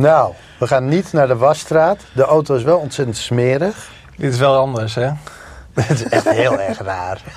Nou, 0.00 0.32
we 0.58 0.66
gaan 0.66 0.88
niet 0.88 1.12
naar 1.12 1.26
de 1.26 1.36
wasstraat. 1.36 1.98
De 2.14 2.22
auto 2.22 2.54
is 2.54 2.62
wel 2.62 2.78
ontzettend 2.78 3.16
smerig. 3.16 3.90
Dit 4.16 4.32
is 4.32 4.38
wel 4.38 4.56
anders, 4.56 4.94
hè? 4.94 5.08
Het 5.74 5.90
is 5.90 6.04
echt 6.04 6.30
heel 6.30 6.60
erg 6.60 6.78
raar. 6.78 7.20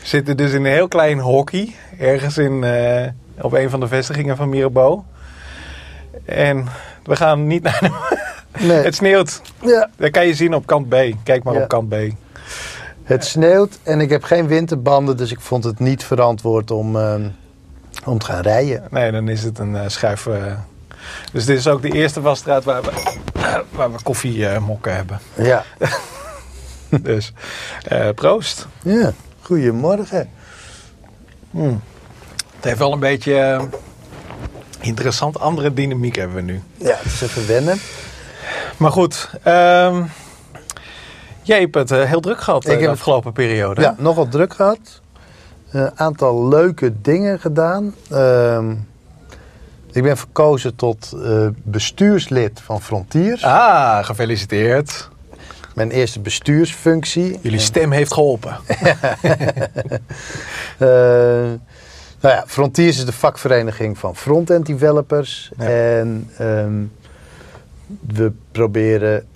We 0.00 0.06
zitten 0.06 0.36
dus 0.36 0.52
in 0.52 0.64
een 0.64 0.72
heel 0.72 0.88
klein 0.88 1.18
hockey. 1.18 1.74
Ergens 1.98 2.38
in, 2.38 2.64
eh, 2.64 3.08
op 3.40 3.52
een 3.52 3.70
van 3.70 3.80
de 3.80 3.88
vestigingen 3.88 4.36
van 4.36 4.48
Mirabeau. 4.48 5.00
En 6.24 6.66
we 7.04 7.16
gaan 7.16 7.46
niet 7.46 7.62
naar 7.62 7.78
de... 7.80 7.90
Nee. 8.66 8.82
Het 8.82 8.94
sneeuwt. 8.94 9.40
Ja, 9.62 9.88
Dat 9.96 10.10
kan 10.10 10.26
je 10.26 10.34
zien 10.34 10.54
op 10.54 10.66
kant 10.66 10.88
B. 10.88 10.94
Kijk 11.22 11.42
maar 11.42 11.54
Ja. 11.54 11.60
op 11.62 11.68
kant 11.68 11.88
B. 11.88 11.94
het 13.04 13.24
sneeuwt 13.24 13.78
en 13.82 14.00
ik 14.00 14.10
heb 14.10 14.22
geen 14.22 14.46
winterbanden, 14.46 15.16
dus 15.16 15.30
ik 15.30 15.40
vond 15.40 15.64
het 15.64 15.78
niet 15.78 16.04
verantwoord 16.04 16.70
om, 16.70 16.96
ehm, 16.96 17.28
om 18.04 18.18
te 18.18 18.26
gaan 18.26 18.40
rijden. 18.42 18.82
Nee, 18.90 19.10
dan 19.12 19.28
is 19.28 19.42
het 19.42 19.58
een 19.58 19.76
eh, 19.76 19.88
schuif. 19.88 20.26
eh. 20.26 20.52
Dus 21.32 21.44
dit 21.44 21.58
is 21.58 21.66
ook 21.66 21.82
de 21.82 21.90
eerste 21.92 22.20
wasstraat 22.20 22.64
waar 22.64 22.82
we, 22.82 22.90
waar 23.76 23.92
we 23.92 24.02
koffiemokken 24.02 24.94
hebben. 24.94 25.20
Ja, 25.36 25.64
Dus 27.00 27.32
eh, 27.84 28.08
proost. 28.14 28.66
ja. 28.82 29.12
goedemorgen. 29.42 30.30
Hmm. 31.50 31.82
Het 32.56 32.64
heeft 32.64 32.78
wel 32.78 32.92
een 32.92 32.98
beetje 33.00 33.34
eh, 33.38 33.62
interessant. 34.80 35.40
Andere 35.40 35.72
dynamiek 35.72 36.16
hebben 36.16 36.36
we 36.36 36.42
nu. 36.42 36.62
Ja, 36.76 36.94
het 36.96 37.04
is 37.12 37.20
even 37.20 37.46
wennen. 37.46 37.78
Maar 38.76 38.90
goed, 38.92 39.30
ehm, 39.42 40.02
jij 41.42 41.60
hebt 41.60 41.74
het 41.74 41.90
eh, 41.90 42.02
heel 42.02 42.20
druk 42.20 42.40
gehad 42.40 42.64
eh, 42.64 42.72
Ik 42.72 42.78
de 42.78 42.84
heb 42.84 42.92
afgelopen 42.94 43.32
periode. 43.32 43.80
Ja, 43.80 43.94
nogal 43.98 44.28
druk 44.28 44.54
gehad. 44.54 44.99
Een 45.70 45.98
aantal 45.98 46.48
leuke 46.48 47.00
dingen 47.00 47.40
gedaan. 47.40 47.94
Ehm, 48.10 48.70
ik 49.92 50.02
ben 50.02 50.16
verkozen 50.16 50.76
tot 50.76 51.12
eh, 51.12 51.46
bestuurslid 51.62 52.60
van 52.60 52.82
Frontiers. 52.82 53.44
Ah, 53.44 54.04
gefeliciteerd. 54.04 55.08
Mijn 55.74 55.90
eerste 55.90 56.20
bestuursfunctie. 56.20 57.38
Jullie 57.40 57.58
stem 57.58 57.90
heeft 57.90 58.12
geholpen. 58.12 58.56
Eh, 60.78 60.86
nou 62.20 62.34
ja, 62.34 62.44
Frontiers 62.46 62.98
is 62.98 63.04
de 63.04 63.12
vakvereniging 63.12 63.98
van 63.98 64.16
front-end 64.16 64.66
developers. 64.66 65.50
Ja. 65.58 65.66
En 65.66 66.30
ehm, 66.38 66.82
we 68.14 68.32
proberen, 68.52 69.26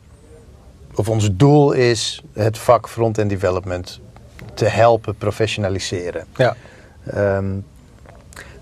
of 0.95 1.09
ons 1.09 1.29
doel 1.33 1.73
is 1.73 2.23
het 2.33 2.59
vak 2.59 2.89
front-end 2.89 3.31
development 3.31 4.01
te 4.55 4.65
helpen 4.65 5.15
professionaliseren. 5.17 6.27
Ja. 6.37 6.57
Ehm, 7.07 7.51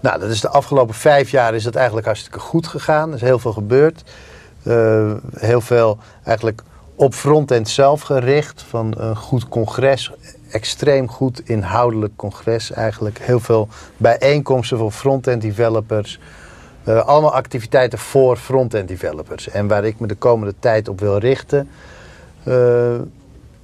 nou, 0.00 0.20
dat 0.20 0.30
is 0.30 0.40
de 0.40 0.48
afgelopen 0.48 0.94
vijf 0.94 1.30
jaar 1.30 1.54
is 1.54 1.62
dat 1.62 1.74
eigenlijk 1.74 2.06
hartstikke 2.06 2.38
goed 2.38 2.66
gegaan. 2.66 3.08
Er 3.08 3.14
is 3.14 3.20
heel 3.20 3.38
veel 3.38 3.52
gebeurd. 3.52 4.02
Eh, 4.62 5.12
heel 5.36 5.60
veel 5.60 5.98
eigenlijk 6.24 6.62
op 6.94 7.14
frontend 7.14 7.68
zelf 7.68 8.00
gericht. 8.00 8.62
Van 8.68 8.94
een 8.96 9.16
goed 9.16 9.48
congres. 9.48 10.12
Extreem 10.50 11.08
goed 11.08 11.48
inhoudelijk 11.48 12.16
congres 12.16 12.72
eigenlijk. 12.72 13.18
Heel 13.18 13.40
veel 13.40 13.68
bijeenkomsten 13.96 14.78
voor 14.78 14.90
frontend 14.90 15.42
developers. 15.42 16.18
Eh, 16.84 17.06
allemaal 17.06 17.34
activiteiten 17.34 17.98
voor 17.98 18.36
frontend 18.36 18.88
developers. 18.88 19.48
En 19.48 19.68
waar 19.68 19.84
ik 19.84 20.00
me 20.00 20.06
de 20.06 20.14
komende 20.14 20.54
tijd 20.58 20.88
op 20.88 21.00
wil 21.00 21.18
richten. 21.18 21.68
eh, 22.44 22.94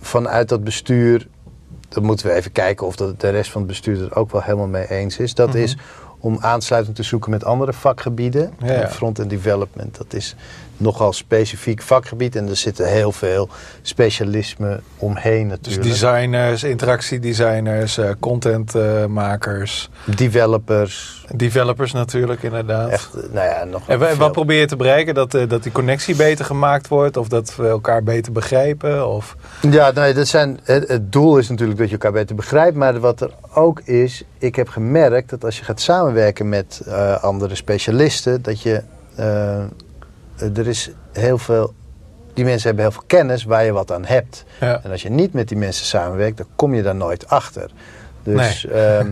vanuit 0.01 0.49
dat 0.49 0.65
bestuur. 0.65 1.27
Dan 1.89 2.03
moeten 2.05 2.27
we 2.27 2.33
even 2.33 2.53
kijken 2.53 2.87
of 2.87 2.97
dat 2.97 3.21
de 3.21 3.29
rest 3.29 3.51
van 3.51 3.61
het 3.61 3.71
bestuur 3.71 4.03
er 4.03 4.17
ook 4.17 4.31
wel 4.33 4.43
helemaal 4.43 4.67
mee 4.67 4.91
eens 4.91 5.19
is. 5.19 5.35
Dat 5.35 5.49
Mhm. 5.49 5.57
is 5.59 5.77
om 6.21 6.37
aansluiting 6.41 6.97
te 6.97 7.03
zoeken 7.03 7.31
met 7.31 7.45
andere 7.45 7.73
vakgebieden. 7.73 8.53
Ja, 8.59 8.73
ja. 8.73 8.89
Front-end 8.89 9.31
development, 9.31 9.97
dat 9.97 10.13
is 10.15 10.35
nogal 10.79 11.13
specifiek 11.13 11.83
vakgebied. 11.83 12.37
En 12.37 12.49
er 12.49 12.57
zitten 12.57 12.89
heel 12.89 13.13
veel 13.13 13.49
specialismen 13.83 14.83
omheen 14.97 15.49
Dus 15.49 15.57
natuurlijk. 15.57 15.85
designers, 15.85 16.65
interactiedesigners, 16.65 17.99
eh 17.99 18.11
contentmakers, 18.21 19.91
Developers. 20.05 21.25
developers 21.35 21.93
natuurlijk 21.93 22.43
inderdaad. 22.43 22.91
Echt, 22.91 23.15
eh, 23.15 23.23
nou 23.33 23.49
ja, 23.49 23.65
nog 23.65 23.89
En 23.89 24.19
wat 24.19 24.33
probeer 24.33 24.61
je 24.61 24.67
te 24.67 24.77
bereiken? 24.77 25.15
Dat, 25.15 25.35
eh, 25.35 25.49
dat 25.49 25.63
die 25.63 25.73
connectie 25.73 26.17
beter 26.17 26.45
gemaakt 26.45 26.89
wordt? 26.89 27.17
Of 27.17 27.29
dat 27.29 27.57
we 27.57 27.69
elkaar 27.69 28.03
beter 28.03 28.33
begrijpen? 28.33 29.09
Of... 29.09 29.37
Ja, 29.71 29.91
nee, 29.91 30.15
dat 30.15 30.29
zijn, 30.29 30.61
het, 30.63 30.89
het 30.89 31.13
doel 31.13 31.39
is 31.39 31.49
natuurlijk 31.49 31.79
dat 31.79 31.87
je 31.87 31.93
elkaar 31.93 32.13
beter 32.13 32.37
begrijpt. 32.37 32.77
Maar 32.77 33.01
wat 33.01 33.21
er 33.21 33.31
ook 33.55 33.81
is, 33.81 34.23
ik 34.39 34.57
heb 34.57 34.69
gemerkt 34.69 35.31
dat 35.31 35.45
als 35.45 35.59
je 35.59 35.65
gaat 35.65 35.81
samenwerken 35.81 36.49
met 36.49 36.83
andere 37.21 37.55
specialisten, 37.55 38.43
dat 38.43 38.63
je. 38.63 38.83
Er 40.41 40.67
is 40.67 40.91
heel 41.13 41.39
veel. 41.39 41.75
Die 42.35 42.45
mensen 42.45 42.67
hebben 42.67 42.85
heel 42.85 42.95
veel 42.95 43.05
kennis 43.07 43.45
waar 43.45 43.65
je 43.65 43.73
wat 43.73 43.93
aan 43.93 44.05
hebt. 44.05 44.45
Ja. 44.61 44.81
En 44.83 44.91
als 44.91 45.03
je 45.03 45.11
niet 45.11 45.33
met 45.33 45.49
die 45.49 45.57
mensen 45.57 45.87
samenwerkt, 45.87 46.37
dan 46.37 46.47
kom 46.57 46.75
je 46.75 46.83
daar 46.83 46.95
nooit 46.95 47.29
achter. 47.29 47.71
Dus, 48.23 48.67
ehm, 48.67 49.11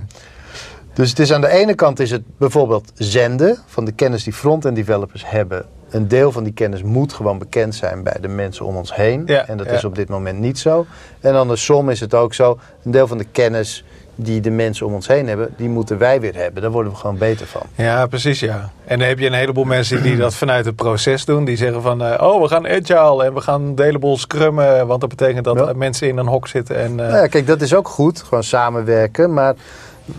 dus 0.94 1.10
het 1.10 1.18
is 1.18 1.32
aan 1.32 1.40
de 1.40 1.48
ene 1.48 1.74
kant 1.74 2.00
is 2.00 2.10
het 2.10 2.22
bijvoorbeeld 2.38 2.92
zenden 2.94 3.58
van 3.66 3.84
de 3.84 3.92
kennis 3.92 4.24
die 4.24 4.32
front-end 4.32 4.76
developers 4.76 5.30
hebben. 5.30 5.66
Een 5.90 6.08
deel 6.08 6.32
van 6.32 6.44
die 6.44 6.52
kennis 6.52 6.82
moet 6.82 7.12
gewoon 7.12 7.38
bekend 7.38 7.74
zijn 7.74 8.02
bij 8.02 8.16
de 8.20 8.28
mensen 8.28 8.64
om 8.64 8.76
ons 8.76 8.94
heen. 8.94 9.22
Ja, 9.26 9.48
en 9.48 9.56
dat 9.56 9.66
ja. 9.66 9.72
is 9.72 9.84
op 9.84 9.94
dit 9.94 10.08
moment 10.08 10.38
niet 10.38 10.58
zo. 10.58 10.86
En 11.20 11.34
andersom 11.34 11.90
is 11.90 12.00
het 12.00 12.14
ook 12.14 12.34
zo, 12.34 12.58
een 12.84 12.90
deel 12.90 13.06
van 13.06 13.18
de 13.18 13.26
kennis 13.32 13.84
die 14.16 14.40
de 14.40 14.50
mensen 14.50 14.86
om 14.86 14.94
ons 14.94 15.06
heen 15.06 15.28
hebben, 15.28 15.54
die 15.56 15.68
moeten 15.68 15.98
wij 15.98 16.20
weer 16.20 16.34
hebben. 16.34 16.62
Daar 16.62 16.70
worden 16.70 16.92
we 16.92 16.98
gewoon 16.98 17.18
beter 17.18 17.46
van. 17.46 17.62
Ja, 17.74 18.06
precies 18.06 18.40
ja. 18.40 18.70
En 18.84 18.98
dan 18.98 19.08
heb 19.08 19.18
je 19.18 19.26
een 19.26 19.32
heleboel 19.32 19.64
mensen 19.64 20.02
die 20.02 20.16
dat 20.16 20.34
vanuit 20.34 20.64
het 20.64 20.76
proces 20.76 21.24
doen. 21.24 21.44
Die 21.44 21.56
zeggen 21.56 21.82
van, 21.82 22.02
eh, 22.04 22.22
oh 22.26 22.42
we 22.42 22.48
gaan 22.48 22.66
agile 22.68 23.24
en 23.24 23.34
we 23.34 23.40
gaan 23.40 23.62
een 23.62 23.82
heleboel 23.84 24.18
scrummen. 24.18 24.86
Want 24.86 25.00
dat 25.00 25.08
betekent 25.10 25.44
dat 25.44 25.58
Ja. 25.58 25.72
mensen 25.72 26.08
in 26.08 26.16
een 26.18 26.26
hok 26.26 26.48
zitten. 26.48 26.76
En, 26.76 26.94
Nou 26.94 27.12
ja, 27.12 27.26
kijk, 27.26 27.46
dat 27.46 27.60
is 27.60 27.74
ook 27.74 27.88
goed, 27.88 28.22
gewoon 28.22 28.44
samenwerken. 28.44 29.32
Maar 29.32 29.54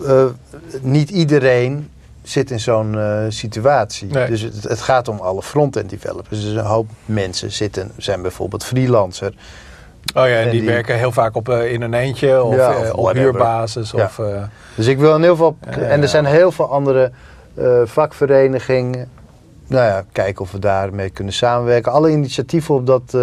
eh, 0.05 0.25
niet 0.81 1.09
iedereen 1.09 1.89
zit 2.23 2.51
in 2.51 2.59
zo'n 2.59 2.97
situatie. 3.29 4.07
Nee. 4.11 4.27
Dus 4.27 4.41
het, 4.41 4.63
het 4.63 4.81
gaat 4.81 5.07
om 5.07 5.19
alle 5.19 5.41
front-end 5.43 5.89
developers. 5.89 6.41
Dus 6.41 6.53
een 6.53 6.65
hoop 6.65 6.87
mensen 7.05 7.51
zitten, 7.51 7.91
zijn 7.97 8.21
bijvoorbeeld 8.21 8.63
freelancer. 8.63 9.33
Oh 10.15 10.27
ja, 10.27 10.35
en 10.35 10.43
en 10.43 10.49
die, 10.49 10.59
die- 10.59 10.69
werken 10.69 10.97
heel 10.97 11.11
vaak 11.11 11.35
op, 11.35 11.49
eh, 11.49 11.71
in 11.71 11.81
een 11.81 11.93
eentje 11.93 12.43
of, 12.43 12.55
Ja, 12.55 12.71
eh, 12.73 12.79
of 12.79 12.91
op 12.91 13.13
huurbasis. 13.13 13.91
Ja. 13.91 14.03
Of, 14.03 14.19
eh, 14.19 14.43
Dus 14.75 14.87
ik 14.87 14.97
wil 14.97 15.15
in 15.15 15.21
heel 15.21 15.35
veel... 15.35 15.57
En 15.69 16.01
er 16.01 16.07
zijn 16.07 16.25
heel 16.25 16.51
veel 16.51 16.71
andere 16.71 17.11
vakverenigingen. 17.85 19.09
Nou 19.67 19.85
ja, 19.85 20.03
kijken 20.11 20.41
of 20.41 20.51
we 20.51 20.59
daarmee 20.59 21.09
kunnen 21.09 21.33
samenwerken. 21.33 21.91
Alle 21.91 22.09
initiatieven 22.11 22.75
op 22.75 22.85
dat 22.85 23.13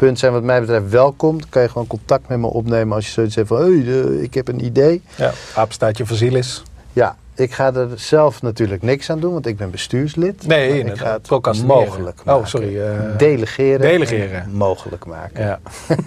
punt 0.00 0.18
zijn 0.18 0.32
wat 0.32 0.42
mij 0.42 0.60
betreft 0.60 0.88
welkom. 0.88 1.38
Dan 1.38 1.48
kan 1.48 1.62
je 1.62 1.68
gewoon 1.68 1.86
contact 1.86 2.28
met 2.28 2.38
me 2.38 2.46
opnemen 2.46 2.94
als 2.94 3.06
je 3.06 3.12
zoiets 3.12 3.34
hebt 3.34 3.48
van... 3.48 3.56
Hey, 3.60 3.68
eh, 3.86 4.22
ik 4.22 4.34
heb 4.34 4.48
een 4.48 4.64
idee. 4.64 5.02
ja, 5.16 5.30
apenstaartje 5.54 6.06
voor 6.06 6.16
ziel 6.16 6.34
is. 6.34 6.62
Ja, 6.92 7.16
ik 7.34 7.52
ga 7.52 7.74
er 7.74 7.88
zelf 7.94 8.42
natuurlijk 8.42 8.82
niks 8.82 9.10
aan 9.10 9.20
doen, 9.20 9.32
want 9.32 9.46
ik 9.46 9.56
ben 9.56 9.70
bestuurslid. 9.70 10.46
Nee, 10.46 10.84
ik 10.84 10.96
ga 10.98 11.12
het 11.22 11.62
mogelijk 11.64 12.20
Oh, 12.20 12.26
maken. 12.26 12.48
sorry, 12.48 12.80
eh, 12.80 12.90
delegeren. 13.16 13.80
delegeren. 13.80 14.42
en 14.42 14.52
Mogelijk 14.52 15.06
maken. 15.06 15.44
Ja. 15.44 15.60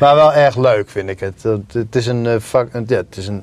Maar 0.00 0.14
wel 0.14 0.32
erg 0.32 0.56
leuk 0.56 0.88
vind 0.88 1.08
ik 1.08 1.20
het. 1.20 1.42
Het- 1.72 1.96
is 1.96 2.06
een, 2.06 2.26
eh, 2.26 2.34
vak, 2.38 2.68
een- 2.72 2.84
ja, 2.86 2.96
het 2.96 3.16
is 3.16 3.26
een 3.26 3.42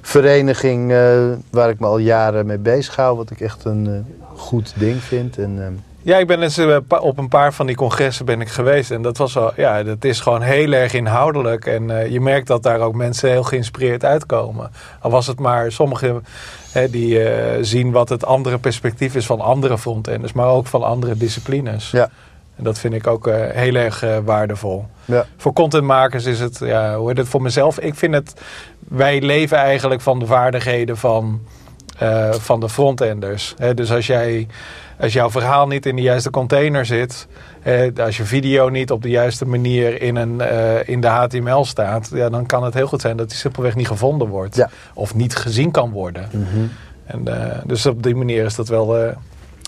vereniging 0.00 0.92
eh, 0.92 1.18
waar 1.50 1.68
ik 1.70 1.80
me 1.80 1.86
al 1.86 1.98
jaren 1.98 2.46
mee 2.46 2.58
bezig 2.58 2.96
hou. 2.96 3.16
Wat 3.16 3.30
ik 3.30 3.40
echt 3.40 3.64
een 3.64 3.86
eh, 3.86 4.26
goed 4.38 4.72
ding 4.76 5.02
vind. 5.02 5.38
En, 5.38 5.62
ehm, 5.62 5.72
Ja, 6.02 6.16
ik 6.18 6.26
ben 6.26 6.42
eens 6.42 6.60
pa- 6.88 6.98
op 6.98 7.18
een 7.18 7.28
paar 7.28 7.52
van 7.52 7.66
die 7.66 7.76
congressen 7.76 8.24
ben 8.24 8.40
ik 8.40 8.48
geweest. 8.48 8.90
En 8.90 9.02
dat 9.02 9.16
was 9.16 9.34
wel, 9.34 9.52
ja, 9.56 9.82
dat 9.82 10.04
is 10.04 10.20
gewoon 10.20 10.42
heel 10.42 10.72
erg 10.72 10.92
inhoudelijk. 10.94 11.66
En 11.66 11.90
eh, 12.00 12.10
je 12.10 12.20
merkt 12.20 12.46
dat 12.46 12.62
daar 12.62 12.80
ook 12.80 12.94
mensen 12.94 13.30
heel 13.30 13.42
geïnspireerd 13.42 14.04
uitkomen. 14.04 14.70
Al 15.00 15.10
was 15.10 15.26
het 15.26 15.38
maar 15.40 15.72
sommigen 15.72 16.24
hè, 16.72 16.90
die 16.90 17.22
eh, 17.24 17.58
zien 17.60 17.90
wat 17.90 18.08
het 18.08 18.24
andere 18.24 18.58
perspectief 18.58 19.14
is 19.14 19.26
van 19.26 19.40
andere 19.40 19.78
frontenders, 19.78 20.32
maar 20.32 20.46
ook 20.48 20.66
van 20.66 20.82
andere 20.82 21.16
disciplines. 21.16 21.90
ja, 21.90 22.10
En 22.56 22.64
dat 22.64 22.78
vind 22.78 22.94
ik 22.94 23.06
ook 23.06 23.26
heel 23.52 23.74
erg 23.74 24.04
waardevol. 24.24 24.86
ja, 25.04 25.26
Voor 25.36 25.52
contentmakers 25.52 26.24
is 26.24 26.40
het, 26.40 26.58
ja, 26.64 26.96
hoe 26.96 27.08
heet 27.08 27.16
het 27.16 27.28
voor 27.28 27.42
mezelf? 27.42 27.78
Ik 27.78 27.94
vind 27.94 28.14
het, 28.14 28.34
wij 28.78 29.20
leven 29.20 29.56
eigenlijk 29.56 30.00
van 30.00 30.18
de 30.18 30.26
vaardigheden 30.26 30.96
van, 30.96 31.40
van 32.30 32.60
de 32.60 32.68
frontenders. 32.68 33.54
Hè, 33.58 33.74
dus 33.74 33.92
als 33.92 34.06
jij, 34.06 34.46
als 35.00 35.12
jouw 35.12 35.30
verhaal 35.30 35.66
niet 35.66 35.86
in 35.86 35.96
de 35.96 36.02
juiste 36.02 36.30
container 36.30 36.86
zit, 36.86 37.26
eh, 37.62 37.90
als 38.04 38.16
je 38.16 38.24
video 38.24 38.68
niet 38.68 38.90
op 38.90 39.02
de 39.02 39.08
juiste 39.10 39.46
manier 39.46 40.02
in, 40.02 40.16
een, 40.16 40.40
eh, 40.40 40.88
in 40.88 41.00
de 41.00 41.06
HTML 41.06 41.64
staat, 41.64 42.10
ja, 42.12 42.28
dan 42.28 42.46
kan 42.46 42.64
het 42.64 42.74
heel 42.74 42.86
goed 42.86 43.00
zijn 43.00 43.16
dat 43.16 43.28
die 43.28 43.38
simpelweg 43.38 43.74
niet 43.74 43.86
gevonden 43.86 44.28
wordt. 44.28 44.56
Ja. 44.56 44.70
Of 44.94 45.14
niet 45.14 45.36
gezien 45.36 45.70
kan 45.70 45.90
worden. 45.90 46.28
mhm. 46.32 46.46
En, 47.04 47.28
eh, 47.50 47.58
dus 47.64 47.86
op 47.86 48.02
die 48.02 48.14
manier 48.14 48.44
is 48.44 48.54
dat 48.54 48.68
wel 48.68 48.98
eh, 48.98 49.12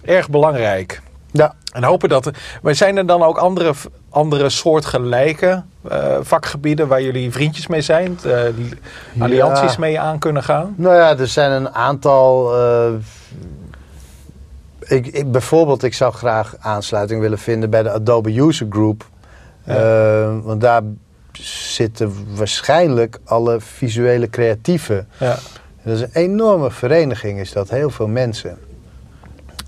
erg 0.05 0.31
belangrijk. 0.31 1.03
ja. 1.31 1.55
En 1.73 1.85
hopen 1.85 2.09
dat. 2.09 2.31
Maar 2.63 2.75
zijn 2.75 2.97
er 2.97 3.07
dan 3.07 3.23
ook 3.23 3.39
andere, 3.39 3.73
andere 4.11 4.49
soortgelijke 4.51 5.63
eh 5.89 6.17
vakgebieden 6.21 6.89
waar 6.89 7.03
jullie 7.03 7.33
vriendjes 7.33 7.67
mee 7.67 7.81
zijn? 7.81 8.19
die 8.57 8.73
allianties 9.23 9.73
Ja. 9.73 9.79
mee 9.81 10.01
aan 10.01 10.19
kunnen 10.19 10.43
gaan? 10.43 10.75
Nou 10.77 10.95
ja, 10.95 11.19
er 11.19 11.27
zijn 11.27 11.51
een 11.53 11.71
aantal. 11.71 12.53
Ik, 14.93 15.07
ik, 15.07 15.33
bijvoorbeeld, 15.33 15.83
ik 15.83 15.95
zou 15.95 16.13
graag 16.13 16.55
aansluiting 16.59 17.21
willen 17.21 17.39
vinden 17.39 17.71
bij 17.71 17.83
de 17.83 17.91
Adobe 17.91 18.41
User 18.41 18.67
Group. 18.71 19.05
Ja. 19.65 19.75
Eh, 19.75 20.37
want 20.43 20.61
daar 20.61 20.83
zitten 21.73 22.15
waarschijnlijk 22.35 23.19
alle 23.25 23.61
visuele 23.61 24.31
creatieven. 24.31 25.09
Ja. 25.19 25.39
Dat 25.83 25.95
is 25.95 26.01
een 26.01 26.11
enorme 26.13 26.71
vereniging, 26.71 27.41
is 27.41 27.53
dat. 27.53 27.71
Heel 27.71 27.91
veel 27.91 28.07
mensen. 28.07 28.59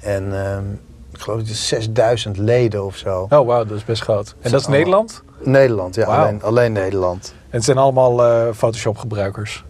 En 0.01 0.45
ehm, 0.45 0.65
ik 1.13 1.21
geloof 1.21 1.39
dat 1.39 1.49
het 1.49 1.57
6000 1.57 2.37
leden 2.37 2.85
of 2.85 2.97
zo. 2.97 3.27
Oh, 3.31 3.47
wauw, 3.47 3.65
dat 3.65 3.77
is 3.77 3.85
best 3.85 4.03
groot. 4.03 4.35
En 4.41 4.51
dat 4.51 4.61
is. 4.61 4.67
Nederland? 4.67 5.23
Nederland, 5.41 5.95
ja, 5.95 6.05
alleen, 6.05 6.43
alleen 6.43 6.73
Nederland. 6.73 7.35
En 7.51 7.57
het 7.57 7.65
zijn 7.65 7.79
allemaal 7.79 8.25
eh, 8.25 8.53
Photoshop-gebruikers. 8.55 9.65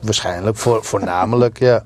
Waarschijnlijk, 0.00 0.56
voor, 0.56 0.84
voornamelijk, 0.84 1.58
ja. 1.58 1.84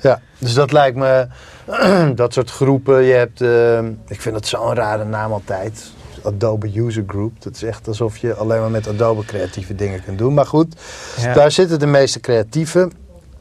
ja. 0.00 0.20
Dus 0.38 0.54
dat 0.54 0.72
lijkt 0.72 0.96
me, 0.96 1.26
dat 2.14 2.32
soort 2.32 2.50
groepen. 2.50 3.02
Je 3.02 3.12
hebt, 3.12 3.40
ehm, 3.40 3.86
ik 4.08 4.20
vind 4.20 4.34
dat 4.34 4.46
zo'n 4.46 4.74
rare 4.74 5.04
naam 5.04 5.32
altijd. 5.32 5.92
Adobe 6.22 6.80
User 6.80 7.04
Group. 7.06 7.42
Dat 7.42 7.54
is 7.54 7.62
echt 7.62 7.88
alsof 7.88 8.16
je 8.16 8.34
alleen 8.34 8.60
maar 8.60 8.70
met 8.70 8.88
Adobe 8.88 9.24
creatieve 9.24 9.74
dingen 9.74 10.04
kunt 10.04 10.18
doen. 10.18 10.34
Maar 10.34 10.46
goed, 10.46 10.74
Ja. 11.20 11.34
daar 11.34 11.50
zitten 11.50 11.78
de 11.78 11.86
meeste 11.86 12.20
creatieven. 12.20 12.92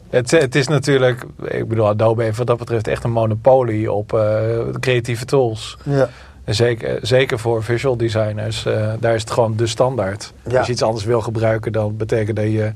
Het, 0.09 0.31
het 0.31 0.55
is 0.55 0.67
natuurlijk, 0.67 1.25
ik 1.47 1.67
bedoel, 1.67 1.87
Adobe 1.87 2.23
heeft 2.23 2.37
wat 2.37 2.47
dat 2.47 2.57
betreft 2.57 2.87
echt 2.87 3.03
een 3.03 3.11
monopolie 3.11 3.91
op 3.91 4.13
eh, 4.13 4.59
creatieve 4.79 5.25
tools. 5.25 5.77
Ja. 5.83 6.09
Zeker, 6.45 6.99
zeker 7.01 7.39
voor 7.39 7.63
visual 7.63 7.97
designers, 7.97 8.65
eh, 8.65 8.93
daar 8.99 9.15
is 9.15 9.21
het 9.21 9.31
gewoon 9.31 9.55
de 9.55 9.67
standaard. 9.67 10.33
Ja. 10.49 10.57
Als 10.57 10.67
je 10.67 10.73
iets 10.73 10.81
anders 10.81 11.05
wil 11.05 11.21
gebruiken, 11.21 11.71
dan 11.71 11.97
betekent 11.97 12.35
dat 12.35 12.45
je 12.45 12.71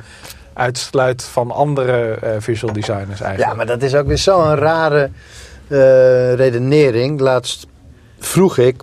uitsluit 0.57 1.23
van 1.23 1.51
andere 1.51 2.13
eh, 2.13 2.35
visual 2.39 2.73
designers 2.73 3.21
eigenlijk. 3.21 3.51
ja, 3.51 3.55
maar 3.55 3.65
dat 3.65 3.81
is 3.81 3.95
ook 3.95 4.07
weer 4.07 4.17
zo'n 4.17 4.55
rare 4.55 5.09
eh, 5.67 6.33
redenering. 6.33 7.19
Laatst 7.19 7.67
vroeg 8.19 8.57
ik, 8.57 8.81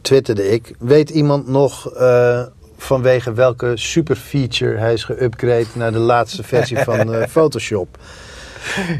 twitterde 0.00 0.50
ik, 0.50 0.74
weet 0.78 1.10
iemand 1.10 1.48
nog 1.48 1.92
eh, 1.92 2.42
vanwege 2.76 3.32
welke 3.32 3.72
super 3.74 4.16
feature 4.16 4.76
hij 4.76 4.92
is 4.92 5.08
geüpgrade 5.12 5.72
naar 5.74 5.92
de 5.92 5.98
laatste 5.98 6.42
versie 6.42 6.78
van 6.88 7.26
Photoshop? 7.28 7.98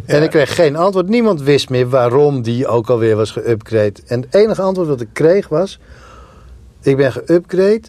En 0.06 0.22
ik 0.22 0.30
kreeg 0.30 0.54
geen 0.54 0.76
antwoord. 0.76 1.08
Niemand 1.08 1.42
wist 1.42 1.70
meer 1.70 1.88
waarom 1.88 2.42
die 2.42 2.66
ook 2.66 2.90
alweer 2.90 3.16
was 3.16 3.38
geüpgrade. 3.38 4.02
En 4.06 4.20
het 4.20 4.34
enige 4.34 4.62
antwoord 4.62 4.88
wat 4.88 5.00
ik 5.00 5.08
kreeg 5.12 5.48
was: 5.48 5.78
ik 6.82 6.96
ben 6.96 7.12
geüpgrade 7.12 7.84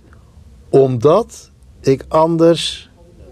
omdat 0.70 1.52
ik 1.82 2.06
anders 2.08 2.89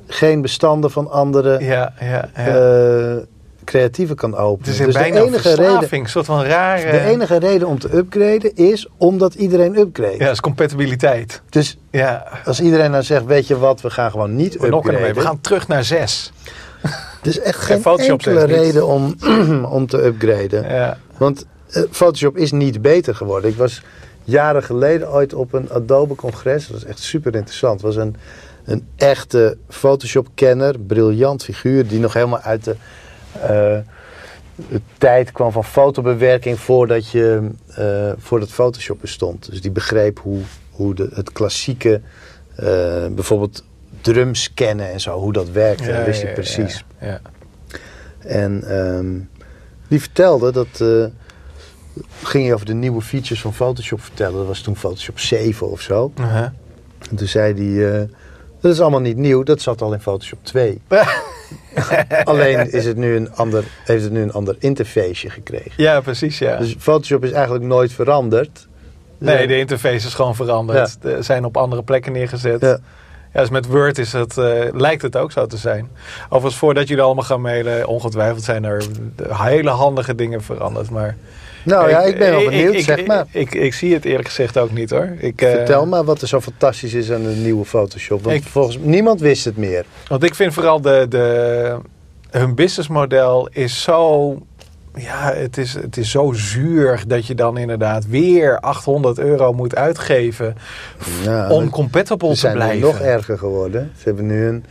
geen 0.07 0.42
bestanden 0.42 0.92
van 0.92 1.12
andere 1.12 1.63
ja, 1.63 1.94
ja. 2.00 2.30
ja. 2.36 2.48
eh, 2.48 3.24
creatieven 3.63 4.15
kan 4.15 4.36
openen. 4.36 4.77
dus 4.77 4.86
de 4.86 5.00
bijna 5.00 5.21
enige, 5.21 5.54
reden, 5.56 6.09
soort 6.09 6.25
van 6.25 6.44
rare... 6.44 6.92
de 6.92 7.00
enige 7.00 7.38
reden 7.38 7.68
om 7.68 7.80
te 7.80 7.95
upgraden 7.95 8.56
is 8.56 8.88
omdat 8.98 9.33
iedereen 9.33 9.77
upgrade. 9.77 10.18
Ja, 10.18 10.24
dat 10.24 10.33
is 10.33 10.39
compatibiliteit. 10.39 11.42
Dus 11.50 11.77
Ja, 11.92 12.27
als 12.45 12.62
iedereen 12.62 12.92
nou 12.92 13.04
zegt, 13.04 13.25
weet 13.25 13.48
je 13.48 13.57
wat, 13.57 13.81
we 13.81 13.89
gaan 13.89 14.12
gewoon 14.12 14.36
niet 14.36 14.57
we 14.57 14.68
upgraden. 14.68 15.15
We 15.15 15.21
gaan 15.21 15.42
terug 15.42 15.68
naar 15.68 15.83
zes. 15.83 16.31
Is 17.21 17.39
echt 17.39 17.59
geen 17.59 17.83
enkele 17.83 18.44
reden 18.44 18.88
om, 18.88 19.15
om 19.77 19.88
te 19.88 20.04
upgraden. 20.04 20.69
Ja. 20.69 20.98
Want 21.18 21.45
eh, 21.69 21.83
Photoshop 21.92 22.38
is 22.38 22.51
niet 22.51 22.81
beter 22.81 23.15
geworden. 23.15 23.50
Ik 23.50 23.57
was 23.57 23.81
jaren 24.24 24.63
geleden 24.63 25.12
ooit 25.12 25.33
op 25.33 25.54
een 25.54 25.71
Adobe-congres. 25.71 26.68
Dat 26.68 26.81
was 26.81 26.86
echt 26.86 27.00
super 27.00 27.36
interessant. 27.36 27.81
Het 27.81 27.95
was 27.95 27.95
een, 27.95 28.15
een 28.68 28.88
echte 28.96 29.58
Photoshop-kenner, 29.69 30.80
briljant 30.80 31.44
figuur... 31.44 31.88
die 31.88 32.00
nog 32.00 32.14
helemaal 32.14 32.40
uit 32.40 32.64
de, 32.64 32.75
eh, 33.42 33.78
de 34.69 34.81
tijd 34.98 35.31
kwam 35.31 35.52
van 35.52 35.64
fotobewerking... 35.64 36.60
voordat, 36.60 37.10
je, 37.10 37.50
eh, 37.75 38.12
voordat 38.18 38.50
Photoshop 38.50 39.02
bestond. 39.02 39.50
Dus 39.50 39.62
die 39.62 39.72
begreep 39.72 40.19
hoe, 40.19 40.42
hoe 40.72 40.96
de, 40.96 41.10
het 41.14 41.31
klassieke... 41.31 42.02
eh, 42.56 42.66
bijvoorbeeld 43.12 43.64
drumscannen 44.02 44.92
en 44.92 45.00
zo, 45.00 45.19
hoe 45.19 45.34
dat 45.34 45.50
werkte. 45.50 45.92
dat 45.92 46.06
wist 46.06 46.22
hij 46.22 46.34
precies. 46.34 46.86
Ja, 47.02 47.08
ja. 47.08 47.22
En 48.19 48.64
ehm, 48.69 49.19
die 49.88 50.00
vertelde 50.00 50.52
dat. 50.52 50.84
ging 52.24 52.46
je 52.46 52.54
over 52.54 52.66
de 52.66 52.74
nieuwe 52.74 53.02
features 53.02 53.42
van 53.42 53.54
Photoshop 53.54 54.02
vertellen. 54.02 54.38
Dat 54.38 54.48
was 54.48 54.62
toen 54.62 54.75
Photoshop 54.75 55.19
7 55.19 55.72
of 55.72 55.81
zo. 55.81 56.12
Uh-huh. 56.19 56.48
En 57.10 57.16
toen 57.16 57.28
zei 57.28 57.54
hij. 57.54 58.10
Dat 58.62 58.71
is 58.71 58.81
allemaal 58.81 59.00
niet 59.00 59.18
nieuw, 59.18 59.44
dat 59.44 59.62
zat 59.62 59.81
al 59.81 59.94
in 59.94 60.00
Photoshop 60.00 60.39
2. 60.44 60.81
Alleen 62.24 62.71
is 62.71 62.86
het 62.86 62.98
nu 62.98 63.15
een 63.15 63.33
ander, 63.36 63.63
heeft 63.83 64.04
het 64.04 64.12
nu 64.12 64.21
een 64.21 64.33
ander 64.33 64.56
interfaceje 64.59 65.30
gekregen. 65.30 65.71
Ja, 65.75 66.01
precies, 66.01 66.39
ja. 66.39 66.57
Dus 66.57 66.75
Photoshop 66.80 67.24
is 67.24 67.31
eigenlijk 67.31 67.65
nooit 67.65 67.94
veranderd. 67.94 68.68
nee, 69.18 69.48
de 69.48 69.57
interface 69.57 70.07
is 70.07 70.13
gewoon 70.13 70.36
veranderd. 70.36 70.98
Ze 71.01 71.18
zijn 71.19 71.45
op 71.45 71.57
andere 71.57 71.83
plekken 71.83 72.12
neergezet. 72.12 72.62
Ja. 72.62 72.80
Ja, 73.33 73.39
dus 73.44 73.50
met 73.50 73.65
Word 73.65 73.98
is 73.98 74.13
het, 74.13 74.38
eh, 74.38 74.63
lijkt 74.74 75.01
het 75.01 75.18
ook 75.18 75.31
zo 75.31 75.45
te 75.45 75.57
zijn. 75.57 75.89
Overigens, 76.25 76.56
voordat 76.56 76.88
jullie 76.88 77.04
allemaal 77.04 77.24
gaan 77.24 77.42
mailen, 77.42 77.88
ongetwijfeld 77.88 78.44
zijn 78.44 78.63
er 78.63 78.83
hele 79.27 79.69
handige 79.69 80.15
dingen 80.15 80.44
veranderd. 80.44 80.89
Maar 80.89 81.15
Nou 81.63 81.89
ja, 81.89 82.00
ik 82.01 82.18
ben 82.18 82.31
wel 82.31 82.44
benieuwd, 82.45 82.74
ik, 82.74 82.83
zeg 82.83 82.98
ik, 82.98 83.07
maar. 83.07 83.25
Ik, 83.31 83.54
ik, 83.56 83.74
zie 83.74 83.94
het 83.94 84.06
eerlijk 84.06 84.27
gezegd 84.27 84.57
ook 84.57 84.71
niet 84.71 84.89
hoor. 84.89 85.09
Ik, 85.18 85.42
eh, 85.42 85.51
Vertel 85.51 85.86
maar 85.86 86.04
wat 86.04 86.21
er 86.21 86.27
zo 86.27 86.42
fantastisch 86.42 86.94
is 86.94 87.12
aan 87.12 87.24
de 87.24 87.30
nieuwe 87.30 87.65
Photoshop. 87.65 88.24
Want 88.24 88.45
volgens 88.45 88.77
niemand 88.81 89.19
wist 89.19 89.45
het 89.45 89.57
meer. 89.57 89.86
Want 90.07 90.24
ik 90.24 90.36
vind 90.36 90.54
vooral 90.54 90.81
de, 90.81 91.06
de, 91.09 91.77
hun 92.30 92.56
businessmodel 92.56 93.48
is 93.51 93.81
zo. 93.81 94.31
Ja, 94.95 95.33
het 95.33 95.57
is, 95.57 95.74
het 95.74 95.98
is 95.98 96.12
zo 96.12 96.31
zuur 96.36 97.04
dat 97.07 97.25
je 97.27 97.36
dan 97.36 97.57
inderdaad 97.57 98.07
weer 98.07 98.59
800 98.59 99.19
euro 99.19 99.54
moet 99.54 99.75
uitgeven 99.75 100.56
om 101.50 101.69
compatible 101.69 102.27
Ze 102.27 102.33
te 102.33 102.39
zijn 102.39 102.54
nu 102.54 102.59
blijven. 102.59 102.88
nog 102.88 103.00
erger 103.00 103.38
geworden. 103.38 103.92
Ze 103.98 104.04
hebben 104.04 104.25
nu 104.25 104.45
een 104.48 104.63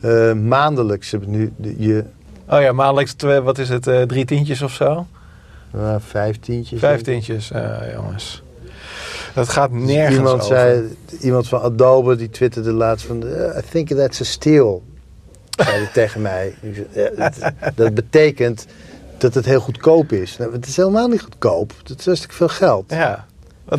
eh, 0.00 0.32
maandelijks. 0.32 1.08
Ze 1.08 1.16
hebben 1.16 1.34
nu 1.38 1.52
de, 1.56 1.74
je 1.78 2.04
Oh 2.48 2.60
ja, 2.60 2.72
maandelijks, 2.72 3.12
twee- 3.12 3.40
wat 3.40 3.58
is 3.58 3.68
het, 3.68 3.86
eh, 3.86 4.02
drie 4.02 4.24
tientjes 4.24 4.62
of 4.62 4.72
zo? 4.72 5.06
Uh, 5.76 5.94
vijftientjes. 5.98 6.80
Vijf 6.80 7.00
tientjes, 7.02 7.50
eh, 7.50 7.76
jongens. 7.94 8.42
Dat 9.34 9.48
gaat 9.48 9.70
Dus 9.72 9.82
nergens 9.82 10.16
iemand, 10.16 10.42
over. 10.42 10.56
zei, 10.56 10.96
iemand 11.20 11.48
van 11.48 11.60
Adobe 11.60 12.16
die 12.16 12.30
twitterde 12.30 12.72
laatst 12.72 13.06
van... 13.06 13.26
eh, 13.26 13.58
I 13.58 13.62
think 13.70 13.88
that's 13.88 14.20
a 14.20 14.24
steal. 14.24 14.82
Zei 15.50 15.88
tegen 15.92 16.20
mij. 16.22 16.54
Dat 17.74 17.94
betekent 17.94 18.66
dat 19.18 19.34
het 19.34 19.44
heel 19.44 19.60
goedkoop 19.60 20.12
is. 20.12 20.36
Nou, 20.38 20.52
het 20.52 20.66
is 20.66 20.76
helemaal 20.76 21.08
niet 21.08 21.22
goedkoop. 21.22 21.72
Het 21.86 21.98
is 21.98 22.04
hartstikke 22.06 22.34
veel 22.36 22.48
geld. 22.48 22.84
Ja. 22.90 23.26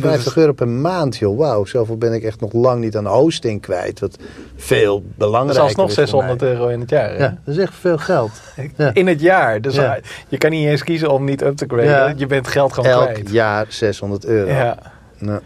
50 0.10 0.26
is, 0.36 0.36
euro 0.42 0.52
per 0.52 0.68
maand, 0.68 1.16
joh. 1.16 1.38
Wauw, 1.38 1.64
zoveel 1.64 1.96
ben 1.96 2.12
ik 2.12 2.22
echt 2.22 2.40
nog 2.40 2.52
lang 2.52 2.80
niet 2.80 2.96
aan 2.96 3.06
hosting 3.06 3.60
kwijt. 3.60 4.00
Wat 4.00 4.16
veel 4.56 4.94
dat 4.94 5.16
belangrijker 5.18 5.62
is 5.62 5.68
alsnog 5.68 5.88
is 5.88 5.94
voor 5.94 6.04
600 6.06 6.40
mij. 6.40 6.50
euro 6.50 6.68
in 6.68 6.80
het 6.80 6.90
jaar. 6.90 7.08
hè? 7.10 7.16
Ja, 7.16 7.38
dat 7.44 7.54
is 7.56 7.60
echt 7.62 7.74
veel 7.74 7.98
geld. 7.98 8.30
Ja. 8.76 8.90
In 8.94 9.06
het 9.06 9.20
jaar. 9.20 9.60
Dus 9.60 9.74
Ja. 9.74 9.96
eh, 9.96 10.02
je 10.28 10.38
kan 10.38 10.50
niet 10.50 10.66
eens 10.66 10.84
kiezen 10.84 11.10
om 11.10 11.24
niet 11.24 11.42
up 11.42 11.56
te 11.56 11.64
graden. 11.68 11.84
Ja. 11.86 12.12
Je 12.16 12.26
bent 12.26 12.48
geld 12.48 12.72
gewoon 12.72 12.90
Elk 12.90 13.08
kwijt. 13.12 13.30
jaar 13.30 13.66
600 13.68 14.24
euro. 14.24 14.50
Ja. 14.50 14.76
Nou, 15.18 15.40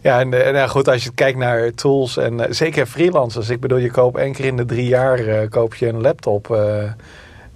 Ja, 0.00 0.20
en, 0.20 0.44
eh, 0.46 0.52
nou 0.52 0.68
goed, 0.68 0.88
als 0.88 1.04
je 1.04 1.12
kijkt 1.14 1.38
naar 1.38 1.70
tools 1.74 2.16
en 2.16 2.40
eh, 2.40 2.52
zeker 2.52 2.86
freelancers. 2.86 3.48
Ik 3.50 3.60
bedoel, 3.60 3.78
je 3.78 3.90
koopt 3.90 4.18
één 4.18 4.32
keer 4.32 4.44
in 4.44 4.56
de 4.56 4.64
drie 4.64 4.86
jaar 4.86 5.48
koop 5.48 5.74
je 5.74 5.88
een 5.88 6.00
laptop. 6.00 6.56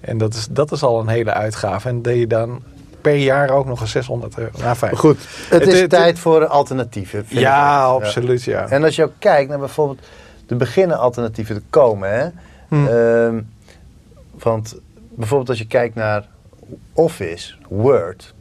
en 0.00 0.18
dat 0.18 0.34
is, 0.34 0.46
dat 0.50 0.72
is 0.72 0.82
al 0.82 1.00
een 1.00 1.08
hele 1.08 1.32
uitgave. 1.32 1.88
En 1.88 2.02
dat 2.02 2.14
je 2.14 2.26
dan 2.26 2.62
per 3.12 3.16
jaar 3.16 3.50
ook 3.50 3.66
nog 3.66 3.80
eens 3.80 3.90
600 3.90 4.38
euro. 4.38 4.58
Nou, 4.58 4.76
fijn. 4.76 4.96
Goed, 4.96 5.18
het, 5.50 5.60
Het- 5.64 5.72
is 5.72 5.80
het- 5.80 5.90
tijd 5.90 6.18
voor 6.18 6.46
alternatieven. 6.46 7.24
vind 7.26 7.40
Ja, 7.40 7.82
absoluut, 7.84 8.42
ja. 8.42 8.68
En 8.68 8.84
als 8.84 8.96
je 8.96 9.04
ook 9.04 9.12
kijkt 9.18 9.48
naar 9.48 9.58
bijvoorbeeld 9.58 9.98
de 10.46 10.54
beginnen 10.54 10.98
alternatieven 10.98 11.54
te 11.54 11.62
komen. 11.70 12.10
Hè? 12.18 12.26
Hm. 12.68 12.86
Ehm, 12.86 13.40
want 14.38 14.76
bijvoorbeeld 15.14 15.48
als 15.48 15.58
je 15.58 15.66
kijkt 15.66 15.94
naar 15.94 16.26
Office, 16.92 17.54
Word. 17.68 18.34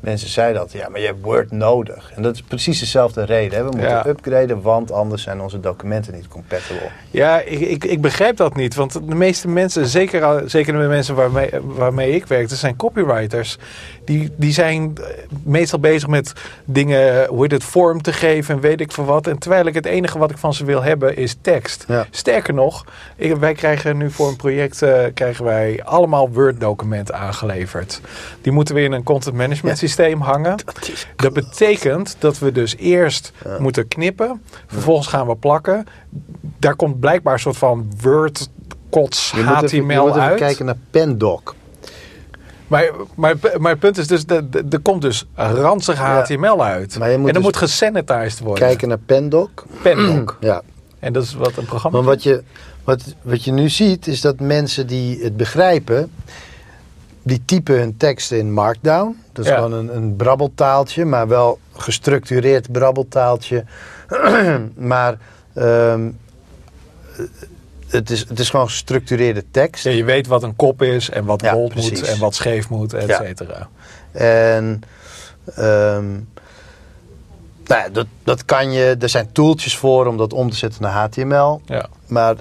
Mensen 0.00 0.28
zeiden 0.28 0.60
dat, 0.60 0.72
ja, 0.72 0.88
maar 0.88 1.00
je 1.00 1.06
hebt 1.06 1.22
Word 1.22 1.50
nodig. 1.50 2.12
En 2.16 2.22
dat 2.22 2.34
is 2.34 2.42
precies 2.42 2.80
dezelfde 2.80 3.24
reden. 3.24 3.58
Hè? 3.58 3.64
We 3.64 3.70
moeten 3.70 3.88
Ja. 3.90 4.06
upgraden, 4.06 4.60
want 4.62 4.92
anders 4.92 5.22
zijn 5.22 5.40
onze 5.40 5.60
documenten 5.60 6.14
niet 6.14 6.28
compatible. 6.28 6.88
Ja, 7.10 7.40
ik, 7.40 7.60
ik, 7.60 7.84
ik 7.84 8.00
begrijp 8.00 8.36
dat 8.36 8.56
niet. 8.56 8.74
Want 8.74 8.92
de 8.92 9.14
meeste 9.14 9.48
mensen, 9.48 9.86
zeker, 9.86 10.24
al- 10.24 10.40
zeker 10.48 10.72
de 10.72 10.78
mensen 10.78 11.14
waarmee, 11.14 11.50
waarmee 11.62 12.10
ik 12.14 12.26
werk, 12.26 12.48
dat 12.48 12.58
zijn 12.58 12.76
copywriters. 12.76 13.58
Die, 14.06 14.32
die 14.36 14.52
zijn 14.52 14.92
eh, 14.96 15.04
meestal 15.42 15.78
bezig 15.78 16.08
met 16.08 16.32
dingen, 16.64 17.26
hoe 17.26 17.42
heet 17.42 17.50
het, 17.50 17.64
vorm 17.64 18.02
te 18.02 18.12
geven 18.12 18.54
en 18.54 18.60
weet 18.60 18.80
ik 18.80 18.92
veel 18.92 19.04
wat. 19.04 19.26
En 19.26 19.38
terwijl 19.38 19.66
ik 19.66 19.74
het 19.74 19.86
enige 19.86 20.18
wat 20.18 20.30
ik 20.30 20.38
van 20.38 20.54
ze 20.54 20.64
wil 20.64 20.82
hebben 20.82 21.16
is 21.16 21.36
tekst. 21.40 21.84
Ja. 21.88 22.06
Sterker 22.10 22.54
nog, 22.54 22.84
ik, 23.16 23.36
wij 23.36 23.54
krijgen 23.54 23.96
nu 23.96 24.10
voor 24.10 24.28
een 24.28 24.36
project 24.36 24.82
eh, 24.82 25.04
krijgen 25.14 25.44
wij 25.44 25.80
allemaal 25.84 26.30
Word-documenten 26.30 27.14
aangeleverd. 27.14 28.00
Die 28.40 28.52
moeten 28.52 28.74
we 28.74 28.82
in 28.82 28.92
een 28.92 29.02
content 29.02 29.36
management 29.36 29.78
systeem 29.78 30.20
hangen. 30.20 30.56
Dat 30.64 30.88
is 30.88 31.06
Dat 31.16 31.32
betekent 31.32 32.16
dat 32.18 32.38
we 32.38 32.52
dus 32.52 32.76
eerst 32.76 33.32
moeten 33.58 33.88
knippen. 33.88 34.42
Vervolgens 34.66 35.06
gaan 35.06 35.26
we 35.26 35.36
plakken. 35.36 35.86
Daar 36.58 36.76
komt 36.76 37.00
blijkbaar 37.00 37.32
een 37.32 37.40
soort 37.40 37.56
van 37.56 37.92
Word 38.00 38.48
kots 38.90 39.30
Je 39.30 39.36
je 39.36 39.42
HTML 39.42 40.02
moet 40.02 40.10
even 40.10 40.20
uit. 40.20 40.38
kijken 40.38 40.64
naar 40.64 40.76
Pendoc. 40.90 41.54
Maar, 42.66 42.90
maar, 43.14 43.34
maar 43.58 43.70
het 43.70 43.80
punt 43.80 43.98
is 43.98 44.06
dus, 44.06 44.24
er 44.70 44.80
komt 44.82 45.02
dus 45.02 45.24
ranzig 45.34 45.98
HTML 45.98 46.64
uit. 46.64 46.98
Maar 46.98 47.10
je 47.10 47.18
moet 47.18 47.28
en 47.28 47.34
dat 47.34 47.42
dus 47.42 47.52
moet 47.52 47.70
gesanitized 47.70 48.38
worden. 48.38 48.66
Kijken 48.66 48.88
naar 48.88 48.98
Pendoc. 48.98 49.64
Pendoc. 49.82 50.36
Ja. 50.40 50.62
en 50.98 51.12
dat 51.12 51.22
is 51.22 51.34
wat 51.34 51.56
een 51.56 51.64
programma 51.64 51.96
Maar 51.98 52.06
wat 52.06 52.22
je, 52.22 52.42
wat, 52.84 53.14
wat 53.22 53.44
je 53.44 53.52
nu 53.52 53.68
ziet, 53.68 54.06
is 54.06 54.20
dat 54.20 54.40
mensen 54.40 54.86
die 54.86 55.22
het 55.22 55.36
begrijpen, 55.36 56.10
die 57.22 57.42
typen 57.44 57.78
hun 57.78 57.96
teksten 57.96 58.38
in 58.38 58.52
Markdown. 58.52 59.16
Dat 59.32 59.44
is 59.44 59.50
Ja. 59.50 59.56
gewoon 59.56 59.72
een, 59.72 59.96
een 59.96 60.16
brabbeltaaltje, 60.16 61.04
maar 61.04 61.28
wel 61.28 61.58
gestructureerd 61.76 62.72
brabbeltaaltje. 62.72 63.64
maar 64.74 65.18
ehm, 65.54 66.08
het, 67.88 68.10
is, 68.10 68.28
het 68.28 68.38
is 68.38 68.50
gewoon 68.50 68.66
gestructureerde 68.66 69.44
tekst. 69.50 69.84
Ja, 69.84 69.90
je 69.90 70.04
weet 70.04 70.26
wat 70.26 70.42
een 70.42 70.56
kop 70.56 70.82
is 70.82 71.10
en 71.10 71.24
wat 71.24 71.40
Ja, 71.42 71.52
bold 71.52 71.74
moet 71.74 72.02
en 72.02 72.18
wat 72.18 72.34
scheef 72.34 72.68
moet, 72.68 72.92
et 72.94 73.08
Ja. 73.08 73.16
cetera. 73.16 73.68
En 74.12 74.80
ehm, 75.54 76.10
nou 77.66 77.82
ja, 77.82 77.88
dat, 77.92 78.06
dat 78.24 78.44
kan 78.44 78.72
je, 78.72 78.96
er 79.00 79.08
zijn 79.08 79.32
tooltjes 79.32 79.76
voor 79.76 80.06
om 80.06 80.16
dat 80.16 80.32
om 80.32 80.50
te 80.50 80.56
zetten 80.56 80.82
naar 80.82 80.92
HTML. 80.92 81.60
Ja. 81.64 81.86
Maar 82.06 82.36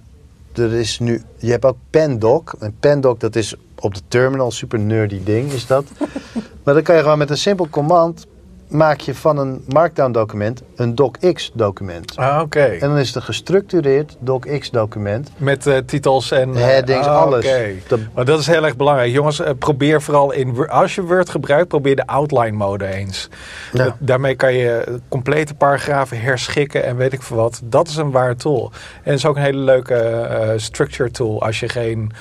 er 0.53 0.73
is 0.73 0.99
nu, 0.99 1.23
je 1.37 1.51
hebt 1.51 1.65
ook 1.65 1.77
Pendoc. 1.89 2.53
En 2.59 2.75
Pendoc, 2.79 3.19
dat 3.19 3.35
is 3.35 3.55
op 3.79 3.93
de 3.93 4.01
terminal, 4.07 4.51
super 4.51 4.79
nerdy 4.79 5.23
ding 5.23 5.51
is 5.51 5.67
dat. 5.67 5.85
maar 6.63 6.73
dan 6.73 6.83
kan 6.83 6.95
je 6.95 7.01
gewoon 7.01 7.17
met 7.17 7.29
een 7.29 7.37
simpel 7.37 7.67
command, 7.69 8.25
maak 8.67 8.99
je 8.99 9.15
van 9.15 9.37
een 9.37 9.63
Markdown 9.67 10.11
document 10.11 10.61
een 10.75 10.95
docx 10.95 11.51
document. 11.53 12.15
Ah, 12.17 12.41
oké. 12.41 12.59
En 12.63 12.79
dan 12.89 12.97
is 12.97 13.07
het 13.07 13.15
een 13.15 13.21
gestructureerd 13.21 14.15
docx 14.19 14.71
document. 14.71 15.31
Met 15.37 15.67
eh, 15.67 15.77
titels 15.77 16.31
en... 16.31 16.55
eh, 16.55 16.61
Headings, 16.61 17.07
ah, 17.07 17.21
alles. 17.21 17.45
oké. 17.45 17.69
Dat- 17.87 17.99
Maar 18.13 18.25
dat 18.25 18.39
is 18.39 18.47
heel 18.47 18.65
erg 18.65 18.75
belangrijk. 18.75 19.11
Jongens, 19.11 19.39
eh, 19.39 19.49
probeer 19.59 20.01
vooral 20.01 20.31
in... 20.31 20.67
Als 20.69 20.95
je 20.95 21.01
Word 21.01 21.29
gebruikt, 21.29 21.67
probeer 21.67 21.95
de 21.95 22.07
outline 22.07 22.57
mode 22.57 22.85
eens. 22.85 23.29
Ja. 23.73 23.83
Dat- 23.83 23.93
daarmee 23.99 24.35
kan 24.35 24.53
je 24.53 24.99
complete 25.09 25.53
paragrafen 25.53 26.21
herschikken 26.21 26.83
en 26.83 26.95
weet 26.97 27.13
ik 27.13 27.21
veel 27.21 27.37
wat. 27.37 27.61
Dat 27.63 27.87
is 27.87 27.95
een 27.95 28.11
waar 28.11 28.35
tool. 28.35 28.71
En 29.03 29.09
het 29.11 29.19
is 29.19 29.25
ook 29.25 29.35
een 29.35 29.41
hele 29.41 29.57
leuke 29.63 30.53
structure 30.57 31.11
tool. 31.11 31.41
Als 31.41 31.59
je 31.59 31.69
geen... 31.69 32.11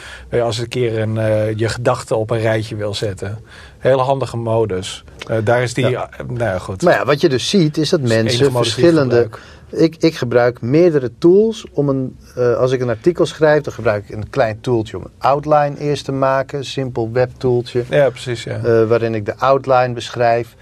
Als 0.43 0.59
een 0.59 0.69
keer 0.69 0.99
een, 1.01 1.15
je 1.57 1.69
gedachten 1.69 2.17
op 2.17 2.31
een 2.31 2.41
rijtje 2.41 2.77
wil 2.77 2.95
zetten. 2.95 3.39
Hele 3.85 4.03
handige 4.03 4.37
modus. 4.37 5.05
Eh, 5.29 5.37
daar 5.45 5.63
is 5.63 5.75
die... 5.75 5.89
Ja. 5.89 6.11
eh, 6.11 6.27
nou 6.27 6.39
ja, 6.39 6.59
goed. 6.59 6.83
Maar 6.83 6.95
ja, 6.95 7.05
wat 7.05 7.21
je 7.21 7.29
dus 7.29 7.49
ziet, 7.49 7.77
is 7.77 7.89
dat 7.89 8.01
mensen 8.01 8.53
verschillende... 8.53 9.29
Ik, 9.71 9.97
ik 9.99 10.15
gebruik 10.17 10.61
meerdere 10.61 11.11
tools 11.19 11.67
om 11.73 11.89
een. 11.89 12.17
eh, 12.35 12.57
als 12.57 12.73
ik 12.73 12.81
een 12.81 12.89
artikel 12.89 13.27
schrijf, 13.27 13.63
dan 13.63 13.73
gebruik 13.73 14.09
ik 14.09 14.15
een 14.17 14.31
klein 14.31 14.61
tooltje 14.61 14.97
om 14.97 15.03
een 15.05 15.11
outline 15.19 15.79
eerst 15.79 16.05
te 16.05 16.13
maken. 16.13 16.59
Een 16.59 16.65
simpel 16.65 17.11
webtooltje. 17.13 17.85
Ja, 17.91 18.11
precies. 18.11 18.45
Ja. 18.45 18.57
eh, 18.57 18.85
waarin 18.87 19.15
ik 19.15 19.25
de 19.27 19.37
outline 19.37 19.93
beschrijf. 19.95 20.55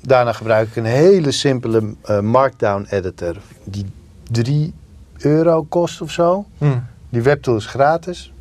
Daarna 0.00 0.32
gebruik 0.32 0.68
ik 0.68 0.76
een 0.76 0.84
hele 0.84 1.30
simpele 1.30 1.94
eh, 2.02 2.20
Markdown 2.20 2.86
editor. 2.90 3.36
Die 3.64 3.86
3 4.30 4.72
euro 5.18 5.62
kost 5.62 6.00
of 6.00 6.10
zo. 6.10 6.44
Hm. 6.58 6.64
Die 7.08 7.22
webtool 7.22 7.56
is 7.56 7.66
gratis. 7.66 8.32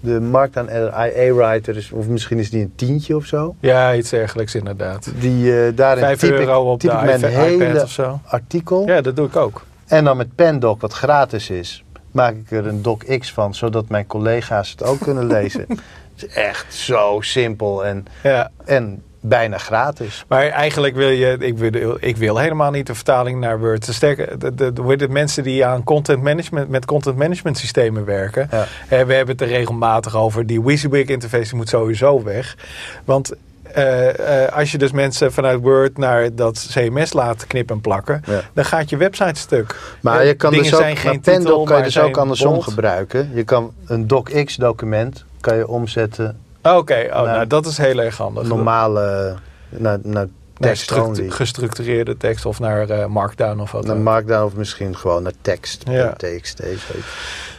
De 0.00 0.20
Markdown 0.20 0.68
editor 0.68 1.06
IA 1.06 1.34
Writer 1.34 1.76
is, 1.76 1.90
of 1.92 2.06
misschien 2.06 2.38
is 2.38 2.50
die 2.50 2.62
een 2.62 2.72
tientje 2.76 3.16
of 3.16 3.24
zo. 3.24 3.54
Ja, 3.60 3.94
iets 3.94 4.10
dergelijks 4.10 4.54
inderdaad. 4.54 5.10
Die, 5.20 5.62
eh 5.66 5.76
daarin 5.76 6.04
Vijf 6.04 6.18
typ 6.18 6.30
euro 6.30 6.62
ik, 6.62 6.68
op 6.68 6.80
typ 6.80 6.90
de 6.90 6.96
ik 6.96 7.02
mijn 7.02 7.20
iPad, 7.20 7.38
hele 7.68 7.82
of 7.82 7.90
zo. 7.90 8.20
artikel. 8.24 8.86
Ja, 8.86 9.00
dat 9.00 9.16
doe 9.16 9.26
ik 9.26 9.36
ook. 9.36 9.64
En 9.86 10.04
dan 10.04 10.16
met 10.16 10.34
Pendoc, 10.34 10.80
wat 10.80 10.92
gratis 10.92 11.50
is, 11.50 11.84
maak 12.10 12.34
ik 12.34 12.50
er 12.50 12.66
een 12.66 12.82
docx 12.82 13.32
van, 13.32 13.54
zodat 13.54 13.88
mijn 13.88 14.06
collega's 14.06 14.70
het 14.70 14.82
ook 14.84 14.98
kunnen 15.00 15.26
lezen. 15.26 15.64
Het 16.18 16.28
is 16.30 16.34
echt 16.34 16.74
zo 16.74 17.18
simpel 17.20 17.84
en, 17.84 18.06
Ja. 18.22 18.50
en 18.64 19.02
bijna 19.28 19.58
gratis. 19.58 20.24
Maar 20.28 20.46
eigenlijk 20.48 20.94
wil 20.94 21.08
je, 21.08 21.36
ik 21.38 21.58
wil, 21.58 21.96
ik 22.00 22.16
wil 22.16 22.36
helemaal 22.36 22.70
niet 22.70 22.86
de 22.86 22.94
vertaling 22.94 23.40
naar 23.40 23.58
Word. 23.58 23.80
Te 23.84 23.94
sterker, 23.94 24.38
de, 24.38 24.54
de, 24.54 24.72
de, 24.72 24.96
de 24.96 25.08
mensen 25.08 25.42
die 25.42 25.66
aan 25.66 25.84
content 25.84 26.22
management, 26.22 26.68
met 26.68 26.84
content 26.84 27.16
management 27.16 27.58
systemen 27.58 28.04
werken. 28.04 28.48
Ja. 28.50 28.66
eh, 28.88 29.04
we 29.04 29.14
hebben 29.14 29.34
het 29.36 29.40
er 29.40 29.48
regelmatig 29.48 30.16
over. 30.16 30.46
Die 30.46 30.62
WYSIWYG 30.62 31.08
interface 31.08 31.56
moet 31.56 31.68
sowieso 31.68 32.22
weg. 32.22 32.56
Want 33.04 33.32
eh, 33.72 34.44
eh, 34.44 34.52
als 34.52 34.72
je 34.72 34.78
dus 34.78 34.92
mensen 34.92 35.32
vanuit 35.32 35.60
Word 35.60 35.98
naar 35.98 36.34
dat 36.34 36.66
CMS 36.72 37.12
laat 37.12 37.46
knippen 37.46 37.74
en 37.74 37.80
plakken, 37.80 38.22
Ja. 38.26 38.40
dan 38.52 38.64
gaat 38.64 38.90
je 38.90 38.96
website 38.96 39.40
stuk. 39.40 39.76
Maar 40.00 40.24
je 40.24 40.34
kan 40.34 40.50
dingen 40.50 40.64
dus 40.64 40.74
ook, 40.74 40.80
zijn 40.80 40.96
geen 40.96 41.10
maar 41.10 41.20
Pendoc 41.20 41.42
titel, 41.44 41.64
kan 41.64 41.76
je 41.78 41.82
dus 41.82 41.98
ook 41.98 42.16
andersom 42.16 42.60
gebruiken. 42.62 43.30
Je 43.34 43.44
kan 43.44 43.72
een 43.86 44.06
docx 44.06 44.56
document 44.56 45.24
kan 45.40 45.56
je 45.56 45.68
omzetten 45.68 46.38
Oké, 46.62 47.06
oh, 47.10 47.22
Nou, 47.22 47.46
dat 47.46 47.66
is 47.66 47.78
heel 47.78 47.98
erg 47.98 48.16
handig. 48.16 48.46
normale 48.48 49.36
naar, 49.68 50.26
tekst 50.58 50.92
gestructureerde 51.28 52.16
tekst 52.16 52.46
of 52.46 52.60
naar 52.60 52.90
eh, 52.90 53.06
Markdown 53.06 53.60
of 53.60 53.72
wat 53.72 53.84
Naar 53.84 53.94
dan. 53.94 54.02
Markdown 54.02 54.44
of 54.44 54.54
misschien 54.54 54.96
gewoon 54.96 55.22
naar 55.22 55.32
tekst. 55.42 55.82
Ja. 55.90 56.12
TXT. 56.12 56.62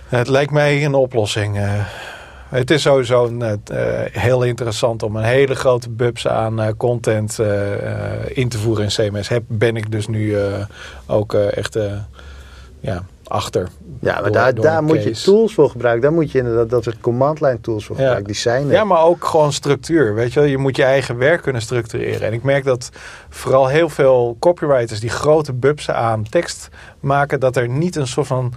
Het 0.07 0.27
lijkt 0.27 0.51
mij 0.51 0.85
een 0.85 0.93
oplossing. 0.93 1.57
eh. 1.57 1.85
het 2.49 2.71
is 2.71 2.81
sowieso 2.81 3.37
eh, 3.37 3.53
heel 4.11 4.43
interessant 4.43 5.03
om 5.03 5.15
een 5.15 5.23
hele 5.23 5.55
grote 5.55 5.89
bubs 5.89 6.27
aan 6.27 6.77
content 6.77 7.39
in 8.27 8.49
te 8.49 8.57
voeren 8.57 8.83
in 8.83 8.89
CMS. 8.89 9.27
Heb, 9.27 9.43
ben 9.47 9.75
ik 9.77 9.91
dus 9.91 10.07
nu 10.07 10.37
ook 11.05 11.33
echt 11.33 11.77
ja, 12.79 13.03
achter. 13.29 13.67
Ja, 14.01 14.13
maar 14.13 14.23
Door- 14.23 14.31
daar, 14.31 14.53
door 14.53 14.65
daar 14.65 14.83
moet 14.83 15.03
je 15.03 15.11
tools 15.11 15.53
voor 15.53 15.69
gebruiken. 15.69 16.01
Daar 16.01 16.11
moet 16.13 16.31
je 16.31 16.37
inderdaad 16.37 16.69
dat 16.69 16.83
soort 16.83 16.99
command 17.01 17.41
line 17.41 17.61
tools 17.61 17.85
voor 17.85 17.95
Ja. 17.95 18.01
gebruiken. 18.01 18.31
Die 18.31 18.41
zijn 18.41 18.65
er. 18.65 18.71
Ja, 18.71 18.83
maar 18.83 19.03
ook 19.03 19.25
gewoon 19.25 19.53
structuur. 19.53 20.13
Weet 20.15 20.33
je, 20.33 20.39
wel? 20.39 20.49
je 20.49 20.57
moet 20.57 20.75
je 20.75 20.83
eigen 20.83 21.17
werk 21.17 21.41
kunnen 21.41 21.61
structureren. 21.61 22.21
En 22.27 22.33
ik 22.33 22.43
merk 22.43 22.63
dat 22.63 22.89
vooral 23.29 23.67
heel 23.67 23.89
veel 23.89 24.35
copywriters 24.39 24.99
die 24.99 25.09
grote 25.09 25.53
bubsen 25.53 25.95
aan 25.95 26.23
tekst 26.29 26.69
maken, 26.99 27.39
dat 27.39 27.55
er 27.55 27.69
niet 27.69 27.95
een 27.95 28.07
soort 28.07 28.27
van 28.27 28.53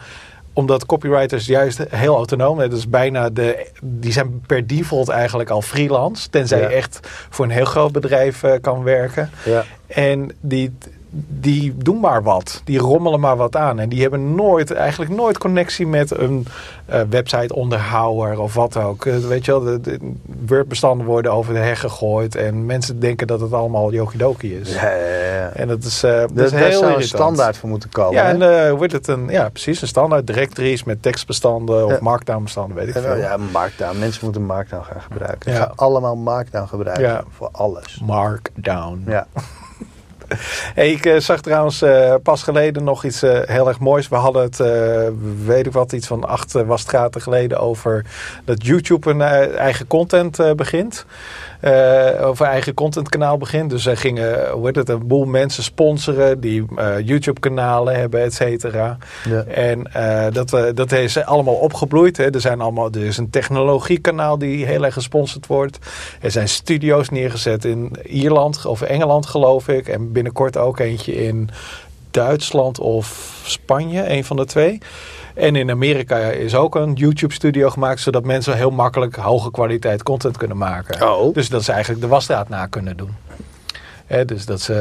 omdat 0.54 0.86
copywriters 0.86 1.46
juist 1.46 1.80
heel 1.88 2.16
autonoom 2.16 2.56
zijn. 2.58 2.70
Dus 2.70 2.88
bijna 2.88 3.30
de. 3.30 3.66
Die 3.82 4.12
zijn 4.12 4.40
per 4.46 4.66
default 4.66 5.08
eigenlijk 5.08 5.50
al 5.50 5.62
freelance. 5.62 6.28
Tenzij 6.30 6.60
Ja. 6.60 6.68
je 6.68 6.74
echt 6.74 7.00
voor 7.30 7.44
een 7.44 7.50
heel 7.50 7.64
groot 7.64 7.92
bedrijf 7.92 8.42
eh, 8.42 8.52
kan 8.60 8.82
werken. 8.82 9.30
Ja. 9.44 9.64
En 9.86 10.30
die, 10.40 10.74
die 11.14 11.74
doen 11.76 12.00
maar 12.00 12.22
wat. 12.22 12.60
Die 12.64 12.78
rommelen 12.78 13.20
maar 13.20 13.36
wat 13.36 13.56
aan. 13.56 13.78
En 13.78 13.88
die 13.88 14.00
hebben 14.00 14.34
nooit, 14.34 14.70
eigenlijk 14.72 15.10
nooit 15.10 15.38
connectie 15.38 15.86
met 15.86 16.18
een 16.18 16.46
eh, 16.86 17.00
website 17.10 17.54
onderhouwer 17.54 18.40
of 18.40 18.54
wat 18.54 18.76
ook. 18.76 19.06
Eh, 19.06 19.16
weet 19.16 19.44
je 19.44 19.50
wel, 19.50 19.60
de, 19.60 19.80
de 19.80 19.98
Word-bestanden 20.46 21.06
worden 21.06 21.32
over 21.32 21.54
de 21.54 21.60
heg 21.60 21.80
gegooid. 21.80 22.34
En 22.34 22.66
mensen 22.66 23.00
denken 23.00 23.26
dat 23.26 23.40
het 23.40 23.52
allemaal 23.52 23.92
yokidoki 23.92 24.56
is. 24.56 24.74
Ja, 24.74 24.90
ja, 24.90 25.34
ja. 25.34 25.50
En 25.54 25.68
dat 25.68 25.84
is, 25.84 26.02
eh 26.02 26.24
dat 26.32 26.46
is 26.46 26.50
heel 26.50 26.78
zou 26.78 26.94
een 26.94 27.02
standaard 27.02 27.56
voor 27.56 27.68
moeten 27.68 27.90
komen. 27.90 28.14
Ja, 28.14 28.24
hè? 28.24 28.30
en 28.30 28.66
eh 28.66 28.72
wordt 28.72 28.92
het 28.92 29.06
een, 29.08 29.28
ja, 29.28 29.48
precies, 29.48 29.82
een 29.82 29.88
standaard 29.88 30.26
directories 30.26 30.84
met 30.84 31.02
tekstbestanden 31.02 31.86
of 31.86 32.00
markdown-bestanden, 32.00 32.76
weet 32.76 32.88
ik 32.88 33.02
veel. 33.02 33.16
ja, 33.16 33.36
Markdown. 33.52 33.98
Mensen 33.98 34.24
moeten 34.24 34.42
Markdown 34.44 34.84
gaan 34.84 35.00
gebruiken. 35.00 35.52
Ja. 35.52 35.56
Ze 35.56 35.62
gaan 35.62 35.76
allemaal 35.76 36.16
Markdown 36.16 36.66
gebruiken. 36.68 37.24
Voor 37.30 37.48
alles. 37.52 38.00
Markdown. 38.04 39.04
Ja. 39.06 39.26
Ik 40.74 41.06
eh, 41.06 41.16
zag 41.16 41.40
trouwens 41.40 41.82
eh, 41.82 42.14
pas 42.22 42.42
geleden 42.42 42.84
nog 42.84 43.04
iets 43.04 43.22
eh, 43.22 43.40
heel 43.44 43.68
erg 43.68 43.78
moois. 43.78 44.08
We 44.08 44.16
hadden 44.16 44.42
het, 44.42 44.56
weet 45.44 45.66
ik 45.66 45.72
wat, 45.72 45.92
iets 45.92 46.06
van 46.06 46.24
acht 46.24 46.52
wasstraten 46.52 47.20
geleden 47.20 47.60
over 47.60 48.04
dat 48.44 48.66
YouTube 48.66 49.10
een 49.10 49.20
eigen 49.56 49.86
content 49.86 50.56
begint. 50.56 51.06
Eh, 51.62 52.26
over 52.26 52.46
eigen 52.46 52.74
contentkanaal 52.74 53.36
begint. 53.38 53.70
Dus 53.70 53.86
er 53.86 53.96
gingen, 53.96 54.50
hoe 54.50 54.66
heet 54.66 54.76
het, 54.76 54.88
een 54.88 55.06
boel 55.06 55.24
mensen 55.24 55.62
sponsoren 55.62 56.40
die 56.40 56.64
eh, 56.76 56.98
YouTube-kanalen 56.98 57.94
hebben, 57.94 58.22
et 58.22 58.34
cetera. 58.34 58.98
Ja. 59.28 59.42
En 59.42 59.92
eh, 59.92 60.32
dat, 60.32 60.76
dat 60.76 60.92
is 60.92 61.24
allemaal 61.24 61.54
opgebloeid. 61.54 62.16
Hè. 62.16 62.34
Er, 62.34 62.40
zijn 62.40 62.60
allemaal, 62.60 62.90
er 62.92 63.04
is 63.04 63.16
een 63.16 63.30
technologiekanaal 63.30 64.38
die 64.38 64.66
heel 64.66 64.84
erg 64.84 64.94
gesponsord 64.94 65.46
wordt. 65.46 65.78
Er 66.20 66.30
zijn 66.30 66.48
studio's 66.48 67.08
neergezet 67.08 67.64
in 67.64 67.96
Ierland 68.04 68.66
of 68.66 68.80
Engeland, 68.80 69.26
geloof 69.26 69.68
ik. 69.68 69.88
En 69.88 70.12
binnenkort 70.12 70.56
ook 70.56 70.78
eentje 70.78 71.14
in 71.24 71.50
Duitsland 72.10 72.78
of 72.78 73.34
Spanje, 73.44 74.10
een 74.10 74.24
van 74.24 74.36
de 74.36 74.44
twee. 74.44 74.80
En 75.34 75.56
in 75.56 75.70
Amerika 75.70 76.16
is 76.18 76.54
ook 76.54 76.74
een 76.74 76.92
YouTube-studio 76.92 77.70
gemaakt, 77.70 78.00
zodat 78.00 78.24
mensen 78.24 78.56
heel 78.56 78.70
makkelijk 78.70 79.16
hoge 79.16 79.50
kwaliteit 79.50 80.02
content 80.02 80.36
kunnen 80.36 80.56
maken. 80.56 81.08
Oh. 81.08 81.34
Dus 81.34 81.48
dat 81.48 81.64
ze 81.64 81.72
eigenlijk 81.72 82.02
de 82.02 82.08
wasstraat 82.08 82.48
na 82.48 82.66
kunnen 82.66 82.96
doen. 82.96 83.10
Hè, 84.12 84.24
dus 84.24 84.46
dat 84.46 84.60
ze, 84.60 84.74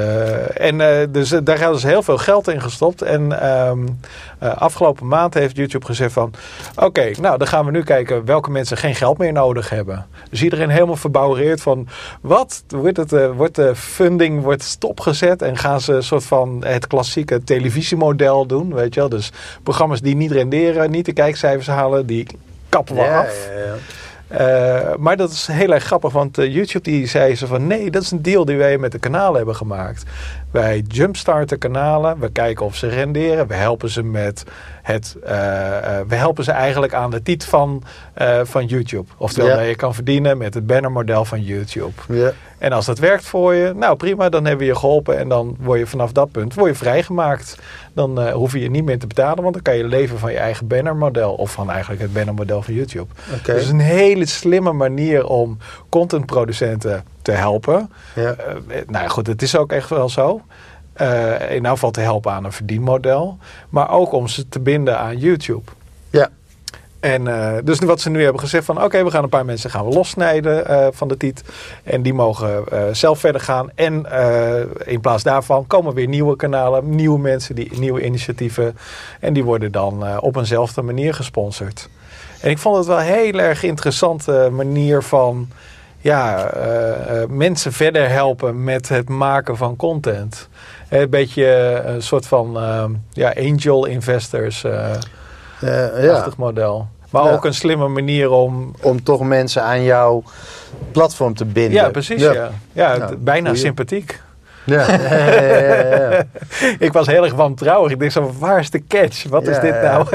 en 0.53 0.81
eh, 0.81 1.07
dus, 1.09 1.31
eh, 1.31 1.39
daar 1.43 1.59
hebben 1.59 1.79
ze 1.79 1.87
heel 1.87 2.03
veel 2.03 2.17
geld 2.17 2.47
in 2.47 2.61
gestopt. 2.61 3.01
En 3.01 3.41
ehm, 3.41 3.87
eh, 4.39 4.57
afgelopen 4.57 5.07
maand 5.07 5.33
heeft 5.33 5.55
YouTube 5.55 5.85
gezegd 5.85 6.13
van... 6.13 6.33
Oké, 6.75 7.11
nou 7.21 7.37
dan 7.37 7.47
gaan 7.47 7.65
we 7.65 7.71
nu 7.71 7.83
kijken 7.83 8.25
welke 8.25 8.51
mensen 8.51 8.77
geen 8.77 8.95
geld 8.95 9.17
meer 9.17 9.31
nodig 9.31 9.69
hebben. 9.69 10.05
Dus 10.29 10.43
iedereen 10.43 10.69
helemaal 10.69 10.95
verbouwereerd 10.95 11.61
van... 11.61 11.87
Wat? 12.21 12.63
Wordt, 12.67 12.97
het, 12.97 13.11
wordt 13.35 13.55
de 13.55 13.75
funding 13.75 14.43
wordt 14.43 14.63
stopgezet? 14.63 15.41
En 15.41 15.57
gaan 15.57 15.81
ze 15.81 15.93
een 15.93 16.03
soort 16.03 16.25
van 16.25 16.63
het 16.65 16.87
klassieke 16.87 17.43
televisiemodel 17.43 18.45
doen? 18.45 18.73
Weet 18.73 18.93
je 18.93 18.99
wel? 18.99 19.09
Dus 19.09 19.31
programma's 19.63 20.01
die 20.01 20.15
niet 20.15 20.31
renderen, 20.31 20.91
niet 20.91 21.05
de 21.05 21.13
kijkcijfers 21.13 21.67
halen... 21.67 22.05
die 22.05 22.27
kappen 22.69 22.95
we 22.95 23.01
Ja, 23.01 23.19
af. 23.19 23.49
ja, 23.55 23.63
ja. 23.63 23.73
Eh, 24.31 24.95
maar 24.95 25.17
dat 25.17 25.31
is 25.31 25.47
heel 25.47 25.73
erg 25.73 25.83
grappig, 25.83 26.11
want 26.11 26.37
eh, 26.37 26.53
YouTube 26.53 26.83
die 26.83 27.07
zei 27.07 27.35
ze 27.35 27.47
van 27.47 27.67
nee, 27.67 27.91
dat 27.91 28.01
is 28.01 28.11
een 28.11 28.21
deal 28.21 28.45
die 28.45 28.57
wij 28.57 28.77
met 28.77 28.91
de 28.91 28.99
kanalen 28.99 29.35
hebben 29.35 29.55
gemaakt. 29.55 30.03
Wij 30.51 30.83
jumpstarten 30.87 31.57
kanalen, 31.57 32.19
we 32.19 32.31
kijken 32.31 32.65
of 32.65 32.75
ze 32.75 32.87
renderen, 32.87 33.47
we 33.47 33.53
helpen 33.53 33.89
ze 33.89 34.03
met 34.03 34.43
het, 34.81 35.15
eh, 35.23 35.97
eh, 35.99 36.05
we 36.07 36.15
helpen 36.15 36.43
ze 36.43 36.51
eigenlijk 36.51 36.93
aan 36.93 37.11
de 37.11 37.21
titel 37.21 37.49
van, 37.49 37.83
eh, 38.13 38.39
van 38.43 38.65
YouTube. 38.65 39.11
Oftewel 39.17 39.49
Ja. 39.49 39.55
dat 39.55 39.65
je 39.67 39.75
kan 39.75 39.93
verdienen 39.93 40.37
met 40.37 40.53
het 40.53 40.67
bannermodel 40.67 41.25
van 41.25 41.41
YouTube. 41.41 41.91
Ja. 42.07 42.31
En 42.57 42.71
als 42.71 42.85
dat 42.85 42.99
werkt 42.99 43.25
voor 43.25 43.53
je, 43.53 43.73
nou 43.75 43.95
prima, 43.95 44.29
dan 44.29 44.45
hebben 44.45 44.65
we 44.65 44.71
je 44.71 44.79
geholpen. 44.79 45.17
En 45.17 45.29
dan 45.29 45.55
word 45.59 45.79
je 45.79 45.87
vanaf 45.87 46.11
dat 46.11 46.31
punt 46.31 46.53
word 46.53 46.71
je 46.71 46.75
vrijgemaakt. 46.77 47.57
Dan 47.93 48.29
hoef 48.31 48.53
je 48.53 48.59
je 48.59 48.69
niet 48.69 48.83
meer 48.83 48.99
te 48.99 49.07
betalen, 49.07 49.41
want 49.41 49.53
dan 49.53 49.63
kan 49.63 49.77
je 49.77 49.83
leven 49.83 50.19
van 50.19 50.31
je 50.31 50.37
eigen 50.37 50.67
bannermodel. 50.67 51.33
Of 51.33 51.51
van 51.51 51.69
eigenlijk 51.71 52.01
het 52.01 52.13
bannermodel 52.13 52.61
van 52.61 52.73
YouTube. 52.73 53.13
Oké. 53.39 53.53
Dus 53.53 53.67
een 53.67 53.79
hele 53.79 54.25
slimme 54.25 54.71
manier 54.71 55.25
om 55.27 55.57
contentproducenten 55.89 57.03
te 57.21 57.31
helpen. 57.31 57.91
Ja. 58.15 58.35
Nou 58.67 59.03
ja, 59.03 59.07
goed, 59.07 59.27
het 59.27 59.41
is 59.41 59.55
ook 59.57 59.71
echt 59.71 59.89
wel 59.89 60.09
zo. 60.09 60.40
Eh, 60.93 61.51
in 61.55 61.65
elk 61.65 61.73
geval 61.73 61.91
te 61.91 61.99
helpen 61.99 62.31
aan 62.31 62.43
een 62.43 62.51
verdienmodel. 62.51 63.37
Maar 63.69 63.89
ook 63.89 64.11
om 64.11 64.27
ze 64.27 64.49
te 64.49 64.59
binden 64.59 64.99
aan 64.99 65.17
YouTube. 65.17 65.71
Ja. 66.09 66.29
En 66.99 67.27
eh, 67.27 67.53
dus 67.63 67.79
wat 67.79 68.01
ze 68.01 68.09
nu 68.09 68.23
hebben 68.23 68.41
gezegd 68.41 68.65
van 68.65 68.83
oké, 68.83 69.03
we 69.03 69.11
gaan 69.11 69.23
een 69.23 69.29
paar 69.29 69.45
mensen 69.45 69.69
gaan 69.69 69.85
we 69.85 69.93
lossnijden 69.93 70.67
eh, 70.67 70.87
van 70.91 71.07
de 71.07 71.17
tiet. 71.17 71.43
En 71.83 72.01
die 72.01 72.13
mogen 72.13 72.63
zelf 72.95 73.19
verder 73.19 73.41
gaan. 73.41 73.69
En 73.75 74.05
in 74.85 75.01
plaats 75.01 75.23
daarvan 75.23 75.67
komen 75.67 75.93
weer 75.93 76.07
nieuwe 76.07 76.35
kanalen, 76.35 76.95
nieuwe 76.95 77.19
mensen, 77.19 77.55
die, 77.55 77.79
nieuwe 77.79 78.05
initiatieven. 78.05 78.77
En 79.19 79.33
die 79.33 79.43
worden 79.43 79.71
dan 79.71 80.19
op 80.19 80.35
eenzelfde 80.35 80.81
manier 80.81 81.13
gesponsord. 81.13 81.89
En 82.41 82.49
ik 82.49 82.57
vond 82.57 82.77
het 82.77 82.85
wel 82.85 82.99
een 82.99 83.03
heel 83.03 83.39
erg 83.39 83.63
interessante 83.63 84.49
manier 84.51 85.01
van 85.01 85.49
ja, 86.01 86.49
eh, 86.53 87.21
eh, 87.21 87.29
mensen 87.29 87.73
verder 87.73 88.09
helpen 88.09 88.63
met 88.63 88.89
het 88.89 89.09
maken 89.09 89.57
van 89.57 89.75
content. 89.75 90.49
Een 90.89 91.09
beetje 91.09 91.45
eh, 91.45 91.93
een 91.93 92.01
soort 92.01 92.27
van 92.27 92.57
eh, 92.57 92.83
ja, 93.11 93.33
angel 93.37 93.85
investors 93.85 94.63
eh 94.63 94.89
Eh, 95.61 96.03
ja. 96.03 96.13
achtig 96.13 96.37
model. 96.37 96.87
Maar 97.09 97.23
Ja. 97.23 97.31
ook 97.31 97.45
een 97.45 97.53
slimme 97.53 97.87
manier 97.87 98.29
om. 98.29 98.75
Om 98.81 99.03
toch 99.03 99.21
mensen 99.21 99.63
aan 99.63 99.83
jouw 99.83 100.23
platform 100.91 101.33
te 101.33 101.45
binden. 101.45 101.71
Ja, 101.71 101.89
precies. 101.89 102.21
Ja, 102.21 102.49
ja. 102.73 103.09
Bijna 103.17 103.55
sympathiek. 103.55 104.21
Ja. 104.65 104.85
Ik 106.79 106.93
was 106.93 107.07
heel 107.07 107.23
erg 107.23 107.33
wantrouwig. 107.33 107.91
Ik 107.91 107.99
denk 107.99 108.11
zo, 108.11 108.33
waar 108.39 108.59
is 108.59 108.69
de 108.69 108.83
catch? 108.87 109.23
Wat 109.23 109.47
is 109.47 109.59
dit 109.59 109.81
nou? 109.81 110.07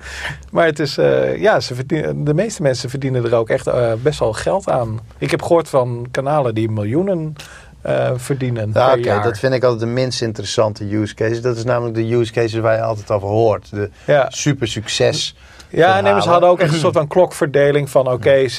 maar 0.52 0.66
het 0.66 0.78
is, 0.78 0.98
eh, 0.98 1.40
ja, 1.40 1.60
ze 1.60 1.74
verdienen, 1.74 2.24
de 2.24 2.34
meeste 2.34 2.62
mensen 2.62 2.90
verdienen 2.90 3.24
er 3.24 3.34
ook 3.34 3.48
echt 3.48 3.66
eh, 3.66 3.92
best 4.02 4.18
wel 4.18 4.32
geld 4.32 4.68
aan. 4.68 5.00
Ik 5.18 5.30
heb 5.30 5.42
gehoord 5.42 5.68
van 5.68 6.06
kanalen 6.10 6.54
die 6.54 6.70
miljoenen 6.70 7.34
eh, 7.82 8.10
verdienen 8.16 8.70
Ja, 8.74 8.92
oké, 8.92 9.20
dat 9.22 9.38
vind 9.38 9.54
ik 9.54 9.62
altijd 9.62 9.80
de 9.80 9.86
minst 9.86 10.22
interessante 10.22 10.94
use 10.96 11.14
case. 11.14 11.40
Dat 11.40 11.56
is 11.56 11.64
namelijk 11.64 11.94
de 11.94 12.14
use 12.14 12.32
cases 12.32 12.60
waar 12.60 12.76
je 12.76 12.82
altijd 12.82 13.10
over 13.10 13.28
hoort. 13.28 13.70
De 13.70 13.90
ja. 14.06 14.30
super 14.30 14.68
succes. 14.68 15.36
Ja, 15.68 16.00
maar 16.00 16.22
ze 16.22 16.28
hadden 16.28 16.48
ook 16.48 16.60
echt 16.60 16.72
een 16.72 16.78
soort 16.78 16.94
van 16.94 17.08
klokverdeling 17.08 17.90
van 17.90 18.08
oké, 18.08 18.48
60% 18.50 18.54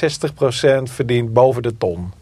verdient 0.82 1.32
boven 1.32 1.62
de 1.62 1.76
ton. 1.76 2.12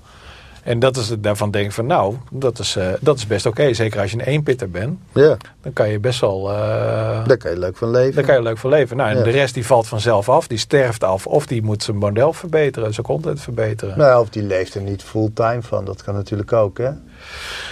En 0.62 0.78
dat 0.78 0.96
is 0.96 1.08
het, 1.08 1.22
daarvan 1.22 1.50
denk 1.50 1.66
ik 1.66 1.72
van 1.72 1.86
nou, 1.86 2.16
dat 2.30 2.58
is, 2.58 2.76
eh, 2.76 2.86
dat 3.00 3.16
is 3.16 3.26
best 3.26 3.46
oké. 3.46 3.72
Zeker 3.74 4.00
als 4.00 4.10
je 4.10 4.18
een 4.18 4.24
eenpitter 4.24 4.70
bent, 4.70 4.98
Ja, 5.12 5.36
dan 5.62 5.72
kan 5.72 5.88
je 5.88 5.98
best 5.98 6.20
wel, 6.20 6.50
eh, 6.50 7.26
daar 7.26 7.36
kan 7.36 7.50
je 7.50 7.58
leuk 7.58 7.76
van 7.76 7.90
leven. 7.90 8.14
daar 8.14 8.24
kan 8.24 8.34
je 8.34 8.42
leuk 8.42 8.58
van 8.58 8.70
leven. 8.70 8.96
Nou, 8.96 9.10
en 9.10 9.16
Ja. 9.16 9.22
de 9.22 9.30
rest 9.30 9.54
die 9.54 9.66
valt 9.66 9.88
vanzelf 9.88 10.28
af, 10.28 10.46
die 10.46 10.58
sterft 10.58 11.04
af. 11.04 11.26
Of 11.26 11.46
die 11.46 11.62
moet 11.62 11.82
zijn 11.82 11.96
model 11.96 12.32
verbeteren, 12.32 12.94
zijn 12.94 13.06
content 13.06 13.40
verbeteren. 13.40 13.98
Nou, 13.98 14.20
of 14.20 14.28
die 14.28 14.42
leeft 14.42 14.74
er 14.74 14.82
niet 14.82 15.02
fulltime 15.02 15.62
van. 15.62 15.84
Dat 15.84 16.02
kan 16.02 16.14
natuurlijk 16.14 16.52
ook, 16.52 16.78
hè? 16.78 16.90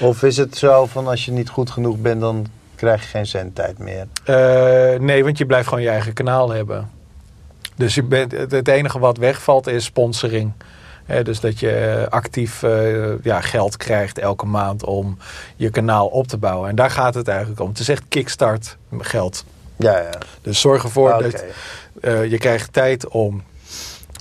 Of 0.00 0.22
is 0.22 0.36
het 0.36 0.56
zo 0.56 0.86
van 0.86 1.06
als 1.06 1.24
je 1.24 1.32
niet 1.32 1.48
goed 1.48 1.70
genoeg 1.70 1.98
bent, 1.98 2.20
dan 2.20 2.46
krijg 2.74 3.02
je 3.02 3.08
geen 3.08 3.26
zendtijd 3.26 3.78
meer? 3.78 4.06
Eh, 4.24 5.00
nee, 5.00 5.24
want 5.24 5.38
je 5.38 5.46
blijft 5.46 5.68
gewoon 5.68 5.82
je 5.82 5.88
eigen 5.90 6.12
kanaal 6.12 6.50
hebben. 6.50 6.90
Dus 7.76 7.94
je 7.94 8.02
bent, 8.02 8.32
het 8.32 8.68
enige 8.68 8.98
wat 8.98 9.16
wegvalt 9.16 9.66
is 9.66 9.84
sponsoring. 9.84 10.52
Dus 11.22 11.40
dat 11.40 11.60
je 11.60 11.70
eh, 11.70 12.08
actief 12.08 12.62
eh, 12.62 13.22
ja, 13.22 13.40
geld 13.40 13.76
krijgt 13.76 14.18
elke 14.18 14.46
maand 14.46 14.84
om 14.84 15.18
je 15.56 15.70
kanaal 15.70 16.06
op 16.06 16.26
te 16.26 16.36
bouwen. 16.36 16.68
En 16.68 16.74
daar 16.74 16.90
gaat 16.90 17.14
het 17.14 17.28
eigenlijk 17.28 17.60
om. 17.60 17.68
Het 17.68 17.78
is 17.78 17.88
echt 17.88 18.02
kickstart 18.08 18.76
geld. 18.98 19.44
Ja, 19.76 19.98
ja. 19.98 20.10
Dus 20.42 20.60
zorg 20.60 20.82
ervoor 20.82 21.12
Oké. 21.12 21.22
dat 21.30 21.44
eh, 22.00 22.30
je 22.30 22.38
krijgt 22.38 22.72
tijd 22.72 23.08
om 23.08 23.42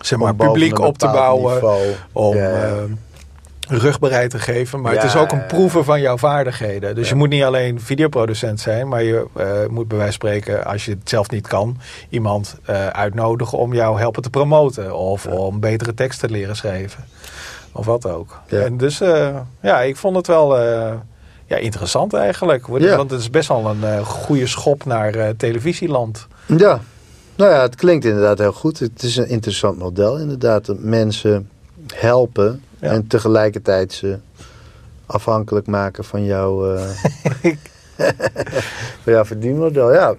zeg 0.02 0.19
maar, 0.19 0.32
Om 0.32 0.38
publiek 0.38 0.80
op 0.80 0.97
te 0.97 1.06
bouwen. 1.06 1.54
niveau. 1.54 1.88
Om 2.12 2.36
Ja, 2.36 2.49
ja. 2.49 2.86
Rugbereid 3.69 4.29
te 4.29 4.39
geven. 4.39 4.82
Maar 4.82 4.93
het 4.93 5.03
is 5.03 5.15
ook 5.15 5.32
een 5.32 5.45
proeven 5.45 5.84
van 5.84 6.01
jouw 6.01 6.17
vaardigheden. 6.17 6.95
Dus 6.95 7.03
Ja. 7.03 7.10
je 7.13 7.19
moet 7.19 7.29
niet 7.29 7.43
alleen 7.43 7.82
videoproducent 7.82 8.60
zijn. 8.60 8.88
Maar 8.88 9.03
je 9.03 9.25
eh, 9.36 9.45
moet 9.69 9.88
bij 9.88 9.97
wijze 9.97 10.17
van 10.19 10.29
spreken, 10.29 10.65
als 10.65 10.86
je 10.86 10.91
het 10.91 11.10
zelf 11.10 11.29
niet 11.29 11.47
kan... 11.47 11.77
iemand 12.10 12.55
eh, 12.65 12.88
uitnodigen 12.88 13.58
om 13.58 13.73
jou 13.73 13.99
helpen 13.99 14.21
te 14.21 14.29
promoten. 14.29 14.95
Of 14.95 15.23
Ja. 15.23 15.32
om 15.32 15.60
betere 15.60 15.93
teksten 15.93 16.27
te 16.27 16.34
leren 16.34 16.55
schrijven. 16.55 17.03
Of 17.71 17.86
wat 17.86 18.05
ook. 18.05 18.39
En 18.47 18.77
dus 18.77 19.01
eh, 19.01 19.36
ja, 19.62 19.82
ik 19.82 19.95
vond 19.97 20.15
het 20.15 20.27
wel... 20.27 20.60
ja, 21.45 21.55
interessant 21.58 22.13
eigenlijk. 22.13 22.67
Want 22.67 23.12
het 23.12 23.19
is 23.19 23.29
best 23.29 23.47
wel 23.47 23.75
een 23.82 24.05
goede 24.05 24.47
schop 24.47 24.86
naar 24.86 25.36
televisieland. 25.38 26.27
Ja, 26.45 26.79
nou 27.36 27.51
ja, 27.51 27.62
het 27.62 27.75
klinkt 27.75 28.05
inderdaad 28.05 28.38
heel 28.38 28.53
goed. 28.53 28.79
Het 28.79 29.03
is 29.03 29.15
een 29.15 29.27
interessant 29.29 29.77
model 29.77 30.17
inderdaad. 30.17 30.65
Dat 30.65 30.79
mensen 30.79 31.49
helpen 31.93 32.63
Ja. 32.80 32.92
en 32.92 33.08
tegelijkertijd 33.08 33.94
ze 33.94 34.18
afhankelijk 35.06 35.68
maken 35.68 36.04
van 36.04 36.26
jouw, 36.26 36.76
eh 36.76 36.89
van 39.04 39.13
jouw 39.13 39.26
verdienmodel. 39.26 39.94
Ja, 39.94 40.15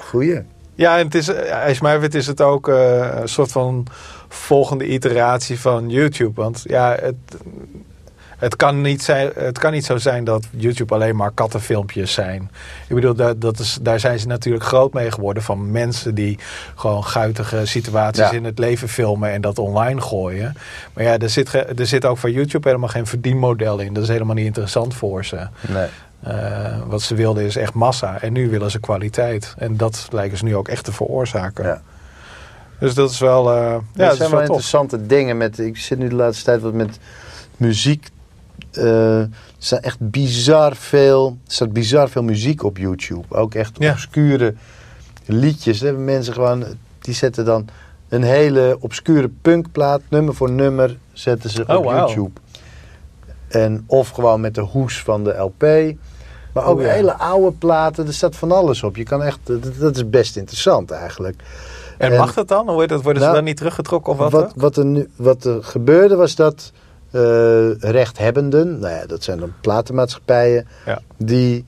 goeie. 0.00 0.40
Ja, 0.74 0.98
en 0.98 1.04
het 1.04 1.14
is, 1.14 1.28
eh, 1.28 1.66
als 1.66 1.76
je 1.76 1.82
mij 1.82 2.00
weet, 2.00 2.14
is 2.14 2.26
het 2.26 2.40
ook 2.40 2.68
eh, 2.68 3.20
een 3.20 3.28
soort 3.28 3.52
van 3.52 3.86
volgende 4.28 4.86
iteratie 4.86 5.60
van 5.60 5.90
YouTube. 5.90 6.40
Want 6.40 6.62
ja, 6.66 6.96
het, 7.00 7.16
het, 8.42 8.56
kan 8.56 8.80
niet 8.80 9.02
zijn, 9.02 9.30
het 9.34 9.58
kan 9.58 9.72
niet 9.72 9.84
zo 9.84 9.96
zijn 9.96 10.24
dat 10.24 10.46
YouTube 10.50 10.94
alleen 10.94 11.16
maar 11.16 11.30
kattenfilmpjes 11.30 12.12
zijn. 12.12 12.50
Ik 12.88 12.94
bedoel, 12.94 13.14
dat, 13.14 13.40
dat 13.40 13.58
is, 13.58 13.78
daar 13.82 14.00
zijn 14.00 14.18
ze 14.18 14.26
natuurlijk 14.26 14.64
groot 14.64 14.92
mee 14.92 15.10
geworden 15.10 15.42
van 15.42 15.70
mensen 15.70 16.14
die 16.14 16.38
gewoon 16.74 17.04
guitige 17.04 17.66
situaties 17.66 18.22
Ja. 18.22 18.32
in 18.32 18.44
het 18.44 18.58
leven 18.58 18.88
filmen 18.88 19.30
en 19.30 19.40
dat 19.40 19.58
online 19.58 20.00
gooien. 20.00 20.56
Maar 20.92 21.04
ja, 21.04 21.18
er 21.18 21.30
zit, 21.30 21.54
er 21.78 21.86
zit 21.86 22.04
ook 22.04 22.18
voor 22.18 22.30
YouTube 22.30 22.68
helemaal 22.68 22.88
geen 22.88 23.06
verdienmodel 23.06 23.78
in. 23.78 23.92
Dat 23.92 24.02
is 24.02 24.08
helemaal 24.08 24.34
niet 24.34 24.46
interessant 24.46 24.94
voor 24.94 25.24
ze. 25.24 25.46
Nee. 25.68 25.86
Eh, 26.22 26.78
wat 26.86 27.02
ze 27.02 27.14
wilden 27.14 27.44
is 27.44 27.56
echt 27.56 27.74
massa. 27.74 28.20
En 28.20 28.32
nu 28.32 28.50
willen 28.50 28.70
ze 28.70 28.80
kwaliteit. 28.80 29.54
En 29.58 29.76
dat 29.76 30.08
lijken 30.10 30.38
ze 30.38 30.44
nu 30.44 30.56
ook 30.56 30.68
echt 30.68 30.84
te 30.84 30.92
veroorzaken. 30.92 31.64
Ja. 31.64 31.82
Dus 32.78 32.94
dat 32.94 33.10
is 33.10 33.18
wel, 33.18 33.52
eh 33.52 33.74
ja, 33.94 34.08
dat 34.08 34.16
zijn 34.16 34.30
wel 34.30 34.40
interessante 34.40 35.06
dingen. 35.06 35.36
Met, 35.36 35.58
ik 35.58 35.76
zit 35.76 35.98
nu 35.98 36.08
de 36.08 36.14
laatste 36.14 36.44
tijd 36.44 36.60
wat 36.60 36.72
met 36.72 36.98
muziek. 37.56 38.08
Eh, 38.72 39.18
er 39.20 39.28
zijn 39.58 39.82
echt 39.82 39.96
bizar 40.10 40.76
veel, 40.76 41.26
er 41.46 41.52
staat 41.52 41.72
bizar 41.72 42.08
veel 42.08 42.22
muziek 42.22 42.62
op 42.64 42.78
YouTube. 42.78 43.24
Ook 43.28 43.54
echt 43.54 43.76
Ja. 43.78 43.90
obscure 43.92 44.54
liedjes. 45.26 45.78
Daar 45.78 45.88
hebben 45.88 46.04
mensen 46.04 46.32
gewoon, 46.34 46.64
die 47.00 47.14
zetten 47.14 47.44
dan 47.44 47.68
een 48.08 48.22
hele 48.22 48.76
obscure 48.80 49.30
punkplaat, 49.42 50.00
nummer 50.08 50.34
voor 50.34 50.50
nummer, 50.50 50.98
zetten 51.12 51.50
ze 51.50 51.64
Oh, 51.66 51.76
op. 51.76 51.84
YouTube. 51.84 52.40
En 53.48 53.84
of 53.86 54.08
gewoon 54.08 54.40
met 54.40 54.54
de 54.54 54.60
hoes 54.60 55.02
van 55.02 55.24
de 55.24 55.30
LP. 55.36 55.62
Maar 56.52 56.64
ook 56.64 56.78
Oh, 56.78 56.82
ja. 56.84 56.88
hele 56.88 57.18
oude 57.18 57.56
platen, 57.56 58.06
er 58.06 58.14
staat 58.14 58.36
van 58.36 58.52
alles 58.52 58.82
op. 58.82 58.96
Je 58.96 59.02
kan 59.04 59.22
echt, 59.22 59.38
dat, 59.42 59.78
dat 59.78 59.96
is 59.96 60.10
best 60.10 60.36
interessant 60.36 60.90
eigenlijk. 60.90 61.42
En, 61.98 62.12
en- 62.12 62.18
mag 62.18 62.34
dat 62.34 62.48
dan? 62.48 62.68
Hoe 62.68 62.86
dat? 62.86 63.02
Worden 63.02 63.14
ze 63.22 63.28
Nou, 63.28 63.34
dan 63.34 63.44
niet 63.44 63.56
teruggetrokken 63.56 64.12
of 64.12 64.18
wat? 64.18 64.30
Wat, 64.32 64.52
wat, 64.56 64.76
er, 64.76 64.84
nu, 64.84 65.08
wat 65.16 65.44
er 65.44 65.64
gebeurde 65.64 66.14
was 66.16 66.34
dat 66.34 66.72
eh, 66.74 66.80
rechthebbenden, 67.80 68.78
nou 68.78 68.94
ja, 68.94 69.06
dat 69.06 69.22
zijn 69.22 69.38
dan 69.38 69.52
platenmaatschappijen, 69.60 70.66
Ja. 70.86 71.00
die 71.16 71.64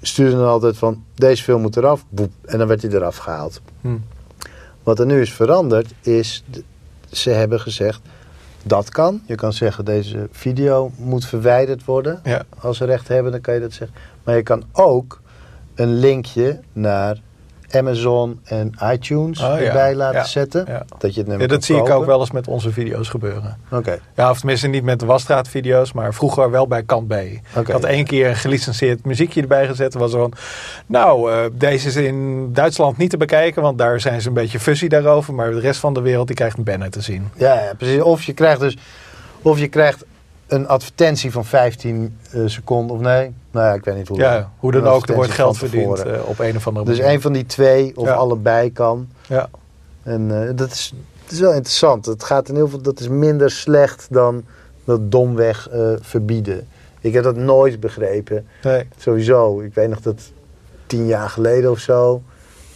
stuurden 0.00 0.38
dan 0.38 0.48
altijd 0.48 0.76
van 0.76 1.04
deze 1.14 1.42
film 1.42 1.60
moet 1.60 1.76
eraf, 1.76 2.04
boep, 2.08 2.32
en 2.44 2.58
dan 2.58 2.68
werd 2.68 2.82
hij 2.82 2.90
eraf 2.90 3.16
gehaald. 3.16 3.60
Hm. 3.80 3.96
Wat 4.82 4.98
er 4.98 5.06
nu 5.06 5.20
is 5.20 5.32
veranderd 5.32 5.92
is, 6.00 6.44
ze 7.10 7.30
hebben 7.30 7.60
gezegd 7.60 8.00
dat 8.62 8.88
kan. 8.88 9.20
Je 9.26 9.34
kan 9.34 9.52
zeggen 9.52 9.84
deze 9.84 10.28
video 10.30 10.90
moet 10.96 11.26
verwijderd 11.26 11.84
worden. 11.84 12.20
Ja. 12.24 12.44
Als 12.58 12.76
ze 12.76 12.84
recht 12.84 13.08
hebben, 13.08 13.32
dan 13.32 13.40
kan 13.40 13.54
je 13.54 13.60
dat 13.60 13.72
zeggen. 13.72 13.96
Maar 14.24 14.36
je 14.36 14.42
kan 14.42 14.64
ook 14.72 15.20
een 15.74 15.94
linkje 15.98 16.60
naar 16.72 17.20
Amazon 17.76 18.40
en 18.44 18.72
iTunes 18.92 19.38
Oh, 19.42 19.44
ja. 19.46 19.56
erbij 19.58 19.94
laten 19.94 20.18
Ja. 20.18 20.24
zetten. 20.24 20.64
Ja. 20.68 20.84
Dat 20.98 21.14
je 21.14 21.20
het 21.20 21.28
nummer 21.28 21.46
Ja, 21.48 21.52
dat 21.54 21.64
zie 21.64 21.76
ik 21.76 21.90
ook 21.90 22.04
wel 22.06 22.20
eens 22.20 22.30
met 22.30 22.48
onze 22.48 22.72
video's 22.72 23.08
gebeuren. 23.08 23.56
Oké. 23.70 23.98
Ja, 24.16 24.30
of 24.30 24.38
tenminste 24.38 24.66
niet 24.66 24.84
met 24.84 25.00
de 25.00 25.06
wasstraatvideo's, 25.06 25.92
maar 25.92 26.14
vroeger 26.14 26.50
wel 26.50 26.66
bij 26.66 26.82
kant 26.82 27.08
B. 27.08 27.12
Oké, 27.12 27.60
ik 27.60 27.66
had 27.66 27.84
één 27.84 28.04
keer 28.04 28.28
een 28.28 28.36
gelicenseerd 28.36 29.04
muziekje 29.04 29.40
erbij 29.40 29.66
gezet. 29.66 29.94
was 29.94 30.12
er 30.12 30.18
van, 30.18 30.32
nou, 30.86 31.32
eh, 31.32 31.38
deze 31.52 31.88
is 31.88 31.96
in 31.96 32.48
Duitsland 32.52 32.96
niet 32.96 33.10
te 33.10 33.16
bekijken, 33.16 33.62
want 33.62 33.78
daar 33.78 34.00
zijn 34.00 34.20
ze 34.20 34.28
een 34.28 34.34
beetje 34.34 34.60
fuzzy 34.60 34.88
daarover. 34.88 35.34
Maar 35.34 35.50
de 35.50 35.60
rest 35.60 35.80
van 35.80 35.94
de 35.94 36.00
wereld 36.00 36.26
die 36.26 36.36
krijgt 36.36 36.58
een 36.58 36.64
banner 36.64 36.90
te 36.90 37.00
zien. 37.00 37.28
Ja, 37.36 37.54
ja, 37.54 37.72
precies. 37.78 38.00
Of 38.02 38.22
je 38.22 38.32
krijgt 38.32 38.60
dus 38.60 38.76
of 39.42 39.58
je 39.58 39.68
krijgt 39.68 40.04
een 40.46 40.68
advertentie 40.68 41.32
van 41.32 41.44
15 41.44 42.18
eh, 42.30 42.40
seconden 42.46 42.96
of 42.96 43.02
nee. 43.02 43.34
Nou 43.50 43.66
ja, 43.66 43.72
ik 43.74 43.84
weet 43.84 43.96
niet 43.96 44.08
hoe. 44.08 44.18
Ja, 44.18 44.50
hoe 44.58 44.72
dan 44.72 44.86
ook, 44.86 45.08
er 45.08 45.14
wordt 45.14 45.30
geld 45.30 45.58
verdiend 45.58 45.98
eh, 45.98 46.20
op 46.26 46.38
een 46.38 46.56
of 46.56 46.66
andere 46.66 46.86
Dus 46.86 46.98
manier. 46.98 47.14
een 47.14 47.20
van 47.20 47.32
die 47.32 47.46
twee 47.46 47.96
of 47.96 48.06
Ja. 48.06 48.14
allebei 48.14 48.72
kan. 48.72 49.08
Ja. 49.28 49.48
En 50.02 50.48
eh, 50.48 50.56
dat, 50.56 50.70
is, 50.70 50.94
dat 51.22 51.32
is 51.32 51.40
wel 51.40 51.52
interessant. 51.52 52.06
Het 52.06 52.24
gaat 52.24 52.48
in 52.48 52.54
heel 52.54 52.68
veel, 52.68 52.80
dat 52.82 53.00
is 53.00 53.08
minder 53.08 53.50
slecht 53.50 54.06
dan 54.10 54.44
dat 54.84 55.10
domweg 55.12 55.68
verbieden. 56.00 56.68
Ik 57.00 57.12
heb 57.12 57.24
dat 57.24 57.36
nooit 57.36 57.80
begrepen. 57.80 58.46
Nee. 58.62 58.86
Sowieso. 58.96 59.60
Ik 59.60 59.74
weet 59.74 59.88
nog 59.88 60.00
dat 60.00 60.20
tien 60.86 61.06
jaar 61.06 61.28
geleden 61.30 61.70
of 61.70 61.78
zo. 61.78 62.22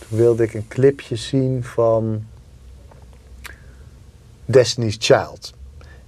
Toen 0.08 0.18
wilde 0.18 0.42
ik 0.42 0.54
een 0.54 0.68
clipje 0.68 1.16
zien 1.16 1.64
van 1.64 2.24
Destiny's 4.44 4.96
Child. 4.98 5.52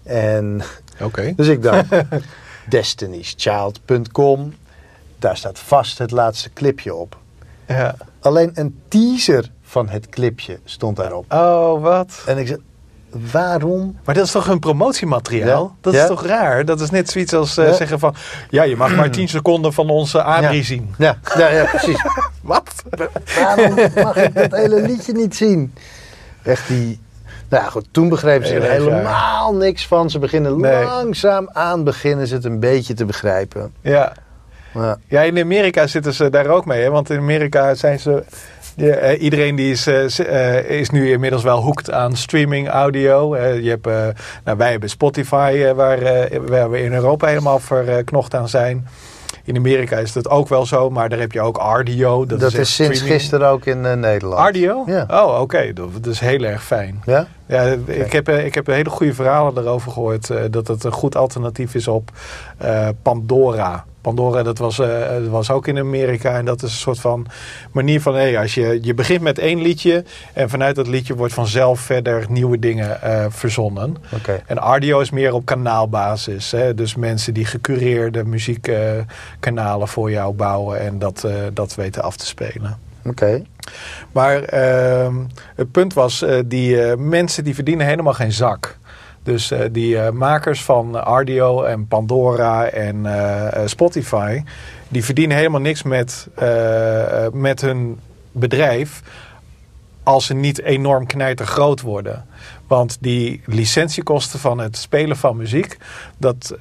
En 0.02 0.60
Oké. 1.02 1.32
dus 1.36 1.46
ik 1.48 1.62
dacht, 1.62 1.86
destiny'schild.com. 2.68 4.54
Daar 5.18 5.36
staat 5.36 5.58
vast 5.58 5.98
het 5.98 6.10
laatste 6.10 6.50
clipje 6.52 6.94
op. 6.94 7.16
Ja. 7.68 7.94
Alleen 8.20 8.50
een 8.54 8.80
teaser 8.88 9.50
van 9.62 9.88
het 9.88 10.08
clipje 10.08 10.58
stond 10.64 10.96
daarop. 10.96 11.32
Oh, 11.32 11.82
wat? 11.82 12.22
En 12.26 12.38
ik 12.38 12.46
zei, 12.46 12.58
waarom? 13.32 13.98
Maar 14.04 14.14
dat 14.14 14.24
is 14.24 14.30
toch 14.30 14.46
hun 14.46 14.58
promotiemateriaal? 14.58 15.62
Ja. 15.64 15.76
Dat 15.80 15.94
Ja. 15.94 16.02
is 16.02 16.08
toch 16.08 16.26
raar? 16.26 16.64
Dat 16.64 16.80
is 16.80 16.90
net 16.90 17.10
zoiets 17.10 17.32
als 17.32 17.56
eh, 17.56 17.66
Ja. 17.66 17.72
zeggen 17.72 17.98
van... 17.98 18.14
Ja, 18.50 18.62
je 18.62 18.76
mag 18.76 18.94
maar 18.96 19.10
10 19.20 19.28
seconden 19.28 19.72
van 19.72 19.90
onze 19.90 20.22
Adrie 20.22 20.58
Ja. 20.58 20.64
zien. 20.64 20.94
Ja, 20.98 21.18
ja, 21.38 21.48
ja 21.48 21.64
precies. 21.64 22.04
Wat? 22.42 22.72
waarom 23.38 23.74
mag 23.94 24.16
ik 24.16 24.34
dat 24.34 24.50
hele 24.52 24.82
liedje 24.82 25.12
niet 25.12 25.36
zien? 25.36 25.74
Echt 26.42 26.68
die... 26.68 27.00
Nou 27.50 27.64
ja, 27.64 27.70
goed, 27.70 27.86
toen 27.90 28.08
begrepen 28.08 28.48
ze 28.48 28.54
er 28.54 28.70
helemaal 28.70 29.54
niks 29.54 29.86
van. 29.86 30.10
Ze 30.10 30.18
beginnen 30.18 30.60
Nee. 30.60 30.84
langzaam 30.84 31.48
aan 31.52 31.84
beginnen 31.84 32.26
ze 32.26 32.34
het 32.34 32.44
een 32.44 32.60
beetje 32.60 32.94
te 32.94 33.04
begrijpen. 33.04 33.72
Ja. 33.80 34.12
Ja. 34.74 34.98
Ja, 35.08 35.22
in 35.22 35.38
Amerika 35.38 35.86
zitten 35.86 36.14
ze 36.14 36.30
daar 36.30 36.46
ook 36.46 36.64
mee. 36.64 36.82
Hè? 36.82 36.90
Want 36.90 37.10
in 37.10 37.18
Amerika 37.18 37.74
zijn 37.74 37.98
ze... 37.98 38.24
ja, 38.76 38.94
eh, 38.94 39.22
iedereen 39.22 39.54
die 39.54 39.70
is, 39.70 39.86
eh, 39.86 40.56
eh, 40.58 40.70
is 40.70 40.90
nu 40.90 41.10
inmiddels 41.10 41.42
wel 41.42 41.60
hoekt 41.62 41.90
aan 41.90 42.16
streaming 42.16 42.68
audio. 42.68 43.36
Je 43.36 43.68
hebt, 43.70 43.86
nou, 44.44 44.56
wij 44.58 44.70
hebben 44.70 44.88
Spotify, 44.88 45.72
waar, 45.72 45.98
waar 46.46 46.70
we 46.70 46.82
in 46.82 46.92
Europa 46.92 47.26
helemaal 47.26 47.58
verknocht 47.58 48.34
aan 48.34 48.48
zijn. 48.48 48.86
In 49.44 49.56
Amerika 49.56 49.96
is 49.96 50.12
dat 50.12 50.28
ook 50.28 50.48
wel 50.48 50.66
zo, 50.66 50.90
maar 50.90 51.08
daar 51.08 51.18
heb 51.18 51.32
je 51.32 51.40
ook 51.40 51.56
Ardio. 51.56 52.26
Dat, 52.26 52.40
Dat, 52.40 52.54
is 52.54 52.74
sinds 52.74 52.74
streaming. 52.98 53.20
gisteren 53.20 53.48
ook 53.48 53.64
in 53.64 53.86
eh, 53.86 53.94
Nederland. 53.94 54.40
Ardio? 54.40 54.82
Ja. 54.86 55.06
Oh, 55.10 55.40
oké. 55.40 55.72
Dat, 55.72 55.88
dat 55.92 56.06
is 56.12 56.20
heel 56.20 56.42
erg 56.42 56.64
fijn. 56.64 57.02
Ja? 57.06 57.26
Ja, 57.46 57.62
ik 57.86 58.12
heb, 58.12 58.28
eh, 58.28 58.44
ik 58.44 58.54
heb 58.54 58.66
hele 58.66 58.90
goede 58.90 59.14
verhalen 59.14 59.62
erover 59.62 59.92
gehoord. 59.92 60.30
eh, 60.30 60.42
dat 60.50 60.66
het 60.68 60.84
een 60.84 60.92
goed 60.92 61.16
alternatief 61.16 61.74
is 61.74 61.88
op 61.88 62.10
Pandora. 63.02 63.84
Pandora, 64.00 64.42
dat 64.42 64.58
was, 64.58 64.78
eh, 64.78 65.08
dat 65.08 65.28
was 65.28 65.50
ook 65.50 65.66
in 65.66 65.78
Amerika. 65.78 66.36
En 66.36 66.44
dat 66.44 66.62
is 66.62 66.72
een 66.72 66.78
soort 66.78 67.00
van 67.00 67.26
manier 67.72 68.00
van... 68.00 68.14
Hey, 68.14 68.38
als 68.38 68.54
je, 68.54 68.78
je 68.82 68.94
begint 68.94 69.20
met 69.20 69.38
één 69.38 69.62
liedje... 69.62 70.04
en 70.32 70.50
vanuit 70.50 70.76
dat 70.76 70.86
liedje 70.86 71.14
wordt 71.14 71.34
vanzelf 71.34 71.80
verder 71.80 72.26
nieuwe 72.28 72.58
dingen 72.58 73.02
eh, 73.02 73.26
verzonnen. 73.28 73.96
En 74.46 74.58
Ardio 74.58 75.00
is 75.00 75.10
meer 75.10 75.32
op 75.32 75.44
kanaalbasis. 75.44 76.50
Hè? 76.50 76.74
Dus 76.74 76.94
mensen 76.94 77.34
die 77.34 77.44
gecureerde 77.44 78.24
muziekkanalen 78.24 79.88
voor 79.88 80.10
jou 80.10 80.34
bouwen... 80.34 80.80
en 80.80 80.98
dat, 80.98 81.24
eh, 81.24 81.32
dat 81.52 81.74
weten 81.74 82.02
af 82.02 82.16
te 82.16 82.26
spelen. 82.26 82.78
Oké. 83.04 83.42
Maar 84.12 84.42
ehm, 84.42 85.14
het 85.54 85.70
punt 85.70 85.94
was, 85.94 86.22
eh, 86.22 86.38
die 86.46 86.82
eh, 86.82 86.96
mensen 86.96 87.44
die 87.44 87.54
verdienen 87.54 87.86
helemaal 87.86 88.14
geen 88.14 88.32
zak. 88.32 88.78
Dus 89.22 89.50
eh, 89.50 89.60
die 89.72 89.98
eh, 89.98 90.10
makers 90.10 90.62
van 90.62 91.04
Ardio 91.04 91.62
en 91.62 91.86
Pandora 91.86 92.66
en 92.66 93.06
eh, 93.06 93.66
Spotify... 93.66 94.42
die 94.88 95.04
verdienen 95.04 95.36
helemaal 95.36 95.60
niks 95.60 95.82
met, 95.82 96.28
met 97.32 97.60
hun 97.60 98.00
bedrijf... 98.32 99.02
als 100.02 100.26
ze 100.26 100.34
niet 100.34 100.62
enorm 100.62 101.06
knijter 101.06 101.46
groot 101.46 101.80
worden. 101.80 102.26
Want 102.66 102.96
die 103.00 103.42
licentiekosten 103.46 104.38
van 104.38 104.58
het 104.58 104.76
spelen 104.76 105.16
van 105.16 105.36
muziek... 105.36 105.76
dat 106.16 106.56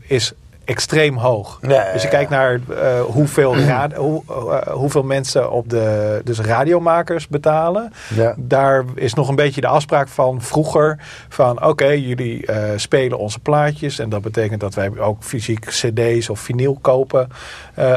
is 0.00 0.32
extreem 0.68 1.16
hoog. 1.16 1.58
Dus 1.92 2.02
je 2.02 2.08
kijkt 2.08 2.30
naar 2.30 2.60
eh, 2.68 3.00
hoeveel, 3.00 3.56
hoe, 3.96 4.22
eh, 4.28 4.72
hoeveel 4.72 5.02
mensen 5.02 5.50
op 5.50 5.70
de 5.70 6.20
dus 6.24 6.40
radiomakers 6.40 7.28
betalen. 7.28 7.92
Ja. 8.14 8.34
Daar 8.36 8.84
is 8.94 9.14
nog 9.14 9.28
een 9.28 9.34
beetje 9.34 9.60
de 9.60 9.66
afspraak 9.66 10.08
van 10.08 10.42
vroeger. 10.42 10.98
Van 11.28 11.64
oké, 11.64 11.86
jullie 11.86 12.46
eh, 12.46 12.62
spelen 12.76 13.18
onze 13.18 13.38
plaatjes. 13.38 13.98
En 13.98 14.08
dat 14.08 14.22
betekent 14.22 14.60
dat 14.60 14.74
wij 14.74 14.98
ook 14.98 15.22
fysiek 15.22 15.64
cd's 15.64 16.28
of 16.28 16.40
vinyl 16.40 16.78
kopen. 16.80 17.28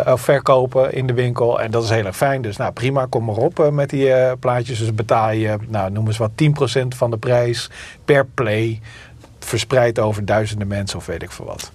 of 0.05 0.21
verkopen 0.21 0.93
in 0.93 1.07
de 1.07 1.13
winkel. 1.13 1.61
En 1.61 1.71
dat 1.71 1.83
is 1.83 1.89
heel 1.89 2.05
erg 2.05 2.17
fijn. 2.17 2.41
Dus 2.41 2.57
nou 2.57 2.71
prima, 2.71 3.05
kom 3.09 3.25
maar 3.25 3.35
op 3.35 3.69
met 3.71 3.89
die 3.89 4.37
plaatjes. 4.39 4.79
Dus 4.79 4.93
betaal 4.93 5.31
je, 5.31 5.57
nou 5.67 5.91
noem 5.91 6.07
eens 6.07 6.17
wat, 6.17 6.31
10% 6.31 6.87
van 6.87 7.11
de 7.11 7.17
prijs 7.17 7.69
per 8.05 8.25
play. 8.25 8.79
Verspreid 9.39 9.99
over 9.99 10.25
duizenden 10.25 10.67
mensen 10.67 10.97
of 10.97 11.05
weet 11.05 11.23
ik 11.23 11.31
veel 11.31 11.45
wat. 11.45 11.71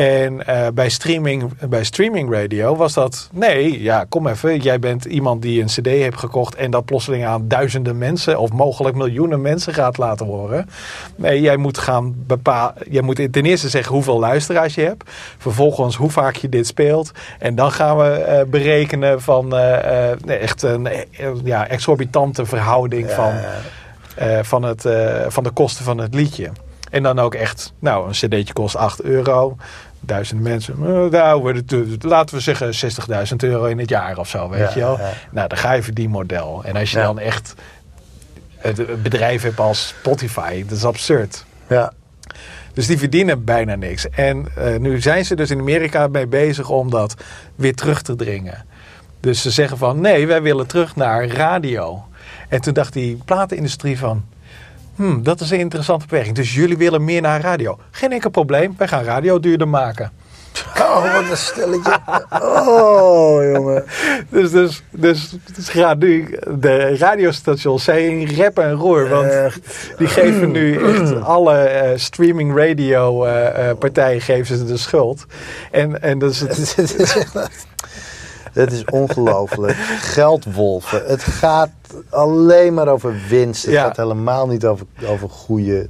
En 0.00 0.46
eh, 0.46 0.66
bij, 0.74 0.88
streaming, 0.88 1.58
bij 1.68 1.84
streaming 1.84 2.32
radio 2.32 2.76
was 2.76 2.92
dat... 2.92 3.28
Nee, 3.32 3.82
ja, 3.82 4.04
kom 4.08 4.26
even. 4.26 4.58
Jij 4.58 4.78
bent 4.78 5.04
iemand 5.04 5.42
die 5.42 5.60
een 5.60 5.66
cd 5.66 5.86
heeft 5.86 6.18
gekocht... 6.18 6.54
en 6.54 6.70
dat 6.70 6.84
plotseling 6.84 7.24
aan 7.26 7.48
duizenden 7.48 7.98
mensen... 7.98 8.38
of 8.38 8.52
mogelijk 8.52 8.96
miljoenen 8.96 9.40
mensen 9.40 9.74
gaat 9.74 9.98
laten 9.98 10.26
horen. 10.26 10.68
Nee, 11.16 11.40
jij 11.40 11.56
moet 11.56 11.78
gaan 11.78 12.14
bepalen... 12.16 12.74
Jij 12.90 13.02
moet 13.02 13.32
ten 13.32 13.44
eerste 13.44 13.68
zeggen 13.68 13.94
hoeveel 13.94 14.18
luisteraars 14.18 14.74
je 14.74 14.82
hebt. 14.82 15.10
Vervolgens 15.38 15.96
hoe 15.96 16.10
vaak 16.10 16.36
je 16.36 16.48
dit 16.48 16.66
speelt. 16.66 17.10
En 17.38 17.54
dan 17.54 17.72
gaan 17.72 17.96
we 17.96 18.08
eh, 18.08 18.46
berekenen 18.46 19.22
van... 19.22 19.56
eh, 19.56 20.40
echt 20.42 20.62
een 20.62 20.88
ja, 21.44 21.68
exorbitante 21.68 22.46
verhouding 22.46 23.10
van 23.10 23.32
van, 24.42 24.62
het, 24.62 24.86
van 25.28 25.44
de 25.44 25.50
kosten 25.50 25.84
van 25.84 25.98
het 25.98 26.14
liedje. 26.14 26.50
En 26.90 27.02
dan 27.02 27.18
ook 27.18 27.34
echt, 27.34 27.72
nou, 27.78 28.06
een 28.06 28.12
cd'tje 28.12 28.52
kost 28.52 28.76
8 28.76 29.02
euro. 29.02 29.56
Duizend 30.00 30.40
mensen, 30.40 30.74
eh, 30.74 31.04
nou, 31.10 31.62
laten 32.00 32.34
we 32.36 32.40
zeggen 32.42 32.74
60.000 32.74 33.36
euro 33.42 33.64
in 33.64 33.78
het 33.78 33.88
jaar 33.88 34.18
of 34.18 34.28
zo, 34.28 34.48
weet 34.48 34.60
Ja, 34.60 34.70
je 34.74 34.80
wel. 34.80 34.98
ja. 34.98 35.10
Nou, 35.30 35.48
dan 35.48 35.58
ga 35.58 35.72
je 35.72 35.82
voor 35.82 35.94
die 35.94 36.08
model. 36.08 36.62
En 36.64 36.76
als 36.76 36.90
je 36.90 36.98
Ja. 36.98 37.04
dan 37.04 37.18
echt 37.18 37.54
het 38.56 38.76
het 38.76 39.02
bedrijf 39.02 39.42
hebt 39.42 39.60
als 39.60 39.88
Spotify, 39.88 40.64
dat 40.68 40.76
is 40.76 40.84
absurd. 40.84 41.44
Ja. 41.68 41.92
Dus 42.74 42.86
die 42.86 42.98
verdienen 42.98 43.44
bijna 43.44 43.74
niks. 43.74 44.08
En 44.08 44.46
eh, 44.56 44.76
nu 44.78 45.00
zijn 45.00 45.24
ze 45.24 45.34
dus 45.34 45.50
in 45.50 45.58
Amerika 45.58 46.06
mee 46.06 46.26
bezig 46.26 46.68
om 46.68 46.90
dat 46.90 47.14
weer 47.54 47.74
terug 47.74 48.02
te 48.02 48.16
dringen. 48.16 48.64
Dus 49.20 49.42
ze 49.42 49.50
zeggen 49.50 49.78
van 49.78 50.00
nee, 50.00 50.26
wij 50.26 50.42
willen 50.42 50.66
terug 50.66 50.96
naar 50.96 51.26
radio. 51.26 52.04
En 52.48 52.60
toen 52.60 52.72
dacht 52.74 52.92
die 52.92 53.18
platenindustrie 53.24 53.98
van... 53.98 54.24
Hmm, 55.00 55.22
dat 55.22 55.40
is 55.40 55.50
een 55.50 55.58
interessante 55.58 56.06
bewerking. 56.06 56.36
Dus 56.36 56.54
jullie 56.54 56.76
willen 56.76 57.04
meer 57.04 57.20
naar 57.20 57.40
radio. 57.40 57.78
Geen 57.90 58.12
enkel 58.12 58.30
probleem, 58.30 58.74
wij 58.78 58.88
gaan 58.88 59.04
radio 59.04 59.40
duurder 59.40 59.68
maken. 59.68 60.12
Oh, 60.78 61.14
wat 61.14 61.30
een 61.30 61.36
stelletje. 61.36 61.98
Oh, 62.66 63.52
jongen. 63.52 63.84
Dus, 64.28 64.50
dus, 64.50 64.82
dus, 64.90 65.36
dus 65.54 65.68
gaat 65.68 65.98
nu 65.98 66.38
de 66.48 66.96
radiostations 66.96 67.84
zijn 67.84 68.20
in 68.20 68.26
rep 68.26 68.58
en 68.58 68.72
roer. 68.72 69.08
Want 69.08 69.30
Echt. 69.30 69.90
die 69.98 70.06
geven 70.06 70.50
nu 70.50 70.76
echt 70.94 71.22
alle 71.22 71.56
eh, 71.56 71.98
streaming 71.98 72.56
radio 72.56 73.24
eh, 73.24 73.68
eh, 73.68 73.78
partijen 73.78 74.20
geven 74.20 74.56
ze 74.56 74.64
de 74.64 74.76
schuld. 74.76 75.26
En, 75.70 76.02
en 76.02 76.18
dat 76.18 76.30
is 76.30 76.40
het, 76.40 76.76
Het 78.52 78.72
is 78.72 78.84
ongelooflijk. 78.84 79.76
Geldwolven. 80.00 81.02
Het 81.06 81.22
gaat 81.22 81.70
alleen 82.10 82.74
maar 82.74 82.88
over 82.88 83.14
winst. 83.28 83.64
Het 83.64 83.72
Ja. 83.74 83.82
gaat 83.84 83.96
helemaal 83.96 84.46
niet 84.46 84.64
over, 84.66 84.86
over 85.06 85.28
goede 85.28 85.88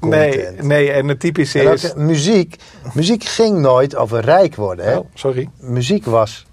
nee, 0.00 0.30
content. 0.30 0.62
nee, 0.62 0.90
en 0.92 1.08
het 1.08 1.20
typische 1.20 1.60
En 1.60 1.66
ook, 1.66 1.72
is... 1.74 1.92
eh, 1.92 1.96
muziek, 1.96 2.56
muziek 2.94 3.24
ging 3.24 3.58
nooit 3.58 3.96
over 3.96 4.20
rijk 4.20 4.54
worden. 4.56 4.84
Hè? 4.84 4.96
Oh, 4.96 5.06
sorry. 5.14 5.48
Muziek 5.60 6.04
was 6.04 6.46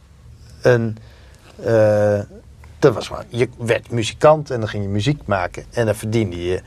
een... 0.62 0.98
eh, 1.63 2.20
dat 2.80 2.94
was 2.94 3.10
maar, 3.10 3.26
je 3.30 3.50
werd 3.58 3.91
muzikant 3.91 4.52
en 4.52 4.60
dan 4.60 4.70
ging 4.70 4.84
je 4.84 4.89
muziek 4.89 5.20
maken. 5.26 5.63
En 5.72 5.86
dan 5.86 5.96
verdiende 5.96 6.46
je 6.46 6.62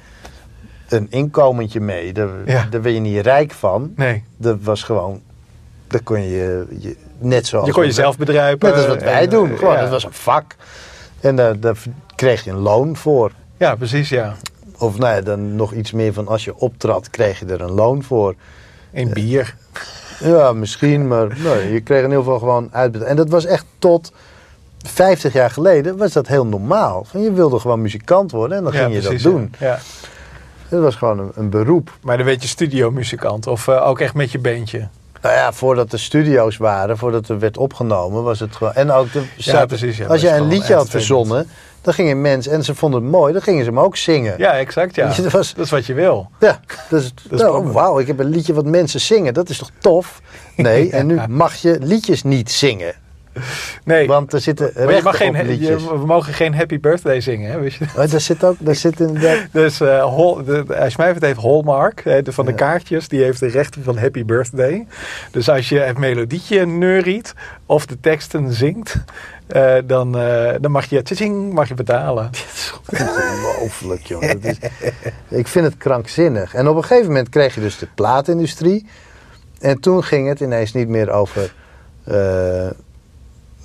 een 0.88 1.06
inkomentje 1.10 1.80
mee. 1.80 2.12
Daar, 2.12 2.28
Ja. 2.46 2.66
daar 2.70 2.82
werd 2.82 2.94
je 2.94 3.00
niet 3.00 3.20
rijk 3.20 3.52
van. 3.52 3.92
Nee, 3.96 4.24
Dat 4.36 4.58
was 4.62 4.82
gewoon... 4.82 5.22
Dat 5.94 6.02
kon 6.02 6.22
je, 6.22 6.66
je 6.78 6.96
net 7.18 7.46
zoals... 7.46 7.66
je 7.66 7.72
kon 7.72 7.84
jezelf 7.84 8.16
bedruipen. 8.18 8.68
Net 8.68 8.78
als 8.78 8.86
wat 8.86 9.02
wij 9.02 9.22
en, 9.22 9.30
doen. 9.30 9.50
eh, 9.50 9.58
Gewoon, 9.58 9.74
ja. 9.74 9.80
het 9.80 9.90
was 9.90 10.04
een 10.04 10.12
vak. 10.12 10.56
En 11.20 11.36
daar, 11.36 11.60
daar 11.60 11.76
kreeg 12.14 12.44
je 12.44 12.50
een 12.50 12.58
loon 12.58 12.96
voor. 12.96 13.32
Ja, 13.56 13.74
precies, 13.74 14.08
ja. 14.08 14.34
Of 14.78 14.98
nou 14.98 15.14
ja, 15.14 15.20
dan 15.20 15.56
nog 15.56 15.72
iets 15.72 15.92
meer 15.92 16.12
van 16.12 16.28
als 16.28 16.44
je 16.44 16.56
optrad, 16.56 17.10
kreeg 17.10 17.38
je 17.38 17.46
er 17.46 17.60
een 17.60 17.70
loon 17.72 18.02
voor. 18.02 18.34
In 18.90 19.10
bier. 19.12 19.54
Ja, 20.20 20.52
misschien, 20.52 21.08
maar 21.08 21.26
nee, 21.38 21.72
je 21.72 21.80
kreeg 21.80 21.98
in 21.98 22.04
ieder 22.04 22.18
geval 22.22 22.38
gewoon 22.38 22.68
uitbetaald. 22.72 23.10
En 23.10 23.16
dat 23.16 23.28
was 23.28 23.44
echt 23.44 23.64
tot 23.78 24.12
50 24.86 25.32
jaar 25.32 25.50
geleden 25.50 25.96
was 25.96 26.12
dat 26.12 26.26
heel 26.26 26.46
normaal. 26.46 27.04
Van, 27.04 27.20
je 27.22 27.32
wilde 27.32 27.58
gewoon 27.58 27.82
muzikant 27.82 28.30
worden 28.30 28.58
en 28.58 28.64
dan 28.64 28.72
ja, 28.72 28.78
ging 28.82 28.94
je 28.94 29.00
precies, 29.00 29.22
dat 29.22 29.32
doen. 29.32 29.54
Ja. 29.58 29.66
Ja. 29.66 29.78
Dat 30.68 30.82
was 30.82 30.94
gewoon 30.94 31.18
een, 31.18 31.30
een 31.34 31.50
beroep. 31.50 31.90
Maar 32.02 32.16
dan 32.16 32.26
werd 32.26 32.42
je 32.42 32.48
studiomuzikant 32.48 33.46
of 33.46 33.68
eh, 33.68 33.86
ook 33.88 34.00
echt 34.00 34.14
met 34.14 34.32
je 34.32 34.38
bandje. 34.38 34.88
Nou 35.24 35.36
ja, 35.36 35.52
voordat 35.52 35.92
er 35.92 35.98
studio's 36.00 36.56
waren, 36.56 36.98
voordat 36.98 37.28
er 37.28 37.38
werd 37.38 37.56
opgenomen, 37.58 38.22
was 38.22 38.40
het 38.40 38.56
gewoon. 38.56 38.72
En 38.74 38.90
ook 38.90 39.12
de, 39.12 39.22
zaten- 39.36 39.66
precies, 39.66 39.96
ja, 39.96 40.06
als 40.06 40.20
jij 40.20 40.36
een 40.36 40.48
liedje 40.48 40.74
had 40.74 40.90
verzonnen, 40.90 41.48
dan 41.82 41.94
gingen 41.94 42.20
mensen 42.20 42.52
en 42.52 42.64
ze 42.64 42.74
vonden 42.74 43.02
het 43.02 43.10
mooi, 43.10 43.32
dan 43.32 43.42
gingen 43.42 43.64
ze 43.64 43.70
hem 43.70 43.78
ook 43.80 43.96
zingen. 43.96 44.34
Ja, 44.38 44.52
exact, 44.52 44.94
ja. 44.94 45.12
Je, 45.16 45.22
dat 45.22 45.32
was- 45.32 45.54
Dat 45.54 45.64
is 45.64 45.70
wat 45.70 45.86
je 45.86 45.94
wil. 45.94 46.30
Ja, 46.40 46.60
dus, 46.88 47.14
nou, 47.30 47.66
wauw, 47.72 47.98
ik 47.98 48.06
heb 48.06 48.18
een 48.18 48.28
liedje 48.28 48.54
wat 48.54 48.64
mensen 48.64 49.00
zingen. 49.00 49.34
Dat 49.34 49.48
is 49.48 49.58
toch 49.58 49.70
tof? 49.78 50.20
Nee, 50.56 50.90
en 50.90 51.06
nu 51.06 51.20
mag 51.28 51.54
je 51.54 51.78
liedjes 51.80 52.22
niet 52.22 52.50
zingen. 52.50 52.94
Nee, 53.84 54.06
Want 54.06 54.32
er 54.32 54.40
zitten 54.40 54.70
maar 54.74 54.82
je 54.82 54.88
rechten 54.88 55.04
mag 55.04 55.16
geen, 55.16 55.28
op 55.28 55.36
je- 55.36 55.44
liedjes. 55.44 55.84
we 55.84 56.06
mogen 56.06 56.32
geen 56.32 56.54
happy 56.54 56.80
birthday 56.80 57.20
zingen, 57.20 57.50
hè, 57.50 57.58
je. 57.58 57.70
Oh, 57.96 58.10
daar 58.10 58.20
zit 58.20 58.44
ook, 58.44 58.56
daar 58.58 58.74
zit 58.74 59.00
inderdaad... 59.00 59.38
Dus 59.52 59.78
Hol, 60.00 60.44
de, 60.44 60.64
de- 60.66 60.76
als 60.78 60.96
mij 60.96 61.14
heeft 61.18 61.40
Hallmark, 61.40 62.04
hè, 62.04 62.22
de, 62.22 62.32
van 62.32 62.46
de 62.46 62.54
kaartjes, 62.54 63.08
die 63.08 63.22
heeft 63.22 63.40
de 63.40 63.46
rechten 63.48 63.82
van 63.82 63.98
Happy 63.98 64.24
Birthday. 64.24 64.86
Dus 65.30 65.48
als 65.48 65.68
je 65.68 65.78
het 65.78 65.98
melodietje 65.98 66.66
neuriet 66.66 67.34
of 67.66 67.86
de 67.86 68.00
teksten 68.00 68.52
zingt, 68.52 68.96
eh, 69.46 69.74
dan, 69.84 70.18
eh, 70.18 70.54
dan 70.60 70.70
mag 70.70 70.84
je, 70.84 71.02
tjing, 71.02 71.52
mag 71.52 71.68
je 71.68 71.74
betalen. 71.74 72.30
Ongelooflijk, 72.90 74.02
joh. 74.06 74.20
Dat 74.20 74.36
is, 74.42 74.56
ik 75.28 75.48
vind 75.48 75.64
het 75.64 75.76
krankzinnig. 75.76 76.54
En 76.54 76.68
op 76.68 76.76
een 76.76 76.82
gegeven 76.84 77.06
moment 77.08 77.28
kreeg 77.28 77.54
je 77.54 77.60
dus 77.60 77.78
de 77.78 77.88
plaatindustrie. 77.94 78.86
En 79.60 79.80
toen 79.80 80.04
ging 80.04 80.28
het 80.28 80.40
ineens 80.40 80.72
niet 80.72 80.88
meer 80.88 81.10
over 81.10 81.54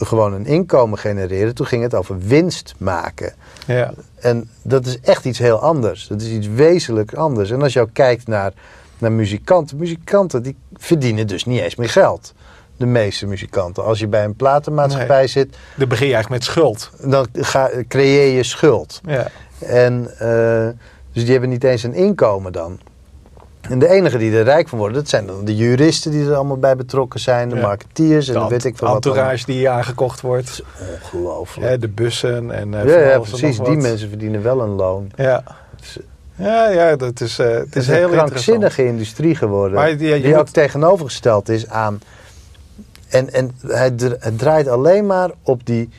gewoon 0.06 0.34
een 0.34 0.46
inkomen 0.46 0.98
genereren. 0.98 1.56
Toen 1.56 1.66
ging 1.66 1.84
het 1.84 1.96
over 1.96 2.20
winst 2.20 2.74
maken. 2.78 3.34
Ja, 3.66 3.94
En 4.16 4.50
dat 4.62 4.86
is 4.86 5.00
echt 5.00 5.26
iets 5.26 5.40
heel 5.40 5.60
anders. 5.60 6.08
Dat 6.08 6.22
is 6.22 6.30
iets 6.30 6.48
wezenlijk 6.48 7.14
anders. 7.14 7.52
En 7.52 7.62
als 7.62 7.74
je 7.74 7.80
ook 7.80 7.94
kijkt 7.94 8.28
naar, 8.28 8.54
naar 8.98 9.12
muzikanten. 9.12 9.78
Muzikanten 9.78 10.44
die 10.44 10.56
verdienen 10.74 11.28
dus 11.28 11.46
niet 11.46 11.60
eens 11.62 11.76
meer 11.76 11.90
geld. 11.90 12.34
De 12.78 12.86
meeste 12.86 13.26
muzikanten. 13.26 13.84
Als 13.84 14.00
je 14.00 14.08
bij 14.08 14.24
een 14.24 14.36
platenmaatschappij 14.36 15.28
zit, 15.28 15.58
dan 15.76 15.88
begin 15.88 16.08
je 16.08 16.14
eigenlijk 16.14 16.44
met 16.44 16.52
schuld. 16.54 16.92
dan 17.04 17.28
ga, 17.34 17.70
creëer 17.88 18.36
je 18.36 18.44
schuld. 18.44 19.02
Ja, 19.06 19.28
En 19.60 20.20
eh, 20.20 20.70
dus 21.14 21.24
die 21.24 21.32
hebben 21.32 21.50
niet 21.50 21.64
eens 21.64 21.84
een 21.84 21.94
inkomen 21.94 22.52
dan. 22.52 22.80
En 23.70 23.80
de 23.80 23.88
enige 23.88 24.18
die 24.18 24.38
er 24.38 24.44
rijk 24.44 24.68
van 24.68 24.78
worden, 24.78 24.98
dat 24.98 25.10
zijn 25.10 25.26
dan 25.26 25.46
de 25.46 25.56
juristen 25.56 26.12
die 26.12 26.26
er 26.26 26.36
allemaal 26.36 26.58
bij 26.58 26.76
betrokken 26.76 27.20
zijn, 27.20 27.50
de 27.50 27.56
Ja. 27.56 27.62
marketeers 27.62 28.28
en 28.28 28.34
de 28.34 28.40
dan 28.40 28.50
weet 28.50 28.64
ik 28.66 28.78
veel 28.78 28.88
wat. 28.88 28.96
entourage 28.96 29.46
die 29.46 29.70
aangekocht 29.70 30.22
wordt. 30.22 30.64
Ongelooflijk. 31.04 31.82
de 31.82 31.88
bussen 31.88 32.52
en 32.52 32.74
eh, 32.74 33.10
Ja, 33.10 33.14
van 33.14 33.22
precies. 33.22 33.58
Die 33.60 33.78
mensen 33.78 34.10
verdienen 34.10 34.44
wel 34.44 34.62
een 34.62 34.70
loon. 34.70 35.12
Ja. 35.16 35.44
Ja, 36.36 36.70
ja, 36.70 36.96
dat 36.96 37.22
is, 37.22 37.40
eh, 37.40 37.48
het 37.50 37.76
is 37.76 37.88
heel 37.88 38.04
een 38.12 38.16
krankzinnige 38.18 38.86
industrie 38.86 39.36
geworden. 39.36 39.74
Maar 39.76 39.98
die- 39.98 40.28
ja, 40.28 40.38
ook 40.38 40.48
tegenovergesteld 40.48 41.50
is 41.50 41.68
aan. 41.70 42.02
En, 43.10 43.34
en 43.34 43.52
het 43.68 44.18
draait 44.38 44.68
alleen 44.68 45.06
maar 45.06 45.30
op 45.44 45.66
die 45.66 45.90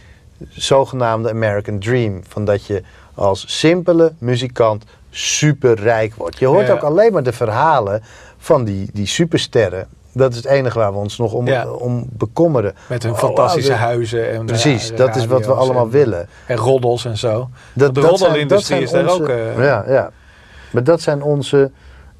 zogenaamde 0.48 1.30
American 1.30 1.78
Dream. 1.78 2.20
Van 2.28 2.44
dat 2.44 2.66
je 2.66 2.82
als 3.14 3.58
simpele 3.58 4.12
muzikant 4.18 4.84
superrijk 5.10 6.14
wordt. 6.14 6.38
Je 6.38 6.46
hoort 6.46 6.66
Ja. 6.66 6.72
ook 6.72 6.82
alleen 6.82 7.12
maar 7.12 7.22
de 7.22 7.32
verhalen 7.32 8.02
van 8.38 8.64
die, 8.64 8.90
die 8.92 9.06
supersterren. 9.06 9.86
Dat 10.12 10.30
is 10.30 10.36
het 10.36 10.46
enige 10.46 10.78
waar 10.78 10.92
we 10.92 10.98
ons 10.98 11.18
nog 11.18 11.32
om, 11.32 11.46
Ja. 11.46 11.68
om 11.70 12.06
bekommeren. 12.12 12.74
Met 12.88 13.02
hun 13.02 13.12
Oh, 13.12 13.18
fantastische 13.18 13.70
wauw, 13.70 13.80
huizen. 13.82 14.30
En 14.30 14.46
Precies, 14.46 14.88
ja, 14.88 14.96
dat 14.96 15.16
is 15.16 15.26
wat 15.26 15.46
we 15.46 15.52
allemaal 15.52 15.84
en- 15.84 15.90
willen. 15.90 16.28
En 16.46 16.56
roddels 16.56 17.04
en 17.04 17.16
zo. 17.18 17.48
Dat, 17.72 17.94
de 17.94 18.00
roddelindustrie 18.00 18.80
dat 18.80 18.88
zijn 18.88 19.02
is 19.04 19.08
daar 19.08 19.20
ook, 19.20 19.28
eh, 19.28 19.64
ja, 19.64 19.84
ja. 19.88 20.10
Maar 20.70 20.84
dat 20.84 21.00
zijn 21.00 21.22
onze, 21.22 21.70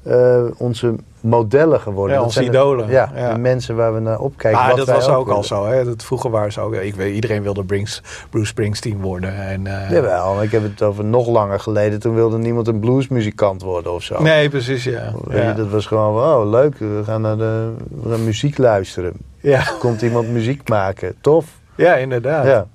eh, 0.03 0.43
onze 0.57 0.95
modellen 1.19 1.79
geworden. 1.79 2.11
Ja, 2.11 2.15
dat 2.17 2.25
onze 2.25 2.39
zijn 2.39 2.51
de- 2.51 2.57
idolen. 2.57 2.89
ja, 2.89 3.11
Ja. 3.15 3.33
de 3.33 3.39
mensen 3.39 3.75
waar 3.75 3.93
we 3.93 3.99
naar 3.99 4.19
opkijken. 4.19 4.59
Maar 4.59 4.69
wat 4.69 4.77
dat 4.77 4.85
wij 4.87 4.95
was 4.95 5.07
ook 5.09 5.29
al 5.29 5.43
zo. 5.43 5.65
Hè? 5.67 5.83
Dat 5.85 6.03
vroeger 6.03 6.29
waren 6.29 6.51
ze 6.51 6.61
ook. 6.61 6.73
Ik 6.75 6.95
weet, 6.95 7.15
iedereen 7.15 7.41
wilde 7.43 7.63
Bruce 7.63 8.01
Springsteen 8.41 9.01
worden. 9.01 9.35
En, 9.47 9.67
eh, 9.67 9.89
Jawel, 9.91 10.43
ik 10.43 10.51
heb 10.51 10.63
het 10.63 10.81
over 10.81 11.05
nog 11.05 11.27
langer 11.27 11.59
geleden. 11.59 11.99
Toen 11.99 12.15
wilde 12.15 12.37
niemand 12.37 12.67
een 12.67 12.79
bluesmuzikant 12.79 13.61
worden 13.61 13.93
of 13.93 14.03
zo. 14.03 14.21
Nee, 14.21 14.49
precies, 14.49 14.83
ja. 14.83 15.13
Dat 15.55 15.69
was 15.69 15.85
gewoon, 15.85 16.23
oh 16.23 16.49
leuk, 16.49 16.77
we 16.77 17.01
gaan 17.05 17.21
naar, 17.21 17.37
de, 17.37 17.71
we 18.03 18.09
gaan 18.09 18.23
muziek 18.23 18.57
luisteren. 18.57 19.13
ja. 19.39 19.63
Komt 19.79 20.01
iemand 20.01 20.27
muziek 20.29 20.69
maken, 20.69 21.15
tof. 21.21 21.45
ja 21.75 21.95
inderdaad. 21.95 22.45
Ja. 22.45 22.65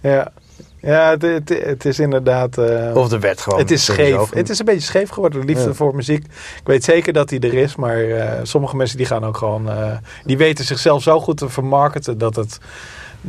Ja, 0.00 0.32
ja 0.86 1.10
het, 1.10 1.22
het, 1.22 1.48
het 1.64 1.84
is 1.84 1.98
inderdaad... 1.98 2.58
eh, 2.58 2.96
Of 2.96 3.12
er 3.12 3.20
werd 3.20 3.40
gewoon... 3.40 3.58
het 3.58 3.70
is 3.70 3.84
scheef. 3.84 4.30
Het 4.30 4.48
is 4.50 4.58
een 4.58 4.64
beetje 4.64 4.80
scheef 4.80 5.08
geworden, 5.08 5.40
de 5.40 5.46
liefde 5.46 5.68
Ja. 5.68 5.74
voor 5.74 5.94
muziek. 5.94 6.24
Ik 6.24 6.60
weet 6.64 6.84
zeker 6.84 7.12
dat 7.12 7.28
die 7.28 7.40
er 7.40 7.54
is, 7.54 7.76
maar 7.76 8.04
eh, 8.04 8.40
sommige 8.42 8.76
mensen 8.76 8.96
die 8.96 9.06
gaan 9.06 9.24
ook 9.24 9.36
gewoon... 9.36 9.70
eh, 9.70 9.90
die 10.24 10.36
weten 10.36 10.64
zichzelf 10.64 11.02
zo 11.02 11.20
goed 11.20 11.36
te 11.36 11.48
vermarkten 11.48 12.18
dat 12.18 12.36
het... 12.36 12.58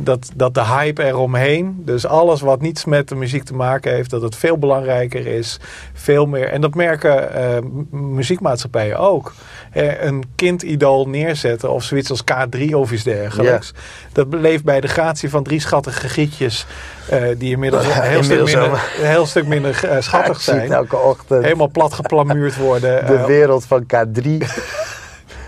Dat, 0.00 0.30
dat 0.34 0.54
de 0.54 0.64
hype 0.64 1.04
eromheen, 1.04 1.82
dus 1.84 2.06
alles 2.06 2.40
wat 2.40 2.60
niets 2.60 2.84
met 2.84 3.08
de 3.08 3.14
muziek 3.14 3.42
te 3.44 3.54
maken 3.54 3.92
heeft, 3.92 4.10
dat 4.10 4.22
het 4.22 4.36
veel 4.36 4.58
belangrijker 4.58 5.26
is. 5.26 5.58
Veel 5.92 6.26
meer. 6.26 6.48
En 6.48 6.60
dat 6.60 6.74
merken 6.74 7.34
eh, 7.34 7.62
muziekmaatschappijen 7.90 8.98
ook. 8.98 9.34
Eh, 9.72 10.02
een 10.02 10.24
kindidool 10.34 11.08
neerzetten 11.08 11.70
of 11.70 11.82
zoiets 11.82 12.10
als 12.10 12.22
K3 12.22 12.70
of 12.72 12.92
iets 12.92 13.02
dergelijks. 13.02 13.72
Dat 14.12 14.26
leeft 14.30 14.64
bij 14.64 14.80
de 14.80 14.88
gratie 14.88 15.30
van 15.30 15.42
drie 15.42 15.60
schattige 15.60 16.08
gietjes. 16.08 16.66
eh, 17.08 17.22
die 17.38 17.50
inmiddels 17.50 17.84
een 17.86 18.02
heel, 18.02 18.22
stuk 18.22 18.44
minder, 18.44 18.72
een 19.00 19.06
heel 19.06 19.26
stuk 19.26 19.46
minder 19.46 19.96
schattig 19.98 20.40
zijn. 20.50 20.72
elke 20.72 20.96
ochtend. 20.96 21.44
Helemaal 21.44 21.70
plat 21.70 21.92
geplamuurd 21.92 22.56
worden. 22.56 23.06
de 23.06 23.24
wereld 23.26 23.64
van 23.64 23.82
K3. 23.94 24.22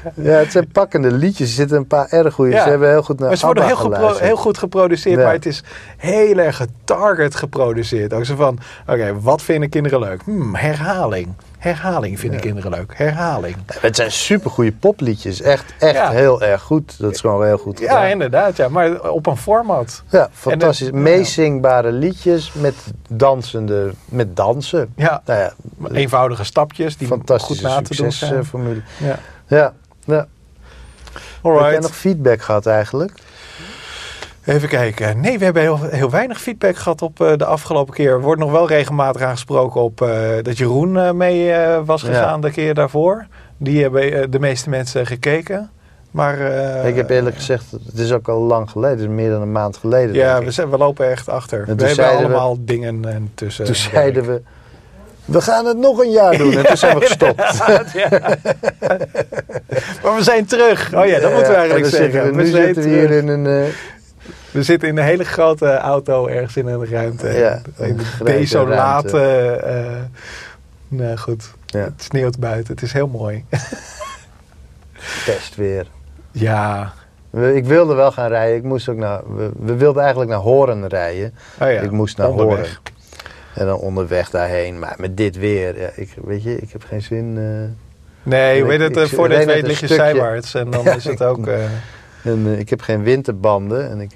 ja, 0.14 0.30
het 0.32 0.52
zijn 0.52 0.68
pakkende 0.72 1.10
liedjes. 1.10 1.48
Er 1.48 1.54
zitten 1.54 1.76
een 1.76 1.86
paar 1.86 2.06
erg 2.10 2.34
goede. 2.34 2.50
Ja. 2.52 2.62
Ze 2.62 2.68
hebben 2.68 2.88
heel 2.88 3.02
goed 3.02 3.18
naar 3.18 3.28
Maar 3.28 3.36
ze 3.36 3.44
worden 3.46 3.66
heel, 3.66 3.76
gepro- 3.76 4.16
heel 4.18 4.36
goed 4.36 4.58
geproduceerd, 4.58 5.18
Ja. 5.18 5.24
maar 5.24 5.32
het 5.32 5.46
is 5.46 5.62
heel 5.96 6.36
erg 6.38 6.56
getarget 6.56 7.34
geproduceerd. 7.34 8.12
Ook 8.12 8.24
zo 8.24 8.36
van, 8.36 8.58
oké, 8.86 9.20
wat 9.20 9.42
vinden 9.42 9.68
kinderen 9.68 10.00
leuk? 10.00 10.22
Hmm, 10.24 10.54
herhaling. 10.54 11.28
Herhaling 11.58 12.18
vinden 12.18 12.38
Ja. 12.38 12.44
kinderen 12.44 12.70
leuk. 12.70 12.92
Herhaling. 12.96 13.56
Het 13.80 13.96
zijn 13.96 14.12
supergoeie 14.12 14.72
popliedjes. 14.72 15.40
Echt, 15.42 15.74
echt 15.78 16.08
heel 16.08 16.42
erg 16.42 16.62
goed. 16.62 16.98
Dat 16.98 17.12
is 17.14 17.20
gewoon 17.20 17.44
heel 17.44 17.58
goed 17.58 17.78
Ja, 17.78 18.04
inderdaad. 18.04 18.56
Ja, 18.56 18.68
maar 18.68 19.10
op 19.10 19.26
een 19.26 19.36
format. 19.36 20.02
Ja, 20.08 20.28
fantastisch. 20.32 20.86
Eh, 20.88 20.92
Meezingbare 20.94 21.92
liedjes 21.92 22.52
met 22.52 22.74
dansende, 23.08 23.90
met 24.04 24.36
dansen. 24.36 24.92
Ja, 24.96 25.22
Nou 25.26 25.40
ja, 25.40 25.52
eenvoudige 25.92 26.44
stapjes 26.44 26.96
die 26.96 27.08
goed 27.08 27.28
na 27.62 27.80
te 27.82 27.96
doen 27.96 28.12
zijn. 28.12 28.12
succesformule. 28.12 28.80
Ja. 28.96 29.18
Ja, 29.46 29.72
ja. 30.10 30.26
Heb 31.42 31.70
jij 31.70 31.78
nog 31.78 31.96
feedback 31.96 32.42
gehad 32.42 32.66
eigenlijk? 32.66 33.12
Even 34.44 34.68
kijken. 34.68 35.20
Nee, 35.20 35.38
we 35.38 35.44
hebben 35.44 35.62
heel, 35.62 35.78
heel 35.82 36.10
weinig 36.10 36.40
feedback 36.40 36.76
gehad 36.76 37.02
op 37.02 37.20
eh, 37.20 37.36
de 37.36 37.44
afgelopen 37.44 37.94
keer. 37.94 38.10
Er 38.10 38.20
wordt 38.20 38.40
nog 38.40 38.50
wel 38.50 38.68
regelmatig 38.68 39.22
aangesproken 39.22 39.80
op 39.80 40.02
eh, 40.02 40.08
dat 40.42 40.58
Jeroen 40.58 40.98
eh, 40.98 41.10
mee 41.12 41.52
was 41.84 42.02
Ja. 42.02 42.06
gegaan 42.08 42.40
de 42.40 42.50
keer 42.50 42.74
daarvoor. 42.74 43.26
Die 43.56 43.82
hebben 43.82 44.30
de 44.30 44.38
meeste 44.38 44.68
mensen 44.68 45.06
gekeken. 45.06 45.70
Maar, 46.10 46.38
ik 46.86 46.96
heb 46.96 47.10
eerlijk 47.10 47.36
gezegd, 47.36 47.70
het 47.70 47.98
is 47.98 48.12
ook 48.12 48.28
al 48.28 48.40
lang 48.40 48.70
geleden. 48.70 48.98
Het 48.98 49.08
is 49.08 49.14
meer 49.14 49.30
dan 49.30 49.42
een 49.42 49.52
maand 49.52 49.76
geleden. 49.76 50.14
Ja, 50.14 50.42
we, 50.44 50.50
zijn, 50.50 50.70
we 50.70 50.78
lopen 50.78 51.10
echt 51.10 51.28
achter. 51.28 51.64
We 51.64 51.66
hebben 51.86 51.96
we- 51.96 52.04
allemaal 52.04 52.56
dingen 52.60 53.04
en 53.04 53.30
tussen. 53.34 53.64
Toen 53.64 53.74
zeiden 53.74 54.24
we, 54.26 54.42
we 55.24 55.40
gaan 55.40 55.64
het 55.66 55.76
nog 55.78 55.98
een 55.98 56.10
jaar 56.10 56.36
doen. 56.36 56.56
En 56.56 56.64
toen 56.66 56.76
zijn 56.76 56.98
we 56.98 57.04
gestopt. 57.06 57.58
Maar 60.02 60.14
we 60.14 60.22
zijn 60.22 60.44
terug. 60.46 60.94
Oh 60.94 61.06
ja, 61.06 61.18
dat 61.20 61.32
moeten 61.32 61.48
we 61.50 61.54
en 61.54 61.60
eigenlijk 61.60 61.86
zeggen. 61.86 62.22
We, 62.24 62.30
We, 62.30 62.42
nu 62.42 62.48
zijn 62.50 62.64
zitten 62.74 62.92
hier 62.92 63.10
in 63.10 63.28
een... 63.28 63.46
eh, 63.46 63.72
we 64.50 64.62
zitten 64.62 64.88
in 64.88 64.98
een 64.98 65.04
hele 65.04 65.24
grote 65.24 65.76
auto 65.76 66.26
ergens 66.26 66.56
in 66.56 66.66
een 66.66 66.86
ruimte. 66.90 67.28
Ja, 67.28 67.60
in 67.78 67.98
een 68.18 68.24
desolate... 68.24 69.20
eh 69.64 69.96
nou 70.88 71.16
goed, 71.16 71.50
Ja. 71.66 71.78
het 71.80 71.92
sneeuwt 72.02 72.38
buiten. 72.38 72.74
Het 72.74 72.82
is 72.82 72.92
heel 72.92 73.06
mooi. 73.08 73.44
testweer. 75.26 75.86
ja, 76.32 76.92
We- 77.30 77.54
Ik 77.56 77.64
wilde 77.64 77.94
wel 77.94 78.12
gaan 78.12 78.28
rijden. 78.28 78.56
Ik 78.56 78.62
moest 78.62 78.88
ook 78.88 78.96
naar, 78.96 79.20
we, 79.36 79.50
we 79.58 79.74
wilden 79.76 80.00
eigenlijk 80.02 80.30
naar 80.30 80.40
Horen 80.40 80.86
rijden. 80.88 81.34
oh 81.60 81.72
ja. 81.72 81.80
ik 81.80 81.90
moest 81.90 82.16
naar 82.16 82.28
onderweg. 82.28 82.56
Horen. 82.58 82.70
En 83.54 83.66
dan 83.66 83.78
onderweg 83.78 84.30
daarheen. 84.30 84.78
Maar 84.78 84.94
met 84.98 85.16
dit 85.16 85.36
weer, 85.38 85.80
ja, 85.80 85.88
ik, 85.94 86.14
weet 86.24 86.42
je, 86.42 86.56
ik 86.56 86.72
heb 86.72 86.84
geen 86.84 87.02
zin. 87.02 87.34
eh. 87.38 87.68
Nee, 88.22 88.64
weet 88.64 88.80
het, 88.80 88.96
ik 88.96 89.02
eh, 89.02 89.08
voor 89.08 89.28
dit 89.28 89.44
weet 89.44 89.66
lig 89.66 89.80
je 89.80 89.86
zijwaarts. 89.86 90.54
En 90.54 90.70
dan 90.70 90.84
Ja, 90.84 90.94
is 90.94 91.04
het 91.04 91.22
ook... 91.22 91.46
eh, 91.46 91.64
En 92.22 92.58
ik 92.58 92.70
heb 92.70 92.80
geen 92.80 93.02
winterbanden 93.02 93.90
en 93.90 94.00
ik 94.00 94.12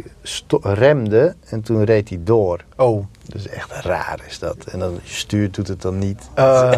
remde 0.63 1.35
en 1.49 1.61
toen 1.63 1.85
reed 1.85 2.09
hij 2.09 2.19
door. 2.23 2.61
Oh. 2.77 3.05
Dus 3.27 3.49
echt 3.49 3.71
raar 3.73 4.19
is 4.29 4.39
dat. 4.39 4.57
En 4.73 4.79
dan 4.79 4.99
stuurt 5.05 5.55
doet 5.55 5.69
het 5.69 5.83
dan 5.83 5.99
niet. 5.99 6.23
Eh, 6.35 6.45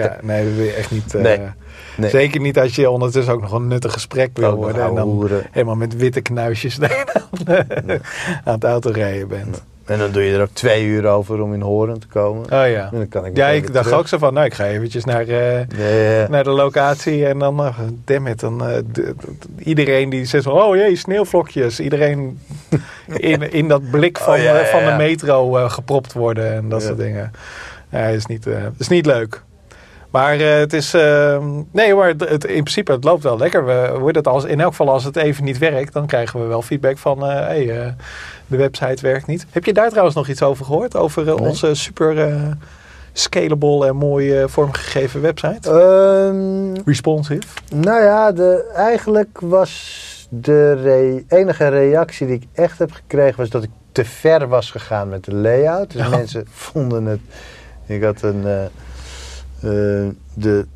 ja, 0.00 0.16
nee, 0.22 0.44
dat 0.44 0.54
wil 0.54 0.64
je 0.64 0.72
echt 0.72 0.90
niet. 0.90 1.12
Nee, 1.12 1.38
nee. 1.96 2.10
Zeker 2.10 2.40
niet 2.40 2.58
als 2.58 2.74
je 2.74 2.90
ondertussen 2.90 3.32
ook 3.34 3.40
nog 3.40 3.52
een 3.52 3.66
nuttig 3.68 3.92
gesprek 3.92 4.30
wil 4.34 4.54
worden. 4.54 4.82
En 4.82 4.94
dan 4.94 5.08
hoeren. 5.08 5.46
helemaal 5.50 5.76
met 5.76 5.96
witte 5.96 6.20
knuisjes 6.20 6.78
aan 8.44 8.54
het 8.54 8.64
autorijden 8.64 9.28
bent. 9.28 9.62
En 9.90 9.98
dan 9.98 10.10
doe 10.10 10.22
je 10.22 10.34
er 10.34 10.42
ook 10.42 10.52
twee 10.52 10.84
uur 10.84 11.06
over 11.06 11.40
om 11.42 11.54
in 11.54 11.60
Horen 11.60 12.00
te 12.00 12.06
komen. 12.06 12.44
Oh 12.44 12.68
ja. 12.68 12.88
En 12.92 12.98
dan 12.98 13.08
kan 13.08 13.26
ik 13.26 13.36
Ja, 13.36 13.48
ik 13.48 13.72
dacht 13.72 13.84
terug. 13.84 14.00
ook 14.00 14.08
zo 14.08 14.18
van, 14.18 14.34
nou, 14.34 14.46
ik 14.46 14.54
ga 14.54 14.66
eventjes 14.66 15.04
naar, 15.04 15.26
eh, 15.28 16.28
naar 16.28 16.44
de 16.44 16.50
locatie 16.50 17.26
en 17.26 17.38
dan, 17.38 17.60
uh, 17.60 17.78
damn 18.04 18.26
it, 18.26 18.40
dan 18.40 18.64
eh, 18.66 18.76
iedereen 19.58 20.10
die 20.10 20.24
zegt 20.24 20.44
van, 20.44 20.52
oh 20.52 20.76
jee, 20.76 20.96
sneeuwvlokjes. 20.96 21.80
Iedereen 21.80 22.38
in, 23.16 23.52
in 23.52 23.68
dat 23.68 23.90
blik 23.90 24.18
van, 24.18 24.34
Oh, 24.34 24.42
ja, 24.42 24.64
van 24.64 24.80
ja, 24.80 24.86
ja. 24.86 24.96
de 24.96 25.02
metro 25.02 25.68
gepropt 25.68 26.12
worden 26.12 26.52
en 26.52 26.68
dat 26.68 26.82
soort 26.82 26.98
dingen. 26.98 27.30
Ja, 27.90 28.06
is 28.06 28.26
niet, 28.26 28.46
is 28.78 28.88
niet 28.88 29.06
leuk. 29.06 29.42
Maar 30.10 30.34
eh, 30.40 30.54
het 30.58 30.72
is, 30.72 30.92
nee 31.72 31.94
maar 31.94 32.08
het, 32.08 32.28
het- 32.28 32.44
in 32.44 32.62
principe, 32.62 32.92
het 32.92 33.04
loopt 33.04 33.22
wel 33.22 33.38
lekker. 33.38 33.64
We, 33.66 33.96
hoe 33.98 34.10
het 34.10 34.26
als, 34.26 34.44
in 34.44 34.60
elk 34.60 34.70
geval 34.70 34.88
als 34.90 35.04
het 35.04 35.16
even 35.16 35.44
niet 35.44 35.58
werkt, 35.58 35.92
dan 35.92 36.06
krijgen 36.06 36.40
we 36.40 36.46
wel 36.46 36.62
feedback 36.62 36.98
van, 36.98 37.22
eh 37.26 37.28
hey, 37.46 37.80
eh, 37.80 37.92
de 38.46 38.56
website 38.56 39.02
werkt 39.02 39.26
niet. 39.26 39.46
Heb 39.50 39.64
je 39.64 39.72
daar 39.72 39.88
trouwens 39.88 40.16
nog 40.16 40.28
iets 40.28 40.42
over 40.42 40.64
gehoord? 40.64 40.96
Over 40.96 41.24
Nee. 41.24 41.34
onze 41.38 41.74
super 41.74 42.40
scalable 43.12 43.86
en 43.86 43.96
mooi 43.96 44.44
vormgegeven 44.48 45.20
website? 45.20 45.70
Ehm, 45.70 46.74
Responsive. 46.84 47.42
nou 47.74 48.02
ja, 48.02 48.32
de, 48.32 48.70
eigenlijk 48.74 49.38
was 49.40 50.26
de 50.28 50.72
re- 50.72 51.24
enige 51.38 51.68
reactie 51.68 52.26
die 52.26 52.36
ik 52.36 52.44
echt 52.54 52.78
heb 52.78 52.92
gekregen... 52.92 53.36
was 53.36 53.48
dat 53.50 53.62
ik 53.62 53.70
te 53.92 54.04
ver 54.04 54.48
was 54.48 54.70
gegaan 54.70 55.08
met 55.08 55.24
de 55.24 55.34
layout. 55.34 55.90
Dus 55.92 56.02
Ja. 56.02 56.08
mensen 56.08 56.46
vonden 56.50 57.04
het... 57.04 57.20
Ik 57.86 58.02
had 58.02 58.22
een... 58.22 58.44
eh, 59.62 59.70
de 60.34 60.66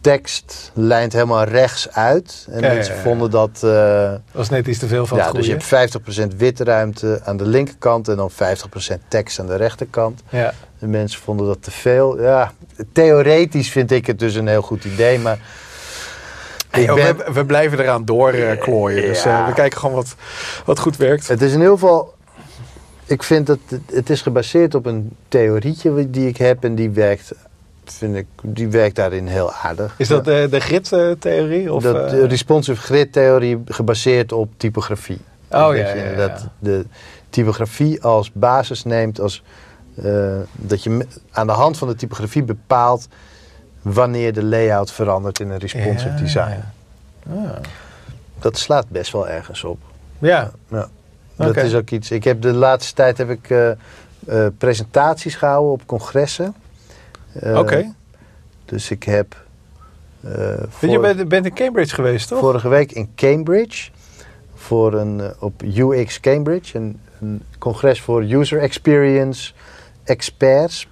tekst 0.00 0.70
lijnt 0.74 1.12
helemaal 1.12 1.44
rechts 1.44 1.90
uit. 1.92 2.46
En 2.50 2.60
Ja, 2.60 2.68
mensen 2.74 2.94
ja. 2.94 3.00
vonden 3.00 3.30
dat... 3.30 3.60
Dat 3.60 4.20
was 4.32 4.48
net 4.48 4.66
iets 4.66 4.78
te 4.78 4.86
veel 4.86 5.06
van 5.06 5.18
ja, 5.18 5.24
het 5.24 5.34
dus 5.34 5.46
goede. 5.46 5.64
je 5.66 5.76
hebt 5.76 6.32
50% 6.32 6.36
witte 6.36 6.64
ruimte 6.64 7.20
aan 7.24 7.36
de 7.36 7.46
linkerkant... 7.46 8.08
en 8.08 8.16
dan 8.16 8.30
50% 8.30 8.34
tekst 9.08 9.40
aan 9.40 9.46
de 9.46 9.56
rechterkant. 9.56 10.22
ja. 10.28 10.52
De 10.78 10.86
mensen 10.86 11.20
vonden 11.20 11.46
dat 11.46 11.62
te 11.62 11.70
veel. 11.70 12.22
Ja, 12.22 12.52
theoretisch 12.92 13.70
vind 13.70 13.90
ik 13.90 14.06
het 14.06 14.18
dus 14.18 14.34
een 14.34 14.46
heel 14.46 14.62
goed 14.62 14.84
idee, 14.84 15.18
maar... 15.18 15.38
Hey, 16.70 16.86
ben- 16.86 17.16
we, 17.16 17.32
we 17.32 17.44
blijven 17.46 17.80
eraan 17.80 18.04
doorklooien. 18.04 19.02
dus 19.02 19.24
eh, 19.24 19.46
we 19.46 19.52
kijken 19.52 19.78
gewoon 19.78 19.94
wat, 19.94 20.14
wat 20.64 20.78
goed 20.78 20.96
werkt. 20.96 21.28
Het 21.28 21.42
is 21.42 21.52
in 21.52 21.58
ieder 21.58 21.72
geval... 21.72 22.14
Ik 23.06 23.22
vind 23.22 23.46
dat 23.46 23.58
het, 23.68 23.80
het 23.92 24.10
is 24.10 24.22
gebaseerd 24.22 24.74
op 24.74 24.86
een 24.86 25.16
theorietje 25.28 26.10
die 26.10 26.28
ik 26.28 26.36
heb 26.36 26.64
en 26.64 26.74
die 26.74 26.90
werkt, 26.90 27.32
vind 27.92 28.16
ik, 28.16 28.26
die 28.42 28.68
werkt 28.68 28.96
daarin 28.96 29.26
heel 29.26 29.52
aardig. 29.52 29.94
Is 29.96 30.08
dat 30.08 30.24
de, 30.24 30.46
de 30.50 30.60
grid-theorie? 30.60 31.72
Of, 31.72 31.82
dat, 31.82 32.04
eh, 32.04 32.10
de 32.10 32.26
responsive 32.26 32.80
grid 32.80 33.12
theorie 33.12 33.62
gebaseerd 33.64 34.32
op 34.32 34.48
typografie. 34.56 35.20
Oh, 35.50 35.66
dat 35.66 35.76
ja, 35.76 35.86
ja, 35.88 35.94
ja. 35.94 36.02
inderdaad 36.02 36.48
de 36.58 36.86
typografie 37.30 38.02
als 38.02 38.32
basis 38.32 38.84
neemt, 38.84 39.20
als, 39.20 39.42
eh, 40.02 40.36
dat 40.52 40.82
je 40.82 41.06
aan 41.30 41.46
de 41.46 41.52
hand 41.52 41.78
van 41.78 41.88
de 41.88 41.94
typografie 41.94 42.42
bepaalt 42.42 43.08
wanneer 43.82 44.32
de 44.32 44.44
layout 44.44 44.92
verandert 44.92 45.40
in 45.40 45.50
een 45.50 45.58
responsive 45.58 46.08
Ja, 46.08 46.16
design. 46.16 46.62
Ah. 47.30 47.50
Dat 48.38 48.58
slaat 48.58 48.88
best 48.88 49.12
wel 49.12 49.28
ergens 49.28 49.64
op. 49.64 49.78
Ja, 50.18 50.50
Ja. 50.68 50.88
Dat 51.36 51.56
is 51.56 51.74
ook 51.74 51.90
iets. 51.90 52.10
Ik 52.10 52.24
heb 52.24 52.42
de 52.42 52.52
laatste 52.52 52.94
tijd 52.94 53.18
heb 53.18 53.30
ik 53.30 53.50
eh, 53.50 53.70
eh, 53.70 53.76
presentaties 54.58 55.34
gehouden 55.34 55.72
op 55.72 55.82
congressen. 55.86 56.54
Eh, 57.32 57.58
oké. 57.58 57.94
Dus 58.64 58.90
ik 58.90 59.02
heb 59.02 59.44
eh, 60.20 60.30
Je 60.80 60.98
bent, 61.00 61.28
bent 61.28 61.46
in 61.46 61.54
Cambridge 61.54 61.94
geweest, 61.94 62.28
toch? 62.28 62.38
vorige 62.38 62.68
week 62.68 62.92
in 62.92 63.10
Cambridge 63.14 63.90
voor 64.54 64.94
een 64.94 65.20
eh, 65.20 65.30
op 65.38 65.62
UX 65.62 66.20
Cambridge, 66.20 66.76
een, 66.78 67.00
een 67.20 67.42
congres 67.58 68.00
voor 68.00 68.22
user 68.22 68.58
experience 68.60 69.52
experts. 70.04 70.88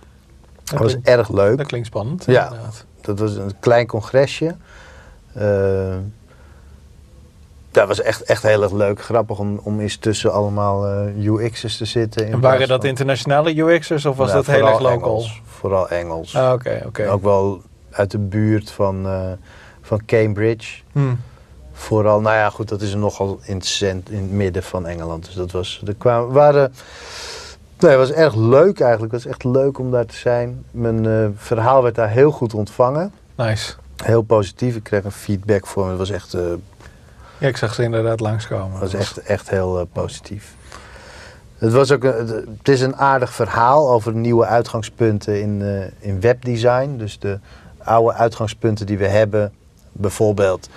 Dat 0.64 0.78
was 0.78 0.90
klinkt- 0.90 1.08
erg 1.08 1.28
leuk. 1.32 1.56
Dat 1.56 1.66
klinkt 1.66 1.86
spannend. 1.86 2.24
Ja. 2.24 2.44
inderdaad. 2.44 2.84
Dat 3.00 3.18
was 3.18 3.36
een 3.36 3.58
klein 3.60 3.86
congresje. 3.86 4.54
Eh, 5.32 5.96
dat 7.76 7.88
was 7.88 8.00
echt, 8.00 8.22
echt 8.22 8.42
heel 8.42 8.62
erg 8.62 8.72
leuk. 8.72 9.02
Grappig 9.02 9.38
om, 9.38 9.60
om 9.62 9.80
eens 9.80 9.96
tussen 9.96 10.32
allemaal 10.32 10.86
eh, 10.86 11.24
UX'ers 11.24 11.76
te 11.76 11.84
zitten. 11.84 12.26
in 12.26 12.32
En 12.32 12.40
waren 12.40 12.68
dat 12.68 12.84
internationale 12.84 13.56
UX'ers 13.56 14.06
of 14.06 14.16
was 14.16 14.32
Nou, 14.32 14.44
dat 14.44 14.54
heel 14.54 14.66
erg 14.66 14.78
local? 14.78 15.08
Engels. 15.08 15.42
Vooral 15.44 15.88
Engels. 15.88 16.36
Ah, 16.36 16.52
Oké, 16.52 16.82
oké. 16.86 17.10
Ook 17.10 17.22
wel 17.22 17.62
uit 17.90 18.10
de 18.10 18.18
buurt 18.18 18.70
van, 18.70 19.06
eh, 19.06 19.20
van 19.82 20.04
Cambridge. 20.06 20.82
Hm. 20.92 21.14
Vooral, 21.72 22.20
nou 22.20 22.36
ja, 22.36 22.50
goed, 22.50 22.68
dat 22.68 22.80
is 22.80 22.94
nogal 22.94 23.38
in 23.42 23.56
het, 23.56 23.66
cent, 23.66 24.10
in 24.10 24.22
het 24.22 24.30
midden 24.30 24.62
van 24.62 24.86
Engeland. 24.86 25.24
Dus 25.24 25.34
dat 25.34 25.50
was, 25.50 25.82
er 25.86 25.94
kwamen, 25.94 26.32
waren, 26.32 26.72
nee, 27.78 27.90
het 27.90 28.00
was 28.00 28.12
erg 28.12 28.34
leuk 28.34 28.80
eigenlijk. 28.80 29.12
Het 29.12 29.22
was 29.24 29.32
echt 29.32 29.44
leuk 29.44 29.78
om 29.78 29.90
daar 29.90 30.06
te 30.06 30.16
zijn. 30.16 30.64
Mijn 30.70 31.06
eh, 31.06 31.26
verhaal 31.36 31.82
werd 31.82 31.94
daar 31.94 32.10
heel 32.10 32.30
goed 32.30 32.54
ontvangen. 32.54 33.12
Nice. 33.34 33.74
Heel 34.04 34.22
positief. 34.22 34.76
Ik 34.76 34.82
kreeg 34.82 35.04
een 35.04 35.12
feedback 35.12 35.66
voor 35.66 35.84
me. 35.84 35.88
Het 35.88 35.98
was 35.98 36.10
echt, 36.10 36.36
Ja, 37.38 37.48
ik 37.48 37.56
zag 37.56 37.74
ze 37.74 37.82
inderdaad 37.82 38.20
langskomen. 38.20 38.72
het 38.72 38.92
was 38.92 38.94
echt, 39.00 39.18
echt 39.18 39.50
heel 39.50 39.78
eh, 39.80 39.86
positief. 39.92 40.54
Het, 41.58 41.72
was 41.72 41.92
ook 41.92 42.04
een, 42.04 42.26
het 42.58 42.68
is 42.68 42.80
een 42.80 42.96
aardig 42.96 43.32
verhaal 43.34 43.90
over 43.90 44.14
nieuwe 44.14 44.46
uitgangspunten 44.46 45.40
in, 45.40 45.62
eh, 45.62 46.08
in 46.08 46.20
webdesign. 46.20 46.96
Dus 46.96 47.18
de 47.18 47.38
oude 47.82 48.12
uitgangspunten 48.16 48.86
die 48.86 48.98
we 48.98 49.06
hebben, 49.06 49.52
bijvoorbeeld 49.92 50.68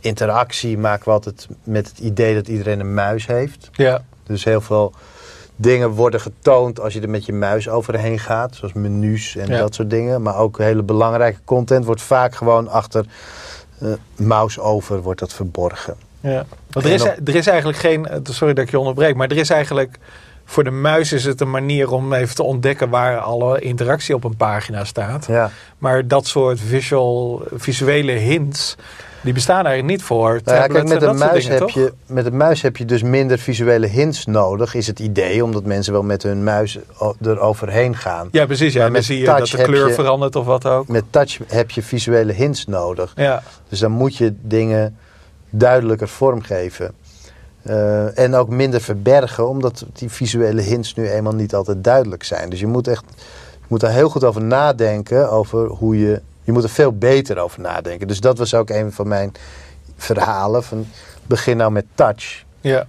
interactie, 0.00 0.78
maken 0.78 1.04
we 1.04 1.10
altijd 1.10 1.48
met 1.64 1.88
het 1.88 1.98
idee 1.98 2.34
dat 2.34 2.48
iedereen 2.48 2.80
een 2.80 2.94
muis 2.94 3.26
heeft. 3.26 3.68
Ja, 3.72 4.02
Dus 4.22 4.44
heel 4.44 4.60
veel 4.60 4.92
dingen 5.56 5.90
worden 5.90 6.20
getoond 6.20 6.80
als 6.80 6.92
je 6.92 7.00
er 7.00 7.08
met 7.08 7.26
je 7.26 7.32
muis 7.32 7.68
overheen 7.68 8.18
gaat, 8.18 8.54
zoals 8.54 8.72
menus 8.74 9.36
en 9.36 9.48
Ja. 9.48 9.58
dat 9.58 9.74
soort 9.74 9.90
dingen. 9.90 10.22
Maar 10.22 10.36
ook 10.36 10.58
hele 10.58 10.82
belangrijke 10.82 11.40
content 11.44 11.84
wordt 11.84 12.02
vaak 12.02 12.34
gewoon 12.34 12.68
achter 12.68 13.06
eh 13.80 13.88
mouse 14.16 14.60
over 14.60 15.02
wordt 15.02 15.20
dat 15.20 15.32
verborgen. 15.32 15.94
ja. 16.20 16.46
Want 16.70 16.86
er 16.86 16.92
is, 16.92 17.02
er 17.04 17.34
is 17.34 17.46
eigenlijk 17.46 17.78
geen... 17.78 18.06
eh, 18.06 18.18
Sorry 18.22 18.54
dat 18.54 18.64
ik 18.64 18.70
je 18.70 18.78
onderbreek, 18.78 19.14
maar 19.14 19.28
er 19.28 19.36
is 19.36 19.50
eigenlijk... 19.50 19.98
Voor 20.48 20.64
de 20.64 20.70
muis 20.70 21.12
is 21.12 21.24
het 21.24 21.40
een 21.40 21.50
manier 21.50 21.90
om 21.90 22.12
even 22.12 22.34
te 22.34 22.42
ontdekken 22.42 22.88
waar 22.88 23.18
alle 23.18 23.60
interactie 23.60 24.14
op 24.14 24.24
een 24.24 24.36
pagina 24.36 24.84
staat. 24.84 25.26
Ja. 25.26 25.50
Maar 25.78 26.08
dat 26.08 26.26
soort 26.26 26.60
visual, 26.60 27.42
visuele 27.54 28.12
hints, 28.12 28.76
die 29.26 29.34
bestaan 29.34 29.66
eigenlijk 29.66 29.96
niet 29.96 30.02
voor 30.02 30.40
Nou 30.44 30.56
ja, 30.58 30.66
kijk, 30.66 30.88
met 30.88 31.02
en 31.02 31.08
een, 31.08 31.18
muis 31.18 31.42
dingen, 31.42 31.50
heb 31.58 31.60
toch? 31.60 31.74
je, 31.74 31.92
met 32.06 32.26
een 32.26 32.36
muis 32.36 32.62
heb 32.62 32.76
je 32.76 32.84
dus 32.84 33.02
minder 33.02 33.38
visuele 33.38 33.86
hints 33.86 34.26
nodig, 34.26 34.74
is 34.74 34.86
het 34.86 34.98
idee. 35.00 35.44
Omdat 35.44 35.64
mensen 35.64 35.92
wel 35.92 36.02
met 36.02 36.22
hun 36.22 36.44
muis 36.44 36.78
eroverheen 37.22 37.96
gaan. 37.96 38.28
Ja, 38.30 38.46
precies. 38.46 38.72
Ja. 38.72 38.84
En 38.86 38.92
dan 38.92 39.02
zie 39.02 39.18
je 39.18 39.24
dat 39.24 39.46
de 39.46 39.62
kleur 39.62 39.88
je- 39.88 39.94
verandert 39.94 40.36
of 40.36 40.44
wat 40.44 40.66
ook. 40.66 40.88
Met 40.88 41.04
touch 41.10 41.38
heb 41.46 41.70
je 41.70 41.82
visuele 41.82 42.32
hints 42.32 42.66
nodig. 42.66 43.12
Ja, 43.16 43.42
Dus 43.68 43.78
dan 43.78 43.90
moet 43.90 44.16
je 44.16 44.34
dingen 44.40 44.96
duidelijker 45.50 46.08
vormgeven. 46.08 46.92
Eh, 47.62 48.18
en 48.18 48.34
ook 48.34 48.48
minder 48.48 48.80
verbergen, 48.80 49.48
omdat 49.48 49.84
die 49.92 50.10
visuele 50.10 50.60
hints 50.60 50.94
nu 50.94 51.08
eenmaal 51.08 51.34
niet 51.34 51.54
altijd 51.54 51.84
duidelijk 51.84 52.24
zijn. 52.24 52.50
Dus 52.50 52.60
je 52.60 52.66
moet 52.66 52.88
echt 52.88 53.04
je 53.52 53.66
moet 53.68 53.80
daar 53.80 53.92
heel 53.92 54.08
goed 54.08 54.24
over 54.24 54.42
nadenken, 54.42 55.30
over 55.30 55.66
hoe 55.66 55.98
je... 55.98 56.20
Je 56.46 56.52
moet 56.52 56.62
er 56.62 56.68
veel 56.68 56.92
beter 56.98 57.38
over 57.38 57.60
nadenken. 57.60 58.08
Dus 58.08 58.20
dat 58.20 58.38
was 58.38 58.54
ook 58.54 58.70
een 58.70 58.92
van 58.92 59.08
mijn 59.08 59.32
verhalen. 59.96 60.64
Van, 60.64 60.86
begin 61.26 61.56
nou 61.56 61.70
met 61.72 61.84
touch. 61.94 62.44
ja, 62.60 62.86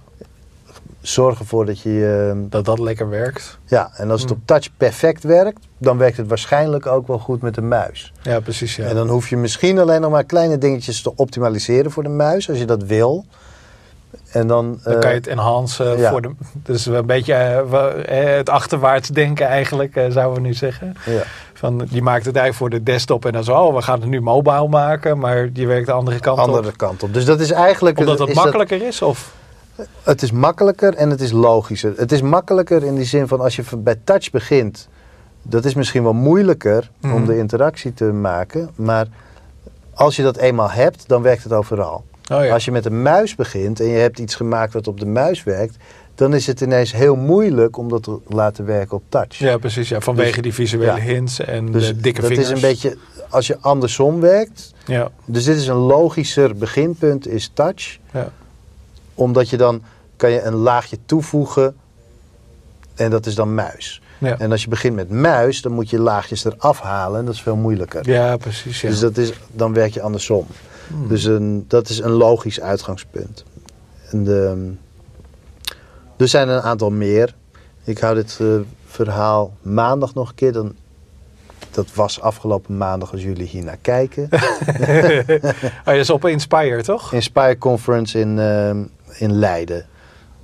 Zorg 1.00 1.38
ervoor 1.38 1.66
dat 1.66 1.80
je... 1.80 2.28
eh, 2.34 2.40
dat 2.50 2.64
dat 2.64 2.78
lekker 2.78 3.08
werkt. 3.08 3.58
ja, 3.64 3.90
en 3.96 4.10
als 4.10 4.20
het 4.20 4.30
Hmm. 4.30 4.38
op 4.40 4.46
touch 4.46 4.68
perfect 4.76 5.22
werkt, 5.22 5.58
dan 5.78 5.98
werkt 5.98 6.16
het 6.16 6.26
waarschijnlijk 6.28 6.86
ook 6.86 7.06
wel 7.06 7.18
goed 7.18 7.42
met 7.42 7.54
de 7.54 7.60
muis. 7.60 8.12
Ja, 8.22 8.40
precies. 8.40 8.76
Ja. 8.76 8.84
En 8.86 8.94
dan 8.94 9.08
hoef 9.08 9.28
je 9.28 9.36
misschien 9.36 9.78
alleen 9.78 10.00
nog 10.00 10.10
maar 10.10 10.24
kleine 10.24 10.58
dingetjes 10.58 11.02
te 11.02 11.12
optimaliseren 11.16 11.90
voor 11.90 12.02
de 12.02 12.08
muis, 12.08 12.48
als 12.48 12.58
je 12.58 12.64
dat 12.64 12.82
wil. 12.82 13.24
En 14.32 14.46
dan, 14.46 14.78
Dan 14.82 14.94
eh, 14.94 15.00
kan 15.00 15.10
je 15.10 15.16
het 15.16 15.26
enhancen 15.26 15.98
ja. 15.98 16.10
voor 16.10 16.22
de. 16.22 16.30
Dus 16.62 16.86
een 16.86 17.06
beetje 17.06 17.32
eh, 17.34 17.58
eh, 18.30 18.36
het 18.36 18.48
achterwaarts 18.48 19.08
denken, 19.08 19.46
eigenlijk, 19.46 19.96
eh, 19.96 20.10
zouden 20.10 20.42
we 20.42 20.48
nu 20.48 20.54
zeggen. 20.54 20.94
ja. 21.04 21.22
Van, 21.54 21.86
je 21.90 22.02
maakt 22.02 22.24
het 22.26 22.36
eigenlijk 22.36 22.54
voor 22.56 22.70
de 22.70 22.82
desktop 22.92 23.24
en 23.24 23.32
dan 23.32 23.44
zo, 23.44 23.54
oh, 23.54 23.74
we 23.74 23.82
gaan 23.82 24.00
het 24.00 24.08
nu 24.08 24.20
mobile 24.20 24.68
maken, 24.68 25.18
maar 25.18 25.48
je 25.52 25.66
werkt 25.66 25.86
de 25.86 25.92
andere 25.92 26.20
kant 26.20 26.38
andere 26.38 26.68
op. 26.68 26.76
kant 26.76 27.02
op. 27.02 27.14
Dus 27.14 27.24
dat 27.24 27.40
is 27.40 27.50
eigenlijk. 27.50 27.98
Omdat 27.98 28.18
het 28.18 28.28
is 28.28 28.34
makkelijker 28.34 28.82
is? 28.82 29.02
Of? 29.02 29.32
het 30.02 30.22
is 30.22 30.30
makkelijker 30.32 30.94
en 30.94 31.10
het 31.10 31.20
is 31.20 31.30
logischer. 31.32 31.92
Het 31.96 32.12
is 32.12 32.22
makkelijker 32.22 32.84
in 32.84 32.94
die 32.94 33.04
zin 33.04 33.28
van 33.28 33.40
als 33.40 33.56
je 33.56 33.62
bij 33.78 33.96
touch 34.04 34.30
begint. 34.30 34.88
Dat 35.42 35.64
is 35.64 35.74
misschien 35.74 36.02
wel 36.02 36.12
moeilijker 36.12 36.90
om 37.02 37.08
Mhm. 37.10 37.24
de 37.26 37.38
interactie 37.38 37.94
te 37.94 38.04
maken. 38.04 38.70
Maar 38.74 39.06
als 39.94 40.16
je 40.16 40.22
dat 40.22 40.36
eenmaal 40.36 40.70
hebt, 40.70 41.08
dan 41.08 41.22
werkt 41.22 41.42
het 41.42 41.52
overal. 41.52 42.04
Oh 42.32 42.44
ja. 42.44 42.52
Als 42.52 42.64
je 42.64 42.72
met 42.72 42.84
een 42.86 43.02
muis 43.02 43.34
begint 43.34 43.80
en 43.80 43.86
je 43.86 43.98
hebt 43.98 44.18
iets 44.18 44.34
gemaakt 44.34 44.72
wat 44.72 44.86
op 44.88 45.00
de 45.00 45.06
muis 45.06 45.42
werkt, 45.44 45.76
dan 46.14 46.34
is 46.34 46.46
het 46.46 46.60
ineens 46.60 46.92
heel 46.92 47.16
moeilijk 47.16 47.76
om 47.76 47.88
dat 47.88 48.02
te 48.02 48.18
laten 48.26 48.64
werken 48.64 48.96
op 48.96 49.02
touch. 49.08 49.36
ja, 49.38 49.56
precies. 49.58 49.88
Ja. 49.88 50.00
Vanwege 50.00 50.32
Dus- 50.32 50.42
die 50.42 50.54
visuele 50.54 50.86
ja. 50.92 50.96
hints 50.98 51.40
en 51.40 51.72
Dus 51.72 51.86
de 51.86 51.96
dikke 51.96 52.20
dat 52.20 52.30
vingers. 52.30 52.48
is 52.48 52.54
een 52.54 52.68
beetje, 52.68 52.96
als 53.28 53.46
je 53.46 53.58
andersom 53.60 54.20
werkt, 54.20 54.72
Ja, 54.86 55.10
dus 55.24 55.44
dit 55.44 55.56
is 55.56 55.66
een 55.66 55.74
logischer 55.76 56.56
beginpunt, 56.56 57.26
is 57.28 57.50
touch. 57.54 57.98
ja. 58.12 58.32
Omdat 59.14 59.48
je 59.50 59.56
dan, 59.56 59.82
kan 60.16 60.30
je 60.30 60.42
een 60.42 60.54
laagje 60.54 60.98
toevoegen 61.06 61.76
en 62.94 63.10
dat 63.10 63.26
is 63.26 63.34
dan 63.34 63.54
muis. 63.54 64.02
Ja. 64.18 64.38
En 64.38 64.50
als 64.50 64.62
je 64.62 64.68
begint 64.68 64.94
met 64.94 65.10
muis, 65.10 65.62
dan 65.62 65.72
moet 65.72 65.90
je 65.90 65.98
laagjes 66.00 66.44
eraf 66.44 66.80
halen 66.80 67.18
en 67.20 67.24
dat 67.24 67.34
is 67.34 67.42
veel 67.42 67.56
moeilijker. 67.56 68.10
ja, 68.10 68.36
precies. 68.36 68.80
Ja. 68.80 68.88
Dus 68.88 68.98
dat 69.00 69.16
is, 69.16 69.32
dan 69.52 69.72
werk 69.72 69.92
je 69.94 70.02
andersom. 70.02 70.46
Hmm. 70.88 71.08
Dus 71.08 71.24
een, 71.24 71.64
dat 71.68 71.88
is 71.88 71.98
een 71.98 72.10
logisch 72.10 72.60
uitgangspunt. 72.60 73.44
En 74.10 74.24
de, 74.24 74.72
er 76.16 76.28
zijn 76.28 76.48
een 76.48 76.60
aantal 76.60 76.90
meer. 76.90 77.34
Ik 77.84 77.98
hou 77.98 78.14
dit 78.14 78.38
eh, 78.40 78.46
verhaal 78.86 79.56
maandag 79.62 80.14
nog 80.14 80.28
een 80.28 80.34
keer. 80.34 80.52
Dan, 80.52 80.74
dat 81.70 81.94
was 81.94 82.20
afgelopen 82.20 82.76
maandag 82.76 83.12
als 83.12 83.22
jullie 83.22 83.46
hier 83.46 83.64
naar 83.64 83.78
kijken. 83.82 84.28
oh, 85.86 85.94
je 85.94 85.98
is 85.98 86.10
op 86.10 86.26
Inspire, 86.26 86.82
toch? 86.82 87.12
Inspire 87.12 87.58
Conference 87.58 88.20
in, 88.20 88.38
eh, 88.38 88.70
in 89.18 89.32
Leiden. 89.32 89.86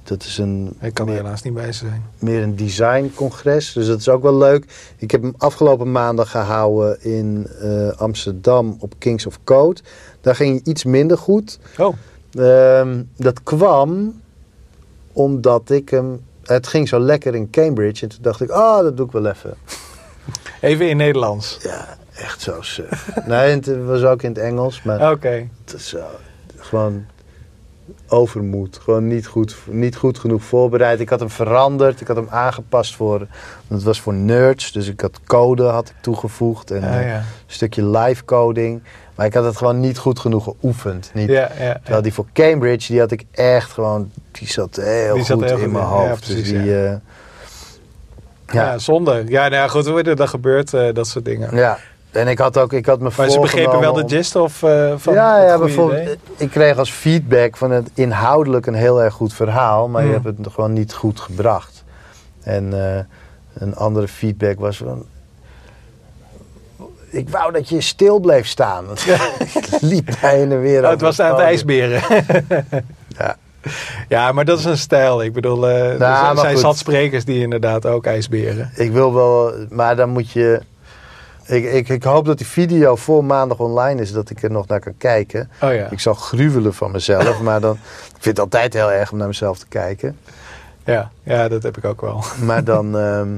Dat 0.05 0.23
is 0.23 0.39
een, 0.39 0.77
Ik 0.81 0.95
kan 0.95 1.07
er 1.07 1.13
meer, 1.13 1.23
helaas 1.23 1.43
niet 1.43 1.55
bij 1.55 1.73
zijn. 1.73 2.03
meer 2.19 2.43
een 2.43 2.57
designcongres. 2.57 3.73
Dus 3.73 3.87
dat 3.87 3.99
is 3.99 4.09
ook 4.09 4.23
wel 4.23 4.37
leuk. 4.37 4.93
Ik 4.97 5.11
heb 5.11 5.23
hem 5.23 5.35
afgelopen 5.39 5.93
maandag 5.93 6.31
gehouden 6.31 7.03
in 7.03 7.47
eh, 7.61 7.89
Amsterdam 7.89 8.77
op 8.79 8.95
Kings 8.99 9.27
of 9.27 9.39
Code. 9.45 9.81
Daar 10.21 10.35
ging 10.35 10.59
het 10.59 10.67
iets 10.67 10.85
minder 10.85 11.19
goed. 11.19 11.59
Oh, 11.79 11.95
Ehm, 12.39 13.03
dat 13.17 13.43
kwam 13.43 14.21
omdat 15.13 15.71
ik 15.71 15.89
hem. 15.89 16.21
Het 16.43 16.67
ging 16.67 16.89
zo 16.89 16.99
lekker 17.01 17.35
in 17.35 17.51
Cambridge. 17.51 18.03
En 18.03 18.09
toen 18.09 18.23
dacht 18.23 18.41
ik, 18.41 18.51
oh, 18.51 18.79
dat 18.81 18.97
doe 18.97 19.07
ik 19.07 19.13
wel 19.13 19.27
even. 19.27 19.55
even 20.61 20.89
in 20.89 20.97
Nederlands. 20.97 21.59
Ja, 21.63 21.97
echt 22.15 22.41
zo 22.41 22.63
suf. 22.63 23.11
nee, 23.27 23.51
het 23.51 23.85
was 23.85 24.03
ook 24.03 24.23
in 24.23 24.29
het 24.29 24.39
Engels. 24.39 24.83
Maar 24.83 25.11
Oké. 25.13 25.49
het 25.65 25.75
is 25.75 25.89
zo, 25.89 26.05
gewoon 26.57 27.05
overmoed. 28.09 28.79
Gewoon 28.83 29.07
niet 29.07 29.27
goed, 29.27 29.57
niet 29.71 29.97
goed 29.97 30.19
genoeg 30.19 30.43
voorbereid. 30.43 31.01
Ik 31.01 31.09
had 31.09 31.21
hem 31.21 31.31
veranderd. 31.31 32.01
Ik 32.01 32.07
had 32.07 32.17
hem 32.17 32.27
aangepast 32.31 32.95
voor... 32.97 33.19
Want 33.19 33.29
het 33.69 33.83
was 33.83 34.01
voor 34.01 34.15
nerds. 34.15 34.73
Dus 34.73 34.89
ik 34.89 35.01
had 35.01 35.21
code 35.27 35.63
had 35.63 35.89
ik 35.89 35.95
toegevoegd. 36.01 36.71
En 36.71 36.83
Ah, 36.83 36.99
eh, 37.01 37.07
ja. 37.09 37.17
een 37.17 37.23
stukje 37.47 37.87
live 37.87 38.25
coding. 38.25 38.83
Maar 39.15 39.27
ik 39.27 39.35
had 39.35 39.45
het 39.45 39.57
gewoon 39.57 39.81
niet 39.81 39.99
goed 39.99 40.19
genoeg 40.19 40.45
geoefend. 40.45 41.11
Niet, 41.15 41.29
Ja, 41.29 41.51
ja, 41.59 41.65
ja. 41.65 41.73
Terwijl 41.83 42.03
die 42.03 42.13
voor 42.13 42.27
Cambridge, 42.33 42.93
die 42.93 43.01
had 43.01 43.11
ik 43.11 43.25
echt 43.31 43.73
gewoon, 43.73 44.11
die 44.33 44.49
zat 44.49 44.77
heel 44.77 45.15
Die 45.15 45.25
goed 45.25 45.27
zat 45.27 45.41
heel 45.41 45.57
in 45.59 45.63
goed 45.63 45.73
mijn 45.73 45.85
in, 45.85 45.91
hoofd. 45.91 46.25
precies, 46.25 46.35
dus 46.51 46.63
die, 46.63 46.65
ja. 46.65 47.01
ja. 48.53 48.79
Zonde. 48.79 49.25
Ja, 49.27 49.49
nou 49.49 49.71
goed, 49.71 50.17
dat 50.17 50.29
gebeurt, 50.29 50.75
eh, 50.75 50.93
dat 50.95 51.07
soort 51.07 51.25
dingen. 51.25 51.57
ja. 51.57 51.79
En 52.15 52.29
ik 52.29 52.39
had 52.39 52.59
ook, 52.59 52.73
ik 52.73 52.87
had 52.87 53.01
me 53.01 53.11
Maar 53.17 53.31
ze 53.31 53.41
begrepen 53.41 53.81
wel 53.81 53.93
de 53.93 54.05
gist 54.09 54.37
of 54.37 54.63
uh, 54.63 54.93
van 54.97 55.15
ja, 55.15 55.37
het 55.39 55.49
ja, 55.49 55.59
bijvoorbeeld, 55.59 56.03
idee? 56.03 56.19
ik 56.37 56.51
kreeg 56.51 56.79
als 56.79 56.91
feedback 56.91 57.57
van 57.57 57.71
het 57.71 57.91
inhoudelijk 57.95 58.67
een 58.67 58.75
heel 58.75 59.03
erg 59.03 59.15
goed 59.15 59.35
verhaal, 59.35 59.89
maar 59.89 60.03
je 60.05 60.13
Hmm. 60.15 60.25
hebt 60.25 60.39
het 60.39 60.53
gewoon 60.53 60.73
niet 60.73 60.93
goed 60.95 61.21
gebracht. 61.21 61.85
En 62.43 62.95
eh, 62.97 63.01
een 63.55 63.77
andere 63.77 64.09
feedback 64.09 64.59
was 64.61 64.77
van, 64.77 65.05
ik 67.11 67.29
wou 67.29 67.53
dat 67.53 67.69
je 67.69 67.81
stil 67.81 68.19
bleef 68.21 68.47
staan. 68.47 68.85
ik 69.55 69.67
liep 69.81 70.09
heen 70.17 70.53
en 70.53 70.61
weer. 70.61 70.83
Oh, 70.85 70.91
het 70.91 71.01
was 71.01 71.21
aan 71.21 71.31
het 71.31 71.41
ijsberen. 71.41 72.03
Ja. 73.19 73.37
ja, 74.09 74.33
maar 74.33 74.45
dat 74.45 74.59
is 74.59 74.65
een 74.65 74.79
stijl. 74.79 75.23
Ik 75.23 75.33
bedoel, 75.33 75.69
eh, 75.69 75.93
er 75.93 75.99
maar 75.99 76.37
zijn- 76.37 76.59
zat 76.59 76.77
sprekers 76.77 77.25
die 77.25 77.41
inderdaad 77.41 77.87
ook 77.87 78.07
ijsberen. 78.07 78.71
Ik 78.75 78.93
wil 78.93 79.15
wel, 79.15 79.53
maar 79.71 79.97
dan 79.97 80.09
moet 80.11 80.31
je. 80.31 80.61
Ik, 81.47 81.65
ik, 81.65 81.89
ik 81.89 82.03
hoop 82.03 82.25
dat 82.25 82.39
die 82.39 82.47
video 82.47 82.97
voor 82.97 83.25
maandag 83.25 83.59
online 83.59 84.01
is, 84.01 84.13
dat 84.13 84.31
ik 84.31 84.43
er 84.43 84.51
nog 84.51 84.67
naar 84.67 84.81
kan 84.81 84.95
kijken. 84.99 85.51
Oh 85.63 85.75
ja. 85.75 85.87
Ik 85.91 86.01
zal 86.01 86.15
gruwelen 86.15 86.75
van 86.75 86.91
mezelf, 86.91 87.41
maar 87.41 87.61
dan. 87.61 87.73
Ik 88.17 88.23
vind 88.31 88.37
het 88.37 88.41
altijd 88.41 88.73
heel 88.73 88.93
erg 88.93 89.13
om 89.13 89.19
naar 89.19 89.27
mezelf 89.27 89.59
te 89.59 89.67
kijken. 89.69 90.19
Ja, 90.85 91.11
ja, 91.23 91.49
dat 91.49 91.63
heb 91.63 91.77
ik 91.77 91.85
ook 91.85 92.01
wel. 92.01 92.25
Maar 92.47 92.65
dan. 92.65 92.99
ehm, 92.99 93.29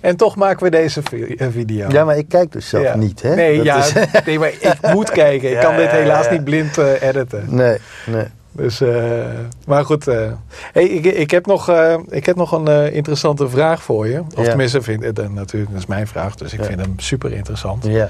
En 0.00 0.16
toch 0.16 0.36
maken 0.36 0.62
we 0.64 0.70
deze 0.70 1.02
eh, 1.36 1.46
video. 1.50 1.88
ja, 1.90 2.04
maar 2.04 2.16
ik 2.18 2.28
kijk 2.28 2.52
dus 2.52 2.68
zelf 2.68 2.84
Ja. 2.84 2.96
niet, 2.96 3.22
hè? 3.22 3.34
Nee, 3.34 3.56
Dat 3.56 3.64
ja, 3.64 3.76
is- 3.78 3.92
nee, 4.24 4.38
maar 4.38 4.48
ik 4.48 4.76
moet 4.94 5.10
kijken. 5.10 5.48
Ik 5.48 5.54
Ja, 5.54 5.60
kan 5.60 5.76
dit 5.76 5.90
helaas 5.90 6.30
niet 6.30 6.44
blind 6.44 6.78
eh, 6.78 7.02
editen. 7.02 7.44
nee, 7.48 7.78
nee. 8.06 8.24
Dus, 8.56 8.80
eh, 8.80 9.24
maar 9.66 9.84
goed. 9.84 10.08
eh, 10.08 10.32
hey, 10.72 10.84
ik, 10.84 11.04
ik, 11.04 11.30
heb 11.30 11.46
nog, 11.46 11.68
eh, 11.68 11.94
ik 12.08 12.26
heb 12.26 12.36
nog 12.36 12.52
een 12.52 12.92
interessante 12.92 13.48
vraag 13.48 13.82
voor 13.82 14.06
je. 14.08 14.20
Of 14.20 14.42
Ja. 14.42 14.48
tenminste, 14.48 14.82
vind, 14.82 15.00
natuurlijk, 15.34 15.72
dat 15.72 15.80
is 15.80 15.86
mijn 15.86 16.06
vraag. 16.06 16.34
Dus 16.34 16.52
ik 16.52 16.60
Ja. 16.60 16.64
vind 16.66 16.80
hem 16.80 16.94
super 16.96 17.32
interessant. 17.32 17.84
Ja. 17.84 18.08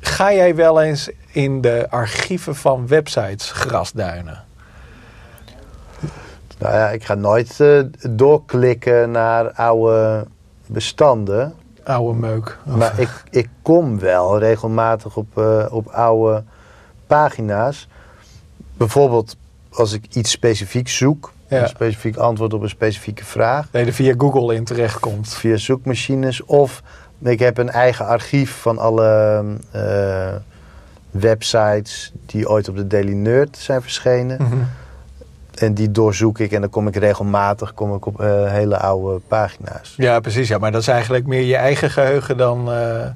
Ga 0.00 0.32
jij 0.32 0.54
wel 0.54 0.82
eens 0.82 1.10
in 1.32 1.60
de 1.60 1.86
archieven 1.90 2.54
van 2.56 2.86
websites 2.86 3.50
grasduinen? 3.50 4.44
Nou 6.58 6.74
ja, 6.74 6.88
ik 6.90 7.04
ga 7.04 7.14
nooit 7.14 7.64
doorklikken 8.10 9.10
naar 9.10 9.50
oude 9.52 10.26
bestanden. 10.66 11.54
Oude 11.84 12.18
meuk. 12.18 12.58
Of- 12.66 12.74
Maar 12.74 12.98
ik, 13.00 13.08
ik 13.30 13.48
kom 13.62 13.98
wel 13.98 14.38
regelmatig 14.38 15.16
op, 15.16 15.36
op 15.70 15.86
oude 15.86 16.42
pagina's. 17.06 17.88
Bijvoorbeeld 18.78 19.36
als 19.72 19.92
ik 19.92 20.04
iets 20.14 20.30
specifiek 20.30 20.88
zoek. 20.88 21.32
Ja. 21.48 21.62
Een 21.62 21.68
specifiek 21.68 22.16
antwoord 22.16 22.54
op 22.54 22.62
een 22.62 22.68
specifieke 22.68 23.24
vraag. 23.24 23.68
Nee, 23.72 23.84
er 23.84 23.92
via 23.92 24.14
Google 24.18 24.54
in 24.54 24.64
terechtkomt. 24.64 25.34
Via 25.34 25.56
zoekmachines. 25.56 26.44
Of 26.44 26.82
ik 27.22 27.38
heb 27.38 27.58
een 27.58 27.70
eigen 27.70 28.06
archief 28.06 28.60
van 28.60 28.78
alle 28.78 29.44
eh, 29.70 30.34
websites 31.10 32.12
die 32.26 32.48
ooit 32.48 32.68
op 32.68 32.76
de 32.76 32.86
Daily 32.86 33.12
Nerd 33.12 33.56
zijn 33.56 33.82
verschenen. 33.82 34.42
Mhm. 34.42 34.56
En 35.54 35.74
die 35.74 35.90
doorzoek 35.90 36.38
ik 36.38 36.52
en 36.52 36.60
dan 36.60 36.70
kom 36.70 36.88
ik 36.88 36.96
regelmatig 36.96 37.74
kom 37.74 37.94
ik 37.94 38.06
op 38.06 38.20
eh, 38.20 38.50
hele 38.50 38.78
oude 38.78 39.20
pagina's. 39.28 39.94
Ja, 39.96 40.20
precies. 40.20 40.48
Ja, 40.48 40.58
maar 40.58 40.72
dat 40.72 40.80
is 40.80 40.88
eigenlijk 40.88 41.26
meer 41.26 41.42
je 41.42 41.56
eigen 41.56 41.90
geheugen 41.90 42.36
dan, 42.36 42.72
eh, 42.72 43.06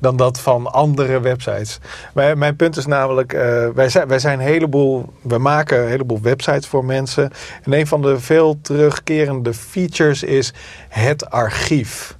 dan 0.00 0.16
dat 0.16 0.40
van 0.40 0.72
andere 0.72 1.20
websites. 1.20 1.78
Mijn, 2.14 2.56
punt 2.56 2.76
is 2.76 2.86
namelijk, 2.86 3.32
eh, 3.32 3.68
wij, 3.68 3.88
zijn, 3.88 4.08
wij 4.08 4.18
zijn 4.18 4.38
een 4.38 4.46
heleboel, 4.46 5.12
we 5.22 5.38
maken 5.38 5.82
een 5.82 5.88
heleboel 5.88 6.20
websites 6.20 6.66
voor 6.66 6.84
mensen. 6.84 7.30
En 7.62 7.72
een 7.72 7.86
van 7.86 8.02
de 8.02 8.20
veel 8.20 8.58
terugkerende 8.60 9.54
features 9.54 10.22
is 10.22 10.52
het 10.88 11.30
archief. 11.30 12.16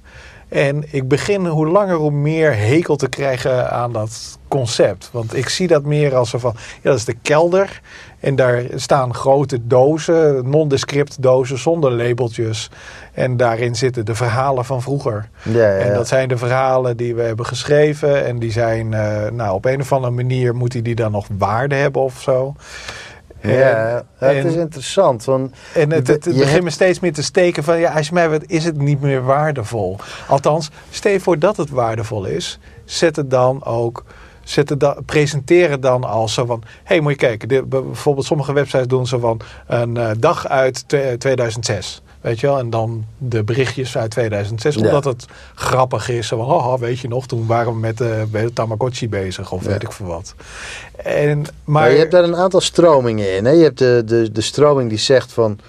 En 0.49 0.83
ik 0.93 1.07
begin 1.07 1.45
hoe 1.45 1.67
langer 1.67 1.95
hoe 1.95 2.11
meer 2.11 2.57
hekel 2.57 2.95
te 2.95 3.09
krijgen 3.09 3.71
aan 3.71 3.93
dat 3.93 4.39
concept. 4.47 5.09
Want 5.11 5.35
ik 5.35 5.49
zie 5.49 5.67
dat 5.67 5.83
meer 5.83 6.15
als 6.15 6.29
zo 6.29 6.37
van, 6.37 6.53
ja, 6.55 6.89
dat 6.89 6.97
is 6.97 7.05
de 7.05 7.17
kelder. 7.21 7.81
En 8.19 8.35
daar 8.35 8.63
staan 8.75 9.13
grote 9.13 9.67
dozen, 9.67 10.49
nondescript 10.49 11.21
dozen 11.21 11.57
zonder 11.57 11.91
labeltjes. 11.91 12.69
En 13.13 13.37
daarin 13.37 13.75
zitten 13.75 14.05
de 14.05 14.15
verhalen 14.15 14.65
van 14.65 14.81
vroeger. 14.81 15.29
Ja, 15.43 15.57
ja, 15.59 15.77
En 15.77 15.93
dat 15.93 16.07
zijn 16.07 16.27
de 16.27 16.37
verhalen 16.37 16.97
die 16.97 17.15
we 17.15 17.21
hebben 17.21 17.45
geschreven. 17.45 18.25
En 18.25 18.39
die 18.39 18.51
zijn, 18.51 18.93
eh, 18.93 19.31
nou, 19.31 19.53
op 19.53 19.65
een 19.65 19.79
of 19.81 19.91
andere 19.93 20.13
manier 20.13 20.55
moeten 20.55 20.83
die 20.83 20.95
dan 20.95 21.11
nog 21.11 21.27
waarde 21.37 21.75
hebben 21.75 22.01
of 22.01 22.21
zo. 22.21 22.55
Ja, 23.41 23.49
En- 23.49 23.57
ja, 23.57 24.03
het 24.17 24.35
en- 24.37 24.45
is 24.45 24.55
interessant. 24.55 25.23
Want 25.25 25.55
en 25.73 25.91
het, 25.91 26.07
het, 26.07 26.23
begint 26.23 26.49
hebt- 26.49 26.63
me 26.63 26.69
steeds 26.69 26.99
meer 26.99 27.13
te 27.13 27.23
steken 27.23 27.63
van... 27.63 27.79
ja, 27.79 27.91
als 27.91 28.07
je 28.07 28.13
mij 28.13 28.29
wat 28.29 28.43
is 28.47 28.65
het 28.65 28.77
niet 28.77 29.01
meer 29.01 29.23
waardevol. 29.23 29.97
Althans, 30.27 30.69
stel 30.89 31.11
je 31.11 31.19
voor 31.19 31.39
dat 31.39 31.57
het 31.57 31.69
waardevol 31.69 32.25
is... 32.25 32.59
zet 32.85 33.15
het 33.15 33.29
dan 33.29 33.65
ook... 33.65 34.03
Dan, 34.77 34.95
presenteer 35.05 35.69
het 35.69 35.81
dan 35.81 36.03
als 36.03 36.33
zo 36.33 36.45
van... 36.45 36.61
hé, 36.63 36.69
hey, 36.83 36.99
moet 36.99 37.11
je 37.11 37.17
kijken. 37.17 37.47
De, 37.47 37.63
bijvoorbeeld 37.63 38.25
sommige 38.25 38.53
websites 38.53 38.87
doen 38.87 39.07
zo 39.07 39.19
van... 39.19 39.39
een 39.67 39.97
eh, 39.97 40.09
dag 40.17 40.47
uit 40.47 40.87
twe- 40.87 41.15
2006. 41.17 42.01
Weet 42.21 42.39
je 42.39 42.47
wel? 42.47 42.59
En 42.59 42.69
dan 42.69 43.05
de 43.17 43.43
berichtjes 43.43 43.97
uit 43.97 44.11
2006. 44.11 44.75
Ja. 44.75 44.81
Omdat 44.85 45.03
het 45.03 45.25
grappig 45.55 46.09
is. 46.09 46.27
Zo 46.27 46.37
van, 46.37 46.49
haha, 46.59 46.77
weet 46.77 46.99
je 46.99 47.07
nog, 47.07 47.27
toen 47.27 47.45
waren 47.45 47.73
we 47.73 47.79
met 47.79 47.97
de, 47.97 48.51
Tamagotchi 48.53 49.09
bezig. 49.09 49.51
Of 49.51 49.63
Ja. 49.63 49.69
weet 49.69 49.83
ik 49.83 49.91
veel 49.91 50.05
wat. 50.05 50.35
En, 50.95 51.37
maar, 51.39 51.47
Maar 51.63 51.91
je 51.91 51.97
hebt 51.97 52.11
daar 52.11 52.23
een 52.23 52.35
aantal 52.35 52.61
stromingen 52.61 53.35
in. 53.35 53.45
Hè? 53.45 53.51
Je 53.51 53.63
hebt 53.63 53.77
de, 53.77 54.03
de, 54.05 54.31
de 54.31 54.41
stroming 54.41 54.89
die 54.89 54.97
zegt 54.97 55.31
van 55.33 55.59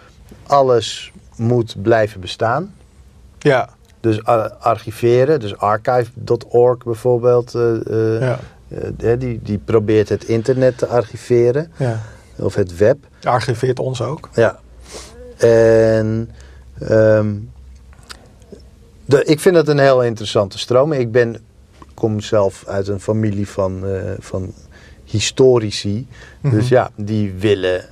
alles 0.46 1.12
moet 1.36 1.74
blijven 1.82 2.20
bestaan. 2.20 2.74
ja, 3.38 3.68
Dus 4.00 4.24
ar- 4.24 4.50
archiveren, 4.52 5.40
dus 5.40 5.56
archive.org 5.56 6.84
bijvoorbeeld, 6.84 7.54
eh, 7.54 7.70
eh, 7.74 8.20
ja, 8.20 8.32
eh, 8.32 8.38
die, 9.18 9.40
die 9.42 9.58
probeert 9.58 10.08
het 10.08 10.24
internet 10.24 10.78
te 10.78 10.86
archiveren. 10.86 11.72
ja. 11.76 12.00
Of 12.36 12.54
het 12.54 12.76
web. 12.76 12.98
Archiveert 13.22 13.78
ons 13.78 14.02
ook. 14.02 14.28
Ja. 14.34 14.60
En 15.36 16.30
ehm, 16.78 17.34
de, 19.04 19.24
ik 19.24 19.40
vind 19.40 19.54
dat 19.54 19.68
een 19.68 19.78
heel 19.78 20.02
interessante 20.02 20.58
stroming. 20.58 21.02
Ik 21.02 21.12
ben 21.12 21.36
kom 21.94 22.20
zelf 22.20 22.64
uit 22.66 22.88
een 22.88 23.00
familie 23.00 23.48
van, 23.48 23.86
eh, 23.86 24.12
van 24.18 24.54
historici. 25.04 26.06
Mhm. 26.40 26.54
Dus 26.54 26.68
ja, 26.68 26.90
die 26.96 27.32
willen, 27.32 27.84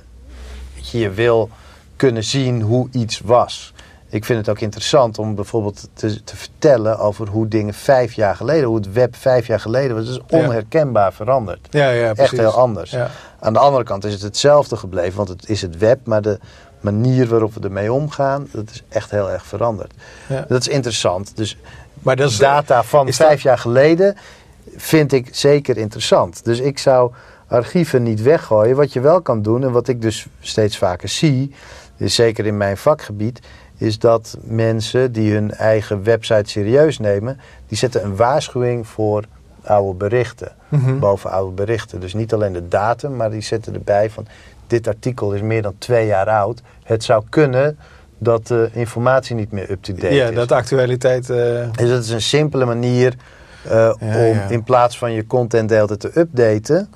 je 0.91 1.09
wil 1.09 1.49
kunnen 1.95 2.23
zien 2.23 2.61
hoe 2.61 2.87
iets 2.91 3.19
was. 3.19 3.73
Ik 4.11 4.25
vind 4.25 4.39
het 4.39 4.49
ook 4.49 4.59
interessant 4.59 5.17
om 5.19 5.35
bijvoorbeeld 5.35 5.89
te, 5.93 6.23
te 6.23 6.35
vertellen 6.35 6.97
over 6.99 7.27
hoe 7.27 7.47
dingen 7.47 7.73
vijf 7.73 8.13
jaar 8.13 8.35
geleden, 8.35 8.63
hoe 8.67 8.75
het 8.77 8.91
web 8.93 9.15
vijf 9.15 9.47
jaar 9.47 9.59
geleden 9.59 9.95
was. 9.95 10.07
Het 10.07 10.15
is 10.15 10.37
onherkenbaar 10.39 11.13
veranderd. 11.13 11.67
Ja, 11.69 11.89
ja, 11.89 12.05
Echt 12.05 12.15
precies. 12.15 12.37
heel 12.39 12.51
anders. 12.57 12.91
Ja. 12.91 13.09
Aan 13.39 13.53
de 13.53 13.59
andere 13.59 13.83
kant 13.83 14.03
is 14.05 14.13
het 14.13 14.21
hetzelfde 14.21 14.77
gebleven, 14.77 15.17
want 15.17 15.29
het 15.29 15.49
is 15.49 15.61
het 15.61 15.77
web, 15.77 15.99
maar 16.05 16.21
de 16.21 16.39
manier 16.79 17.27
waarop 17.27 17.53
we 17.53 17.59
ermee 17.61 17.93
omgaan, 17.93 18.47
dat 18.51 18.69
is 18.69 18.83
echt 18.89 19.11
heel 19.11 19.31
erg 19.31 19.45
veranderd. 19.45 19.93
Ja. 20.27 20.45
Dat 20.47 20.61
is 20.61 20.67
interessant. 20.67 21.31
Dus 21.37 21.57
Maar 21.99 22.15
dat 22.15 22.29
is, 22.29 22.37
data 22.37 22.83
van 22.83 23.07
is 23.07 23.17
dat- 23.17 23.27
vijf 23.27 23.41
jaar 23.41 23.57
geleden 23.57 24.15
vind 24.75 25.11
ik 25.11 25.27
zeker 25.31 25.77
interessant. 25.77 26.45
Dus 26.45 26.59
ik 26.59 26.79
zou 26.79 27.11
archieven 27.47 28.03
niet 28.03 28.21
weggooien. 28.21 28.75
Wat 28.75 28.93
je 28.93 28.99
wel 28.99 29.21
kan 29.21 29.41
doen, 29.41 29.63
en 29.63 29.71
wat 29.71 29.87
ik 29.87 30.01
dus 30.01 30.27
steeds 30.39 30.77
vaker 30.77 31.09
zie, 31.09 31.53
is 31.97 32.15
zeker 32.15 32.45
in 32.45 32.57
mijn 32.57 32.77
vakgebied, 32.77 33.39
is 33.79 33.99
dat 33.99 34.37
mensen 34.41 35.11
die 35.11 35.33
hun 35.33 35.53
eigen 35.53 36.03
website 36.03 36.49
serieus 36.49 36.99
nemen, 36.99 37.39
die 37.67 37.77
zetten 37.77 38.03
een 38.03 38.15
waarschuwing 38.15 38.87
voor 38.87 39.23
oude 39.63 39.97
berichten. 39.97 40.51
Mhm. 40.67 40.99
Boven 40.99 41.31
oude 41.31 41.51
berichten. 41.55 41.99
Dus 41.99 42.13
niet 42.13 42.33
alleen 42.33 42.53
de 42.53 42.67
datum, 42.67 43.15
maar 43.15 43.29
die 43.29 43.41
zetten 43.41 43.73
erbij 43.73 44.09
van 44.09 44.27
dit 44.67 44.87
artikel 44.87 45.33
is 45.33 45.41
meer 45.41 45.61
dan 45.61 45.73
twee 45.77 46.05
jaar 46.05 46.27
oud. 46.27 46.61
Het 46.83 47.03
zou 47.03 47.23
kunnen 47.29 47.77
dat 48.17 48.47
de 48.47 48.69
informatie 48.73 49.35
niet 49.35 49.51
meer 49.51 49.71
up-to-date 49.71 50.13
ja, 50.13 50.27
is. 50.27 50.35
dat 50.35 50.47
de 50.47 50.55
actualiteit... 50.55 51.29
eh, 51.29 51.37
Dus 51.71 51.89
dat 51.89 52.03
is 52.03 52.09
een 52.09 52.21
simpele 52.21 52.65
manier 52.65 53.13
eh, 53.63 53.93
om 54.01 54.33
ja. 54.33 54.47
in 54.49 54.63
plaats 54.63 54.97
van 54.97 55.11
je 55.11 55.27
content 55.27 55.69
de 55.69 55.75
hele 55.75 55.87
tijd 55.87 55.99
te 55.99 56.19
updaten, 56.19 56.89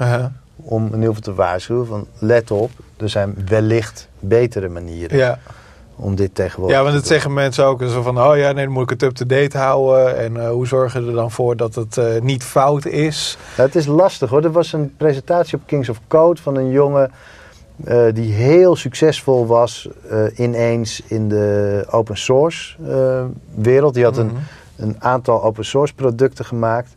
om 0.55 0.85
in 0.85 0.93
ieder 0.93 1.07
geval 1.07 1.21
te 1.21 1.33
waarschuwen 1.33 1.85
van 1.87 2.07
let 2.19 2.51
op, 2.51 2.71
er 2.97 3.09
zijn 3.09 3.35
wellicht 3.47 4.07
betere 4.19 4.69
manieren 4.69 5.17
ja. 5.17 5.39
Om 5.95 6.15
dit 6.15 6.35
tegenwoordig 6.35 6.77
ja, 6.77 6.83
want 6.83 6.95
dat 6.95 7.07
zeggen 7.07 7.33
mensen 7.33 7.65
ook. 7.65 7.81
Zo 7.81 8.01
van, 8.01 8.21
oh 8.21 8.37
ja, 8.37 8.51
nee, 8.51 8.63
dan 8.63 8.73
moet 8.73 8.83
ik 8.83 8.89
het 8.89 9.03
up-to-date 9.03 9.57
houden. 9.57 10.17
En 10.17 10.37
eh, 10.37 10.49
hoe 10.49 10.67
zorgen 10.67 11.01
we 11.03 11.07
er 11.09 11.15
dan 11.15 11.31
voor 11.31 11.55
dat 11.55 11.75
het 11.75 11.97
eh, 11.97 12.21
niet 12.21 12.43
fout 12.43 12.85
is? 12.85 13.37
Nou, 13.57 13.67
het 13.67 13.77
is 13.77 13.85
lastig 13.85 14.29
hoor. 14.29 14.43
Er 14.43 14.51
was 14.51 14.73
een 14.73 14.95
presentatie 14.97 15.57
op 15.57 15.63
Kings 15.65 15.89
of 15.89 15.99
Code 16.07 16.41
van 16.41 16.55
een 16.55 16.71
jongen 16.71 17.11
eh, 17.83 18.05
die 18.13 18.33
heel 18.33 18.75
succesvol 18.75 19.45
was 19.45 19.89
ineens 20.35 21.01
in 21.07 21.29
de 21.29 21.85
open 21.89 22.17
source 22.17 22.75
wereld. 23.55 23.93
Die 23.93 24.03
had 24.03 24.17
een, 24.17 24.25
Mhm. 24.25 24.35
een 24.75 24.95
aantal 24.99 25.43
open 25.43 25.65
source 25.65 25.93
producten 25.93 26.45
gemaakt. 26.45 26.95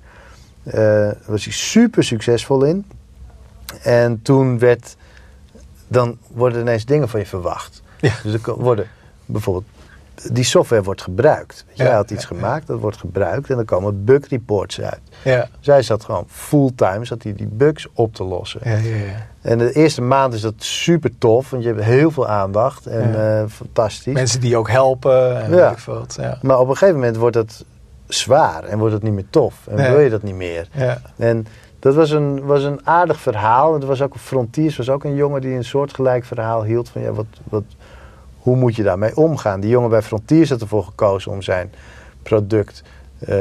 Daar 0.62 1.16
was 1.26 1.44
hij 1.44 1.53
super 1.53 2.05
succesvol 2.05 2.64
in. 2.64 2.84
En 3.82 4.22
toen 4.22 4.59
werd, 4.59 4.97
dan 5.88 6.18
worden 6.34 6.61
ineens 6.61 6.84
dingen 6.84 7.09
van 7.09 7.20
je 7.20 7.26
verwacht. 7.26 7.82
Ja. 8.01 8.12
Dus 8.22 8.32
er 8.32 8.55
worden 8.55 8.86
bijvoorbeeld, 9.26 9.64
die 10.32 10.44
software 10.44 10.82
wordt 10.82 11.03
gebruikt. 11.03 11.64
Ja, 11.72 11.84
Hij 11.84 11.94
had 11.94 12.11
iets 12.11 12.22
ja, 12.22 12.28
gemaakt, 12.28 12.66
dat 12.66 12.80
wordt 12.80 12.97
gebruikt 12.97 13.51
en 13.51 13.57
dan 13.57 13.64
komen 13.64 14.05
bug 14.05 14.28
reports 14.28 14.80
uit. 14.80 15.01
Ja. 15.24 15.49
Zij 15.61 15.82
zat 15.82 16.05
gewoon 16.05 16.24
fulltime, 16.28 17.05
zat 17.05 17.22
hij 17.22 17.34
die 17.34 17.47
bugs 17.47 17.86
op 17.92 18.14
te 18.14 18.24
lossen. 18.24 18.61
Ja, 18.64 18.76
ja, 18.76 18.97
ja. 18.97 19.26
En 19.40 19.59
de 19.59 19.72
eerste 19.72 20.03
maand 20.03 20.34
is 20.34 20.40
dat 20.40 20.55
super 20.57 21.18
tof, 21.18 21.51
want 21.51 21.62
je 21.62 21.68
hebt 21.68 21.82
heel 21.82 22.11
veel 22.11 22.26
aandacht 22.28 22.86
en 22.86 23.38
eh, 23.40 23.44
fantastisch. 23.49 24.14
Mensen 24.14 24.40
die 24.40 24.57
ook 24.57 24.70
helpen 24.70 25.42
en 25.42 25.51
weet 25.51 25.70
ik 25.70 25.78
wat. 25.78 26.18
Maar 26.42 26.59
op 26.59 26.68
een 26.68 26.76
gegeven 26.76 26.94
moment 27.01 27.16
wordt 27.16 27.36
het 27.36 27.64
zwaar 28.07 28.64
en 28.64 28.78
wordt 28.78 28.94
het 28.94 29.03
niet 29.03 29.12
meer 29.12 29.26
tof. 29.30 29.66
En 29.66 29.76
Nee. 29.76 29.90
wil 29.90 30.01
je 30.01 30.11
dat 30.11 30.22
niet 30.22 30.34
meer. 30.34 30.68
Ja. 30.72 31.01
En 31.16 31.47
dat 31.78 31.94
was 31.94 32.11
een, 32.11 32.44
was 32.44 32.62
een 32.62 32.86
aardig 32.86 33.20
verhaal. 33.20 33.74
Er 33.80 33.86
was 33.86 34.03
ook 34.03 34.14
een 34.14 34.20
Frontiers, 34.20 34.76
was 34.76 34.88
ook 34.90 35.05
een 35.05 35.14
jongen 35.14 35.40
die 35.40 35.55
een 35.55 35.64
soortgelijk 35.64 36.24
verhaal 36.24 36.64
hield. 36.64 36.88
Van 36.88 37.03
ja, 37.03 37.12
wat, 37.12 37.26
wat, 37.44 37.62
hoe 38.47 38.57
moet 38.57 38.76
je 38.76 38.82
daarmee 38.82 39.16
omgaan? 39.16 39.61
Die 39.61 39.70
jongen 39.70 39.90
bij 39.90 40.03
Frontiers 40.03 40.51
had 40.51 40.61
ervoor 40.61 40.84
gekozen 40.84 41.30
om 41.32 41.42
zijn 41.42 41.72
product 42.22 42.82
eh, 43.18 43.36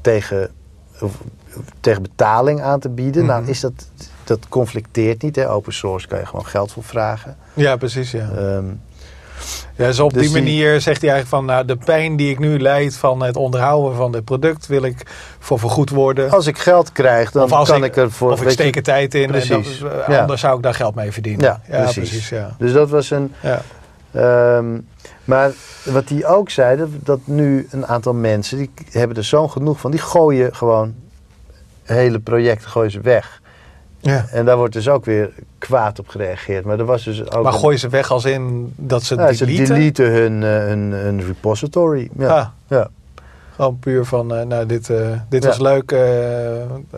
tegen, 0.00 0.50
of, 1.00 1.12
tegen 1.80 2.02
betaling 2.02 2.60
aan 2.62 2.80
te 2.80 2.88
bieden. 2.88 3.22
Mhm. 3.24 3.30
Nou, 3.32 3.46
is 3.46 3.60
dat, 3.60 3.72
dat 4.24 4.48
conflicteert 4.48 5.22
niet. 5.22 5.36
Hè? 5.36 5.50
Open 5.50 5.72
source 5.72 6.06
kan 6.08 6.18
je 6.18 6.26
gewoon 6.26 6.46
geld 6.46 6.72
voor 6.72 6.84
vragen. 6.84 7.36
ja, 7.54 7.76
precies. 7.76 8.10
Ja. 8.10 8.30
Ehm, 8.36 8.64
Ja, 9.76 9.86
dus 9.86 10.00
op 10.00 10.12
Dus 10.12 10.22
die 10.22 10.32
die- 10.32 10.42
manier 10.42 10.80
zegt 10.80 11.00
hij 11.00 11.10
eigenlijk 11.10 11.28
van, 11.28 11.44
nou, 11.54 11.66
de 11.66 11.76
pijn 11.76 12.16
die 12.16 12.30
ik 12.30 12.38
nu 12.38 12.58
leid 12.58 12.96
van 12.96 13.22
het 13.22 13.36
onderhouden 13.36 13.96
van 13.96 14.12
dit 14.12 14.24
product 14.24 14.66
wil 14.66 14.82
ik 14.82 15.02
voor 15.38 15.58
vergoed 15.58 15.90
worden. 15.90 16.30
als 16.30 16.46
ik 16.46 16.58
geld 16.58 16.92
krijg, 16.92 17.30
dan 17.30 17.48
kan 17.48 17.76
ik, 17.76 17.84
ik, 17.84 17.96
ervoor... 17.96 18.32
of 18.32 18.42
ik 18.42 18.50
steek 18.50 18.76
er 18.76 18.82
tijd 18.82 19.14
in 19.14 19.26
Precies. 19.28 19.80
en 19.80 19.88
dat, 19.88 20.04
Ja. 20.08 20.20
anders 20.20 20.40
zou 20.40 20.56
ik 20.56 20.62
daar 20.62 20.74
geld 20.74 20.94
mee 20.94 21.12
verdienen. 21.12 21.60
Ja, 21.68 21.82
precies. 21.84 22.28
ja. 22.28 22.54
Dus 22.58 22.72
dat 22.72 22.90
was 22.90 23.10
een... 23.10 23.32
Ja. 23.42 23.62
Ehm, 24.12 24.78
maar 25.24 25.50
wat 25.84 26.08
hij 26.08 26.26
ook 26.26 26.50
zei, 26.50 26.84
dat, 27.02 27.18
nu 27.24 27.66
een 27.70 27.86
aantal 27.86 28.14
mensen, 28.14 28.58
die 28.58 28.70
hebben 28.90 29.16
er 29.16 29.24
zo'n 29.24 29.50
genoeg 29.50 29.80
van, 29.80 29.90
die 29.90 30.00
gooien 30.00 30.54
gewoon 30.54 30.94
hele 31.82 32.18
projecten 32.18 32.70
gooien 32.70 32.90
ze 32.90 33.00
weg. 33.00 33.40
Ja. 33.98 34.26
En 34.30 34.44
daar 34.44 34.56
wordt 34.56 34.72
dus 34.72 34.88
ook 34.88 35.04
weer 35.04 35.30
kwaad 35.58 35.98
op 35.98 36.08
gereageerd. 36.08 36.64
Maar 36.64 36.78
er 36.78 36.84
was 36.84 37.04
dus 37.04 37.30
ook... 37.30 37.42
Maar 37.42 37.52
een- 37.52 37.58
gooi 37.58 37.76
ze 37.76 37.88
weg 37.88 38.10
als 38.10 38.24
in 38.24 38.72
dat 38.76 39.02
ze 39.02 39.14
Ja, 39.14 39.32
ze 39.32 39.44
deleten? 39.44 39.74
deleten 39.74 40.10
hun, 40.12 40.42
eh, 40.42 40.48
hun, 40.50 40.92
hun 40.92 41.22
repository. 41.26 42.10
Ja. 42.18 42.28
Ah, 42.38 42.46
ja. 42.68 42.88
Gewoon 43.60 43.78
puur 43.78 44.04
van, 44.04 44.34
eh, 44.34 44.46
nou, 44.46 44.66
dit, 44.66 44.90
eh, 44.90 45.12
dit 45.28 45.42
Ja. 45.42 45.48
was 45.48 45.58
leuk. 45.58 45.92
eh, 45.92 46.00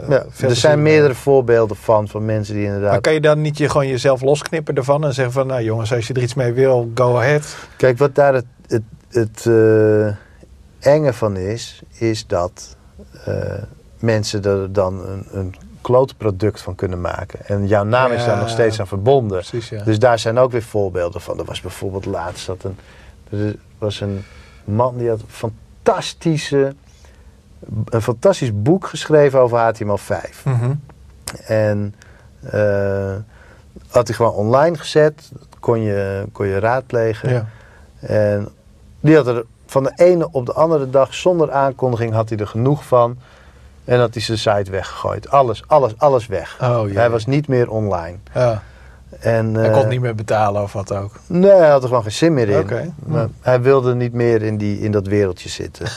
Ja. 0.09 0.25
Er 0.41 0.57
zijn 0.57 0.83
meerdere 0.83 1.15
voorbeelden 1.15 1.77
van, 1.77 2.09
van 2.09 2.25
mensen 2.25 2.55
die 2.55 2.65
inderdaad... 2.65 2.91
Maar 2.91 3.01
kan 3.01 3.13
je 3.13 3.21
dan 3.21 3.41
niet 3.41 3.59
je, 3.59 3.69
gewoon 3.69 3.89
jezelf 3.89 4.21
losknippen 4.21 4.75
ervan 4.75 5.05
en 5.05 5.15
zeggen 5.15 5.33
van, 5.33 5.47
nou 5.47 5.63
jongens, 5.63 5.93
als 5.93 6.07
je 6.07 6.15
er 6.15 6.23
iets 6.23 6.35
mee 6.35 6.53
wil, 6.53 6.91
go 6.95 7.17
ahead. 7.17 7.57
Kijk, 7.77 7.99
wat 7.99 8.15
daar 8.15 8.35
het, 8.35 8.45
het, 8.67 8.83
het 9.09 9.47
enge 10.79 11.13
van 11.13 11.37
is, 11.37 11.83
is 11.99 12.27
dat 12.27 12.77
mensen 13.99 14.43
er 14.43 14.73
dan 14.73 15.07
een, 15.07 15.27
een 15.33 15.55
kloot 15.81 16.17
product 16.17 16.61
van 16.61 16.75
kunnen 16.75 17.01
maken. 17.01 17.39
En 17.47 17.67
jouw 17.67 17.85
naam 17.85 18.13
is 18.13 18.25
daar 18.25 18.39
nog 18.39 18.49
steeds 18.49 18.81
aan 18.81 18.87
verbonden. 18.87 19.39
Precies, 19.39 19.69
ja. 19.69 19.83
Dus 19.85 19.99
daar 19.99 20.19
zijn 20.19 20.39
ook 20.39 20.53
weer 20.53 20.63
voorbeelden 20.63 21.21
van. 21.21 21.39
Er 21.39 21.45
was 21.45 21.61
bijvoorbeeld 21.61 22.05
laatst 22.05 22.47
dat 22.47 22.65
een, 22.65 22.77
er 23.31 23.57
was 23.79 24.01
een 24.01 24.25
man 24.65 24.97
die 24.97 25.09
had 25.09 25.21
een 25.21 25.27
fantastische, 25.83 26.75
een 27.85 28.03
fantastisch 28.03 28.63
boek 28.63 28.87
geschreven 28.87 29.41
over 29.41 29.75
HTML5. 29.75 30.43
Mhm. 30.45 30.73
En 31.47 31.95
eh, 32.41 33.15
had 33.89 34.07
hij 34.07 34.17
gewoon 34.17 34.33
online 34.33 34.79
gezet, 34.79 35.31
kon 35.61 35.81
je, 35.81 36.25
kon 36.33 36.47
je 36.47 36.59
raadplegen. 36.59 37.31
ja. 37.31 37.47
En 38.01 38.49
die 39.01 39.17
had 39.17 39.27
er 39.27 39.45
van 39.67 39.83
de 39.83 39.93
ene 39.95 40.29
op 40.31 40.47
de 40.47 40.53
andere 40.53 40.91
dag, 40.91 41.15
zonder 41.15 41.51
aankondiging, 41.53 42.13
had 42.13 42.29
hij 42.29 42.39
er 42.39 42.47
genoeg 42.47 42.85
van. 42.85 43.19
En 43.85 43.99
had 43.99 44.15
hij 44.15 44.23
zijn 44.23 44.39
site 44.39 44.71
weggegooid. 44.71 45.31
Alles, 45.31 45.63
alles, 45.67 45.99
alles 45.99 46.27
weg. 46.27 46.59
Oh. 46.61 46.95
Hij 46.95 47.11
was 47.11 47.27
niet 47.27 47.49
meer 47.49 47.71
online. 47.71 48.17
Ja. 48.35 48.63
En, 49.21 49.55
Hij 49.55 49.69
eh, 49.69 49.73
kon 49.73 49.89
niet 49.89 50.01
meer 50.01 50.15
betalen 50.15 50.63
of 50.63 50.73
wat 50.73 50.93
ook. 50.93 51.13
Nee, 51.27 51.51
hij 51.51 51.69
had 51.71 51.83
er 51.83 51.89
gewoon 51.89 52.03
geen 52.03 52.13
zin 52.13 52.35
meer 52.35 52.49
in. 52.49 52.59
Oké. 52.59 52.93
Maar 53.07 53.25
Hm. 53.25 53.31
hij 53.41 53.61
wilde 53.63 53.95
niet 53.95 54.13
meer 54.13 54.43
in, 54.43 54.57
die, 54.57 54.81
in 54.81 54.93
dat 54.93 55.07
wereldje 55.07 55.49
zitten. 55.49 55.87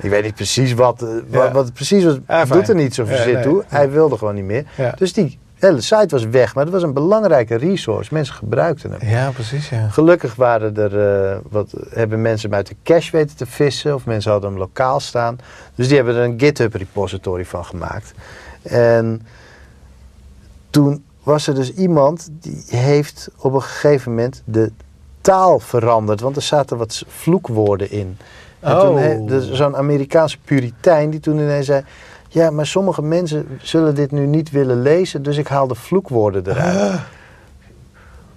Ik 0.00 0.10
weet 0.10 0.22
niet 0.24 0.34
precies 0.34 0.72
wat, 0.72 1.02
eh, 1.30 1.52
wat, 1.52 1.72
precies 1.72 2.04
was. 2.04 2.18
Ja, 2.28 2.44
doet 2.44 2.68
er 2.68 2.74
niet 2.74 2.94
zoveel 2.94 3.16
Ja, 3.16 3.22
zin 3.22 3.32
nee. 3.32 3.42
toe. 3.42 3.64
Hij 3.68 3.90
wilde 3.90 4.18
gewoon 4.18 4.34
niet 4.34 4.44
meer. 4.44 4.64
Dus 4.96 5.12
die 5.12 5.38
hele 5.54 5.80
site 5.80 6.06
was 6.08 6.24
weg. 6.24 6.54
Maar 6.54 6.64
het 6.64 6.72
was 6.72 6.82
een 6.82 6.92
belangrijke 6.92 7.54
resource. 7.54 8.14
Mensen 8.14 8.34
gebruikten 8.34 8.90
hem. 8.90 9.08
Ja, 9.08 9.30
precies, 9.30 9.68
ja. 9.68 9.88
Gelukkig 9.88 10.34
waren 10.34 10.76
er, 10.76 11.22
eh, 11.32 11.38
wat, 11.50 11.72
hebben 11.90 12.22
mensen 12.22 12.48
hem 12.48 12.58
uit 12.58 12.66
de 12.66 12.76
cache 12.82 13.10
weten 13.16 13.36
te 13.36 13.46
vissen. 13.46 13.94
Of 13.94 14.06
mensen 14.06 14.30
hadden 14.30 14.50
hem 14.50 14.58
lokaal 14.58 15.00
staan. 15.00 15.38
Dus 15.74 15.86
die 15.88 15.96
hebben 15.96 16.14
er 16.16 16.22
een 16.24 16.40
GitHub 16.40 16.74
repository 16.74 17.44
van 17.44 17.64
gemaakt. 17.64 18.14
En 18.62 19.26
toen 20.70 21.04
was 21.24 21.46
er 21.46 21.54
dus 21.54 21.72
iemand 21.72 22.28
die 22.40 22.64
heeft 22.66 23.28
op 23.38 23.52
een 23.54 23.62
gegeven 23.62 24.10
moment 24.10 24.42
de 24.44 24.72
taal 25.20 25.58
veranderd. 25.58 26.20
Want 26.20 26.36
er 26.36 26.42
zaten 26.42 26.76
wat 26.76 27.02
vloekwoorden 27.08 27.90
in. 27.90 28.16
En 28.60 28.78
toen 28.80 28.88
Oh. 28.94 28.98
he- 28.98 29.24
dus 29.24 29.50
zo'n 29.52 29.76
Amerikaanse 29.76 30.38
puritein 30.44 31.10
die 31.10 31.20
toen 31.20 31.38
ineens 31.38 31.66
zei... 31.66 31.84
Ja, 32.28 32.50
maar 32.50 32.66
sommige 32.66 33.02
mensen 33.02 33.46
zullen 33.62 33.94
dit 33.94 34.10
nu 34.10 34.26
niet 34.26 34.50
willen 34.50 34.82
lezen, 34.82 35.22
dus 35.22 35.36
ik 35.36 35.48
haal 35.48 35.66
de 35.66 35.74
vloekwoorden 35.74 36.46
eruit. 36.50 37.00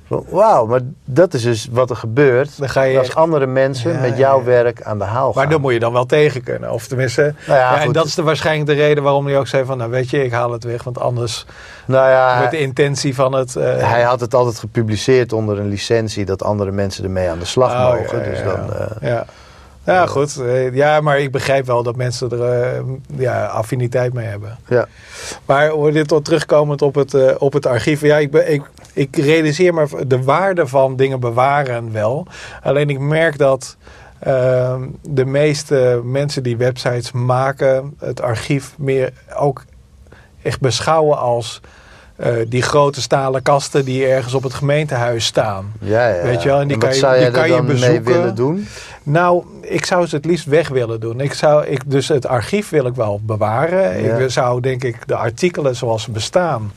Wauw, 0.07 0.65
maar 0.65 0.79
dat 1.05 1.33
is 1.33 1.41
dus 1.41 1.67
wat 1.71 1.89
er 1.89 1.95
gebeurt 1.95 2.57
Dan 2.57 2.69
ga 2.69 2.81
je 2.81 2.97
als 2.97 3.07
echt- 3.07 3.15
andere 3.15 3.45
mensen 3.45 3.91
Ja, 3.93 3.99
met 3.99 4.17
jouw 4.17 4.37
ja. 4.39 4.43
werk 4.45 4.81
aan 4.81 4.97
de 4.97 5.03
haal 5.03 5.33
gaan. 5.33 5.41
Maar 5.43 5.51
dan 5.51 5.61
moet 5.61 5.73
je 5.73 5.79
dan 5.79 5.93
wel 5.93 6.05
tegen 6.05 6.43
kunnen. 6.43 6.71
Of 6.71 6.87
tenminste, 6.87 7.33
Nou 7.47 7.59
ja, 7.59 7.81
en 7.81 7.91
dat 7.91 8.05
is 8.05 8.15
de, 8.15 8.23
waarschijnlijk 8.23 8.67
de 8.69 8.75
reden 8.75 9.03
waarom 9.03 9.25
hij 9.25 9.37
ook 9.37 9.47
zei 9.47 9.65
van, 9.65 9.77
nou 9.77 9.89
weet 9.91 10.09
je, 10.09 10.23
ik 10.23 10.31
haal 10.31 10.51
het 10.51 10.63
weg. 10.63 10.83
Want 10.83 10.99
anders 10.99 11.45
nou 11.85 12.09
ja, 12.09 12.37
wordt 12.37 12.51
de 12.51 12.59
intentie 12.59 13.15
van 13.15 13.33
het... 13.33 13.55
eh, 13.55 13.63
hij 13.89 14.01
had 14.01 14.19
het 14.19 14.33
altijd 14.33 14.59
gepubliceerd 14.59 15.33
onder 15.33 15.59
een 15.59 15.69
licentie 15.69 16.25
dat 16.25 16.43
andere 16.43 16.71
mensen 16.71 17.03
ermee 17.03 17.29
aan 17.29 17.39
de 17.39 17.45
slag 17.45 17.71
oh, 17.71 17.83
mogen. 17.93 18.23
dus 18.23 18.43
dan, 18.43 18.65
ja. 18.67 18.87
eh, 18.99 19.09
ja. 19.09 19.25
Ja, 19.93 20.05
goed. 20.05 20.37
Eh, 20.37 20.73
Ja, 20.73 21.01
maar 21.01 21.19
ik 21.19 21.31
begrijp 21.31 21.65
wel 21.65 21.83
dat 21.83 21.95
mensen 21.95 22.29
er 22.29 22.43
eh, 22.43 22.81
ja, 23.17 23.45
affiniteit 23.45 24.13
mee 24.13 24.25
hebben. 24.25 24.57
Ja. 24.67 24.87
Maar 25.45 25.67
hoor 25.67 25.91
dit 25.91 26.07
tot 26.07 26.25
terugkomend 26.25 26.81
op 26.81 26.95
het, 26.95 27.13
eh, 27.13 27.35
op 27.37 27.53
het 27.53 27.65
archief. 27.65 28.01
Ja, 28.01 28.17
ik, 28.17 28.31
ben, 28.31 28.53
ik, 28.53 28.61
ik 28.93 29.15
realiseer 29.15 29.73
me 29.73 30.07
de 30.07 30.23
waarde 30.23 30.67
van 30.67 30.95
dingen 30.95 31.19
bewaren 31.19 31.91
wel. 31.91 32.27
Alleen 32.63 32.89
ik 32.89 32.99
merk 32.99 33.37
dat 33.37 33.77
ehm, 34.19 34.87
de 35.01 35.25
meeste 35.25 36.01
mensen 36.03 36.43
die 36.43 36.57
websites 36.57 37.11
maken, 37.11 37.95
het 37.99 38.21
archief 38.21 38.73
meer 38.77 39.13
ook 39.35 39.63
echt 40.41 40.59
beschouwen 40.59 41.17
als 41.17 41.61
eh, 42.17 42.31
die 42.47 42.61
grote 42.61 43.01
stalen 43.01 43.41
kasten 43.41 43.85
die 43.85 44.05
ergens 44.05 44.33
op 44.33 44.43
het 44.43 44.53
gemeentehuis 44.53 45.25
staan. 45.25 45.71
Ja, 45.79 46.07
ja. 46.07 46.23
Weet 46.23 46.41
je 46.41 46.49
wel, 46.49 46.59
en 46.59 46.67
die 46.67 46.77
kan 46.77 46.89
je- 46.95 47.17
die 47.19 47.31
kan 47.31 47.47
je 47.47 47.55
dan 47.55 47.65
mee 47.65 47.75
bezoeken. 47.75 48.03
willen 48.13 48.35
doen? 48.35 48.67
Nou, 49.03 49.43
ik 49.61 49.85
zou 49.85 50.05
ze 50.07 50.15
het 50.15 50.25
liefst 50.25 50.45
weg 50.45 50.67
willen 50.69 50.99
doen. 50.99 51.19
Ik 51.19 51.33
zou, 51.33 51.65
ik, 51.65 51.81
dus 51.85 52.07
het 52.07 52.27
archief 52.27 52.69
wil 52.69 52.85
ik 52.85 52.95
wel 52.95 53.19
bewaren. 53.23 54.03
Ja. 54.03 54.15
Ik 54.15 54.29
zou 54.31 54.61
denk 54.61 54.83
ik 54.83 54.95
de 55.07 55.15
artikelen 55.15 55.75
zoals 55.75 56.03
ze 56.03 56.11
bestaan, 56.11 56.71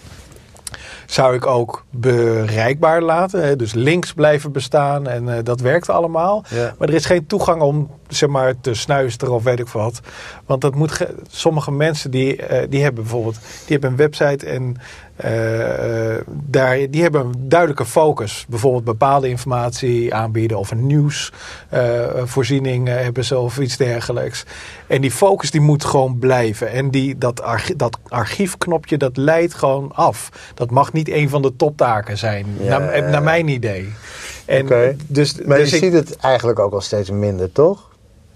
zou 1.11 1.35
ik 1.35 1.47
ook 1.47 1.85
bereikbaar 1.91 3.03
laten. 3.03 3.43
Hè. 3.43 3.57
Dus 3.57 3.73
links 3.75 4.13
blijven 4.13 4.53
bestaan 4.53 5.07
en 5.09 5.29
eh, 5.37 5.45
dat 5.45 5.61
werkt 5.61 5.89
allemaal. 5.89 6.45
Ja. 6.49 6.75
Maar 6.79 6.89
er 6.89 6.95
is 6.95 7.07
geen 7.07 7.27
toegang 7.27 7.63
om 7.63 7.91
zeg 8.09 8.29
maar, 8.29 8.55
te 8.61 8.75
snuisteren 8.75 9.35
of 9.35 9.43
weet 9.43 9.59
ik 9.59 9.69
wat. 9.69 10.01
Want 10.47 10.61
dat 10.61 10.75
moet 10.75 10.91
ge- 10.93 11.15
sommige 11.31 11.73
mensen 11.73 12.11
die, 12.11 12.37
eh, 12.37 12.67
die 12.71 12.83
hebben 12.83 13.03
bijvoorbeeld 13.03 13.35
die 13.67 13.79
hebben 13.79 13.91
een 13.91 13.97
website 13.97 14.47
en 14.47 14.77
eh, 15.17 16.20
daar, 16.51 16.91
die 16.91 17.03
hebben 17.03 17.21
een 17.21 17.35
duidelijke 17.49 17.85
focus. 17.87 18.45
Bijvoorbeeld 18.49 18.85
bepaalde 18.85 19.29
informatie 19.29 20.15
aanbieden 20.15 20.59
of 20.59 20.71
een 20.71 20.87
nieuwsvoorziening 20.87 22.89
eh, 22.89 22.95
hebben 22.95 23.25
ze 23.25 23.39
of 23.39 23.59
iets 23.59 23.77
dergelijks. 23.77 24.45
En 24.87 25.01
die 25.01 25.11
focus 25.11 25.51
die 25.51 25.61
moet 25.61 25.85
gewoon 25.85 26.19
blijven. 26.19 26.71
En 26.71 26.91
die, 26.91 27.19
dat, 27.19 27.43
archi- 27.43 27.77
dat 27.77 27.99
archiefknopje 28.09 28.97
dat 28.97 29.17
leidt 29.17 29.55
gewoon 29.55 29.93
af. 29.95 30.29
Dat 30.55 30.71
mag 30.71 30.93
niet 30.93 31.09
een 31.09 31.29
van 31.29 31.43
de 31.43 31.57
toptaken 31.57 32.19
zijn, 32.19 32.47
Ja. 32.61 32.79
naar, 32.79 33.03
naar 33.11 33.23
mijn 33.23 33.49
idee. 33.49 33.93
En 34.45 34.97
dus, 35.07 35.35
Maar 35.45 35.59
dus 35.59 35.71
je 35.71 35.77
ik- 35.77 35.83
ziet 35.83 35.93
het 35.93 36.17
eigenlijk 36.17 36.59
ook 36.59 36.73
al 36.73 36.81
steeds 36.81 37.11
minder, 37.11 37.53
toch? 37.53 37.89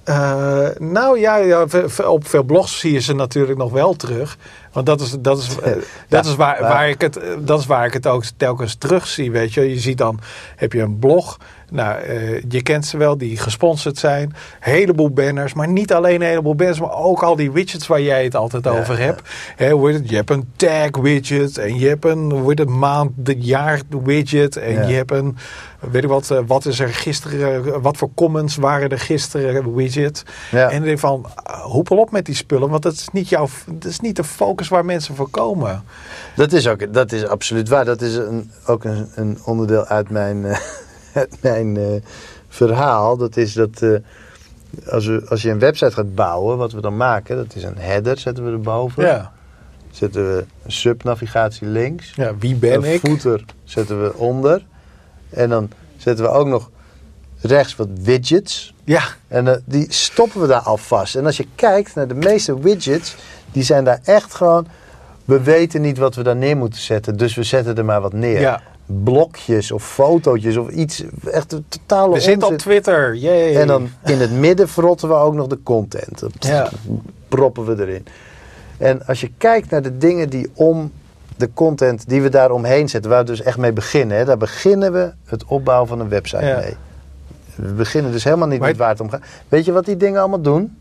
Eh, 0.05 0.66
nou 0.78 1.20
ja, 1.20 1.64
op 2.07 2.26
veel 2.26 2.42
blogs 2.42 2.78
zie 2.78 2.92
je 2.92 3.00
ze 3.00 3.14
natuurlijk 3.14 3.59
nog 3.59 3.72
wel 3.72 3.94
terug. 3.94 4.36
Want 4.72 4.86
dat 4.86 5.00
is, 5.00 5.16
dat 5.18 5.38
is, 5.38 5.48
eh, 5.62 5.72
dat 6.09 6.26
is, 6.26 6.36
waar, 6.36 6.61
maar- 6.61 6.70
waar 6.70 6.88
ik 6.88 7.00
het, 7.00 7.16
eh, 7.16 7.28
dat 7.38 7.61
is 7.61 7.66
waar 7.66 7.86
ik 7.86 7.92
het 7.92 8.07
ook 8.07 8.24
telkens 8.36 8.74
terug 8.74 9.07
zie. 9.07 9.30
Weet 9.30 9.55
je. 9.55 9.68
je 9.68 9.78
ziet 9.78 9.98
dan, 9.98 10.20
heb 10.57 10.72
je 10.72 10.80
een 10.80 10.98
blog. 10.98 11.38
Nou, 11.70 11.98
je 12.48 12.62
kent 12.62 12.86
ze 12.86 12.96
wel, 12.96 13.18
die 13.18 13.36
gesponsord 13.36 13.98
zijn. 13.98 14.34
Heleboel 14.61 15.11
banners, 15.11 15.55
maar 15.55 15.68
niet 15.68 15.92
alleen 15.92 16.20
een 16.20 16.26
heleboel 16.28 16.55
banners, 16.55 16.80
maar 16.80 16.94
ook 16.94 17.22
al 17.22 17.36
die 17.36 17.50
widgets 17.50 17.86
waar 17.86 18.00
jij 18.00 18.24
het 18.24 18.36
altijd 18.36 18.64
Ja, 18.64 18.70
over 18.70 18.98
hebt. 18.98 19.22
Je 19.59 20.14
hebt 20.16 20.30
een 20.30 20.52
tag 20.57 20.90
widget 21.02 21.59
en 21.59 21.78
je 21.78 21.88
hebt 21.88 22.05
een 22.05 22.44
het, 22.46 22.68
maand, 22.68 23.11
de 23.14 23.38
jaar 23.38 23.80
widget 24.05 24.57
en 24.57 24.88
je 24.88 24.94
hebt 24.94 25.11
een, 25.12 25.36
weet 25.91 26.03
ik 26.03 26.09
wat, 26.09 26.30
eh, 26.30 26.39
wat 26.47 26.66
is 26.66 26.80
er 26.80 26.89
gisteren, 26.89 27.64
eh, 27.64 27.76
wat 27.82 27.97
voor 27.97 28.11
comments 28.14 28.57
waren 28.57 28.89
er 28.89 28.99
gisteren 28.99 29.74
widget. 29.74 30.22
Ja. 30.51 30.70
En 30.70 30.82
denk 30.82 30.99
van, 30.99 31.26
uh, 31.47 31.55
hoepel 31.61 31.97
op 31.97 32.11
met 32.11 32.26
die 32.26 32.35
spullen, 32.35 32.68
want 32.68 32.82
dat 32.82 32.93
is 32.93 33.09
niet 33.12 33.28
jouw, 33.28 33.49
dat 33.66 33.91
is 33.91 34.01
niet 34.01 34.16
de 34.16 34.24
focus 34.24 34.68
waar 34.68 34.85
mensen 34.85 35.14
voor 35.14 35.30
komen. 35.30 35.82
Dat 36.37 36.53
is, 36.53 36.68
ook, 36.68 36.93
dat 36.93 37.12
is 37.12 37.26
absoluut 37.26 37.68
waar. 37.68 37.85
Dat 37.85 38.01
is 38.01 38.16
een, 38.16 38.51
ook 38.66 38.85
een, 38.85 39.09
een 39.14 39.39
onderdeel 39.45 39.87
uit 39.87 40.11
mijn, 40.11 40.45
eh, 40.45 40.59
uit 41.20 41.37
mijn 41.41 41.76
eh, 41.76 41.85
verhaal. 42.49 43.16
Dat 43.16 43.37
is 43.37 43.53
dat 43.53 43.82
eh, 43.82 43.91
als, 44.93 45.07
we, 45.07 45.26
als 45.28 45.43
je 45.43 45.51
een 45.51 45.59
website 45.59 45.91
gaat 45.93 46.14
bouwen, 46.14 46.59
wat 46.59 46.72
we 46.72 46.80
dan 46.80 46.97
maken, 46.97 47.37
dat 47.37 47.55
is 47.55 47.62
een 47.62 47.78
header, 47.78 48.18
zetten 48.18 48.45
we 48.45 48.51
erboven. 48.51 49.05
Ja, 49.05 49.32
Zetten 49.91 50.35
we 50.35 50.45
een 50.64 50.72
subnavigatie 50.72 51.66
links. 51.66 52.12
ja 52.14 52.37
wie 52.39 52.55
ben 52.55 52.72
een 52.72 52.93
ik? 52.93 53.01
footer 53.01 53.45
zetten 53.64 54.03
we 54.03 54.14
onder. 54.14 54.66
En 55.35 55.49
dan 55.49 55.68
zetten 55.97 56.24
we 56.24 56.30
ook 56.30 56.47
nog 56.47 56.70
rechts 57.41 57.76
wat 57.76 57.89
widgets. 58.03 58.74
Ja, 58.85 59.03
En 59.28 59.49
eh, 59.49 59.57
die 59.64 59.87
stoppen 59.89 60.41
we 60.41 60.47
daar 60.47 60.61
alvast. 60.61 61.16
En 61.16 61.26
als 61.26 61.37
je 61.37 61.47
kijkt 61.55 61.95
naar 61.95 62.09
de 62.09 62.14
meeste 62.14 62.61
widgets, 62.61 63.16
die 63.53 63.62
zijn 63.62 63.85
daar 63.85 64.01
echt 64.05 64.35
gewoon. 64.35 64.66
We 65.24 65.41
weten 65.43 65.80
niet 65.80 65.99
wat 65.99 66.14
we 66.14 66.22
daar 66.22 66.37
neer 66.37 66.57
moeten 66.57 66.80
zetten, 66.80 67.16
dus 67.16 67.35
we 67.35 67.43
zetten 67.43 67.76
er 67.76 67.85
maar 67.85 68.01
wat 68.01 68.12
neer. 68.12 68.41
Ja. 68.41 68.62
Blokjes 68.87 69.70
of 69.72 69.85
fotootjes 69.85 70.57
of 70.57 70.68
iets. 70.68 71.03
Echt 71.30 71.53
een 71.53 71.64
totale 71.68 72.14
we 72.14 72.20
zitten 72.20 72.49
op. 72.49 72.59
Twitter, 72.59 73.14
yay. 73.16 73.57
En 73.57 73.66
dan 73.66 73.89
in 74.05 74.20
het 74.20 74.30
midden 74.32 74.68
verrotten 74.68 75.09
we 75.09 75.14
ook 75.14 75.35
nog 75.35 75.47
de 75.47 75.59
content. 75.62 76.18
Dat 76.20 76.32
Ja. 76.39 76.70
proppen 77.28 77.64
we 77.64 77.82
erin. 77.82 78.07
En 78.78 79.07
als 79.07 79.20
je 79.20 79.30
kijkt 79.39 79.70
naar 79.70 79.82
de 79.82 79.99
dingen 79.99 80.28
die 80.28 80.51
om 80.55 80.93
de 81.37 81.51
content 81.55 82.09
die 82.09 82.22
we 82.22 82.28
daar 82.28 82.51
omheen 82.51 82.89
zetten, 82.89 83.11
waar 83.11 83.20
we 83.20 83.26
dus 83.30 83.43
echt 83.43 83.59
mee 83.59 83.72
beginnen, 83.72 84.16
hè, 84.16 84.24
daar 84.24 84.37
beginnen 84.37 84.93
we 84.93 85.12
het 85.26 85.45
opbouwen 85.45 85.89
van 85.89 86.01
een 86.01 86.09
website 86.09 86.45
Ja. 86.45 86.57
mee. 86.59 86.76
We 87.55 87.72
beginnen 87.72 88.12
dus 88.12 88.24
helemaal 88.24 88.49
niet 88.49 88.59
Maar- 88.59 88.68
met 88.68 88.76
waar 88.78 88.89
het 88.89 89.01
om 89.01 89.11
gaat. 89.11 89.22
Weet 89.49 89.64
je 89.64 89.72
wat 89.72 89.85
die 89.85 89.97
dingen 89.97 90.20
allemaal 90.20 90.41
doen? 90.41 90.76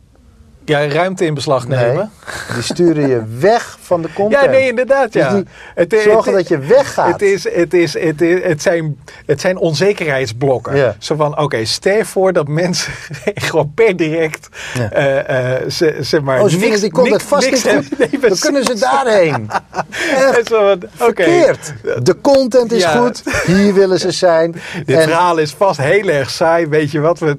Ja, 0.65 0.87
ruimte 0.87 1.25
in 1.25 1.33
beslag 1.33 1.67
nemen. 1.67 2.11
Die 2.53 2.63
sturen 2.63 3.07
je 3.07 3.21
weg 3.39 3.77
van 3.81 4.01
de 4.01 4.09
content. 4.13 4.43
Ja, 4.43 4.49
nee, 4.49 4.67
inderdaad. 4.67 5.13
Ja. 5.13 5.29
Dus 5.33 5.43
die 5.43 5.47
Het- 5.75 6.01
zorgen 6.03 6.31
het- 6.33 6.39
dat 6.41 6.47
je 6.47 6.57
weggaat. 6.67 7.11
Het, 7.11 7.21
is, 7.21 7.43
het, 7.43 7.73
is, 7.73 7.93
het, 7.99 8.21
is, 8.21 8.43
het, 8.43 8.61
zijn, 8.61 8.97
het 9.25 9.41
zijn 9.41 9.57
onzekerheidsblokken. 9.57 10.75
Ja. 10.75 10.95
Zo 10.99 11.15
van, 11.15 11.39
oké, 11.39 11.65
stel 11.65 11.95
je 11.97 12.05
voor 12.05 12.33
dat 12.33 12.47
mensen 12.47 12.93
gewoon 13.23 13.71
per 13.75 13.95
direct, 13.95 14.47
Ja. 14.73 14.89
eh, 14.91 15.55
eh, 15.61 15.69
ze, 15.69 15.95
zeg 15.99 16.21
maar, 16.21 16.41
Oh, 16.41 16.47
ze 16.47 16.57
niks, 16.57 16.79
die 16.79 16.91
content 16.91 17.15
niks- 17.15 17.27
vast 17.29 17.49
niks 17.49 17.63
niet 17.63 17.73
goed. 17.75 17.97
Nee, 18.11 18.19
Dan 18.29 18.37
kunnen 18.39 18.63
ze 18.63 18.79
daarheen. 18.79 19.49
En 20.17 20.33
Echt 20.37 20.47
zo 20.47 20.57
van, 20.67 20.71
Oké, 20.73 21.23
verkeerd. 21.23 21.73
De 22.03 22.21
content 22.21 22.71
is 22.71 22.81
Ja. 22.81 22.89
goed. 22.97 23.23
Hier 23.45 23.73
willen 23.73 23.99
ze 23.99 24.11
zijn. 24.11 24.51
dit 24.85 24.97
En- 24.97 25.03
verhaal 25.03 25.37
is 25.37 25.51
vast 25.51 25.79
heel 25.81 26.07
erg 26.07 26.29
saai. 26.29 26.67
Weet 26.67 26.91
je 26.91 26.99
wat? 26.99 27.19
We 27.19 27.37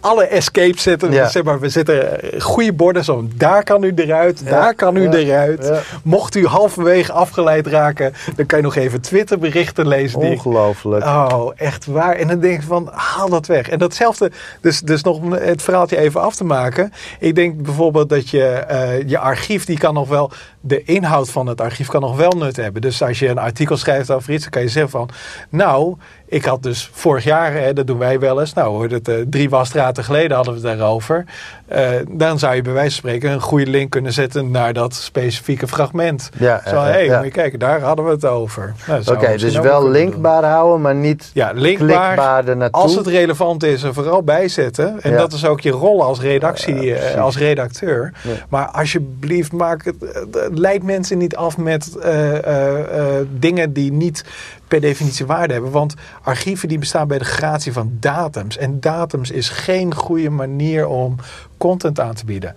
alle 0.00 0.24
escapes 0.26 0.82
zetten. 0.82 1.12
Ja. 1.12 1.28
Zeg 1.28 1.42
maar, 1.42 1.60
we 1.60 1.68
zetten 1.68 2.22
eh, 2.32 2.40
borden. 2.72 3.04
Zo, 3.04 3.26
daar 3.34 3.64
kan 3.64 3.82
u 3.82 3.92
eruit. 3.94 4.42
Ja, 4.44 4.50
Daar 4.50 4.74
kan 4.74 4.96
u 4.96 5.02
ja, 5.02 5.12
eruit. 5.12 5.64
ja. 5.64 5.80
Mocht 6.02 6.34
u 6.34 6.46
halverwege 6.46 7.12
afgeleid 7.12 7.66
raken. 7.66 8.12
Dan 8.36 8.46
kan 8.46 8.58
je 8.58 8.64
nog 8.64 8.76
even 8.76 9.00
Twitter 9.00 9.38
berichten 9.38 9.88
lezen. 9.88 10.20
Die, 10.20 10.30
Ongelooflijk. 10.30 11.04
Oh, 11.04 11.50
echt 11.56 11.86
waar. 11.86 12.14
En 12.14 12.28
dan 12.28 12.40
denk 12.40 12.54
ik 12.54 12.66
van, 12.66 12.88
haal 12.92 13.28
dat 13.28 13.46
weg. 13.46 13.68
En 13.68 13.78
datzelfde, 13.78 14.30
dus, 14.60 14.80
dus 14.80 15.02
nog 15.02 15.20
het 15.38 15.62
verhaaltje 15.62 15.96
even 15.96 16.20
af 16.20 16.34
te 16.34 16.44
maken. 16.44 16.92
Ik 17.20 17.34
denk 17.34 17.62
bijvoorbeeld 17.62 18.08
dat 18.08 18.30
je, 18.30 18.44
eh, 18.44 19.08
je 19.08 19.18
archief, 19.18 19.64
die 19.64 19.78
kan 19.78 19.94
nog 19.94 20.08
wel, 20.08 20.30
de 20.60 20.82
inhoud 20.82 21.30
van 21.30 21.46
het 21.46 21.60
archief 21.60 21.88
kan 21.88 22.00
nog 22.00 22.16
wel 22.16 22.30
nut 22.30 22.56
hebben. 22.56 22.82
Dus 22.82 23.02
als 23.02 23.18
je 23.18 23.28
een 23.28 23.38
artikel 23.38 23.76
schrijft 23.76 24.10
over 24.10 24.32
iets, 24.32 24.42
dan 24.42 24.50
kan 24.50 24.62
je 24.62 24.68
zeggen 24.68 24.90
van, 24.90 25.08
nou, 25.48 25.96
ik 26.28 26.44
had 26.44 26.62
dus 26.62 26.90
vorig 26.92 27.24
jaar, 27.24 27.52
hè, 27.52 27.72
dat 27.72 27.86
doen 27.86 27.98
wij 27.98 28.18
wel 28.18 28.40
eens, 28.40 28.52
nou 28.52 28.68
hoor, 28.68 28.88
dat, 28.88 29.08
eh, 29.08 29.14
drie 29.30 29.50
wasstraten 29.50 30.04
geleden 30.04 30.36
hadden 30.36 30.54
we 30.54 30.68
het 30.68 30.78
daarover. 30.78 31.24
Eh, 31.66 31.88
dan 32.10 32.38
zou 32.38 32.54
je 32.54 32.62
bij 32.62 32.72
wijze 32.72 32.90
van 32.90 32.98
spreken 33.08 33.30
een 33.30 33.40
goede 33.40 33.66
link 33.66 33.90
kunnen 33.90 34.12
zetten 34.12 34.50
naar 34.50 34.72
dat 34.72 34.94
specifieke 34.94 35.68
fragment. 35.68 36.30
Ja, 36.38 36.62
Zo, 36.68 36.80
hé, 36.82 36.98
ja. 36.98 37.16
moet 37.16 37.24
je 37.26 37.30
kijken, 37.32 37.58
daar 37.58 37.80
hadden 37.80 38.04
we 38.04 38.10
het 38.10 38.24
over. 38.24 38.74
Nou, 38.86 39.02
Oké, 39.10 39.36
dus 39.36 39.58
wel 39.58 39.80
doen. 39.80 39.90
linkbaar 39.90 40.44
houden, 40.44 40.80
maar 40.80 40.94
niet 40.94 41.30
Ja, 41.34 41.50
linkbaar. 41.54 42.14
klikbaar. 42.14 42.70
Als 42.70 42.94
het 42.96 43.06
relevant 43.06 43.62
is, 43.62 43.82
er 43.82 43.94
vooral 43.94 44.22
bijzetten. 44.22 45.02
En 45.02 45.10
Ja. 45.10 45.16
dat 45.16 45.32
is 45.32 45.44
ook 45.44 45.60
je 45.60 45.70
rol 45.70 46.02
als 46.02 46.20
redactie, 46.20 46.80
Ja, 46.80 46.94
eh, 46.96 47.20
als 47.22 47.38
redacteur. 47.38 48.12
Maar 48.48 48.66
alsjeblieft, 48.66 49.52
maak 49.52 49.84
het, 49.84 49.94
eh, 50.02 50.42
leid 50.52 50.82
mensen 50.82 51.18
niet 51.18 51.36
af 51.36 51.56
met 51.56 51.96
eh, 51.96 52.36
eh, 52.36 53.18
eh, 53.18 53.26
dingen 53.38 53.72
die 53.72 53.92
niet 53.92 54.24
per 54.68 54.80
definitie 54.80 55.26
waarde 55.26 55.52
hebben. 55.52 55.70
Want 55.70 55.94
archieven 56.22 56.68
die 56.68 56.78
bestaan 56.78 57.08
bij 57.08 57.18
de 57.18 57.24
gratie 57.24 57.72
van 57.72 57.96
datums. 58.00 58.56
En 58.56 58.80
datums 58.80 59.30
is 59.30 59.48
geen 59.48 59.94
goede 59.94 60.30
manier 60.30 60.86
om 60.86 61.16
content 61.58 62.00
aan 62.00 62.14
te 62.14 62.24
bieden. 62.24 62.56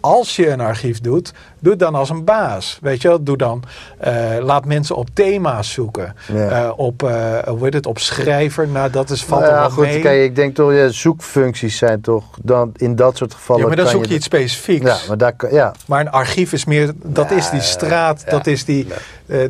Als 0.00 0.36
je 0.36 0.48
een 0.48 0.60
archief 0.60 1.00
doet, 1.00 1.32
doe 1.60 1.70
het 1.70 1.80
dan 1.80 1.94
als 1.94 2.10
een 2.10 2.24
baas. 2.24 2.78
Weet 2.82 3.02
je 3.02 3.08
wel, 3.08 3.22
doe 3.22 3.36
dan, 3.36 3.62
eh, 3.98 4.12
laat 4.40 4.64
mensen 4.64 4.96
op 4.96 5.08
thema's 5.12 5.72
zoeken. 5.72 6.14
Ja. 6.32 6.48
Eh, 6.64 6.72
op, 6.76 7.02
eh, 7.02 7.38
hoe 7.46 7.64
heet 7.64 7.74
het, 7.74 7.86
op 7.86 7.98
schrijver. 7.98 8.68
Nou, 8.68 8.90
dat 8.90 9.10
is, 9.10 9.24
valt 9.24 9.40
Nou 9.40 9.52
ja, 9.52 9.60
wel 9.60 9.70
goed, 9.70 9.84
mee. 9.84 10.00
kijk, 10.00 10.22
ik 10.22 10.36
denk 10.36 10.54
toch, 10.54 10.72
ja, 10.72 10.88
zoekfuncties 10.88 11.76
zijn 11.76 12.00
toch 12.00 12.24
dan 12.42 12.70
in 12.76 12.96
dat 12.96 13.16
soort 13.16 13.34
gevallen. 13.34 13.62
ja, 13.62 13.68
maar 13.68 13.76
dan 13.76 13.88
zoek 13.88 14.06
je 14.06 14.14
iets 14.14 14.24
specifieks. 14.24 14.84
Ja, 14.84 14.96
maar 15.08 15.18
daar 15.18 15.34
ja. 15.50 15.74
Maar 15.86 16.00
een 16.00 16.10
archief 16.10 16.52
is 16.52 16.64
meer, 16.64 16.92
dat 17.04 17.30
Ja, 17.30 17.36
is 17.36 17.50
die 17.50 17.60
straat, 17.60 18.24
dat, 18.30 18.46
is 18.46 18.64
die, 18.64 18.86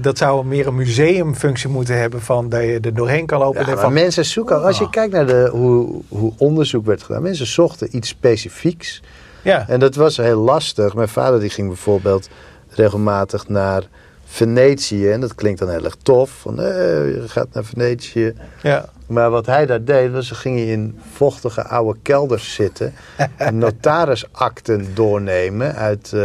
dat 0.00 0.18
zou 0.18 0.44
meer 0.46 0.66
een 0.66 0.74
museumfunctie 0.74 1.68
moeten 1.68 1.98
hebben 1.98 2.22
van 2.22 2.48
dat 2.48 2.60
je 2.62 2.78
er 2.80 2.94
doorheen 2.94 3.26
kan 3.26 3.38
lopen. 3.38 3.66
Maar 3.66 3.78
van, 3.78 3.92
mensen 3.92 4.24
zoeken, 4.24 4.62
als 4.62 4.78
je 4.78 4.84
Ah. 4.84 4.90
kijkt 4.90 5.12
naar 5.12 5.26
de, 5.26 5.48
hoe, 5.52 6.02
hoe 6.08 6.32
onderzoek 6.36 6.86
werd 6.86 7.02
gedaan, 7.02 7.22
mensen 7.22 7.46
zochten 7.46 7.96
iets 7.96 8.08
specifieks. 8.08 9.02
Ja, 9.42 9.68
En 9.68 9.80
dat 9.80 9.94
was 9.94 10.16
heel 10.16 10.38
lastig. 10.40 10.94
Mijn 10.94 11.08
vader 11.08 11.40
die 11.40 11.50
ging 11.50 11.68
bijvoorbeeld 11.68 12.28
regelmatig 12.68 13.48
naar 13.48 13.82
Venetië. 14.24 15.10
En 15.10 15.20
dat 15.20 15.34
klinkt 15.34 15.58
dan 15.58 15.70
heel 15.70 15.84
erg 15.84 15.96
tof. 16.02 16.30
Van, 16.30 16.60
eh, 16.60 16.66
je 17.14 17.22
gaat 17.26 17.46
naar 17.52 17.64
Venetië. 17.64 18.34
Ja. 18.62 18.84
Maar 19.06 19.30
wat 19.30 19.46
hij 19.46 19.66
daar 19.66 19.84
deed, 19.84 20.12
was 20.12 20.26
ze 20.26 20.34
gingen 20.34 20.66
in 20.66 20.98
vochtige 21.12 21.64
oude 21.64 21.98
kelders 22.02 22.54
zitten. 22.54 22.94
notarisakten 23.52 24.86
doornemen 24.94 25.74
uit 25.74 26.12
eh, 26.12 26.20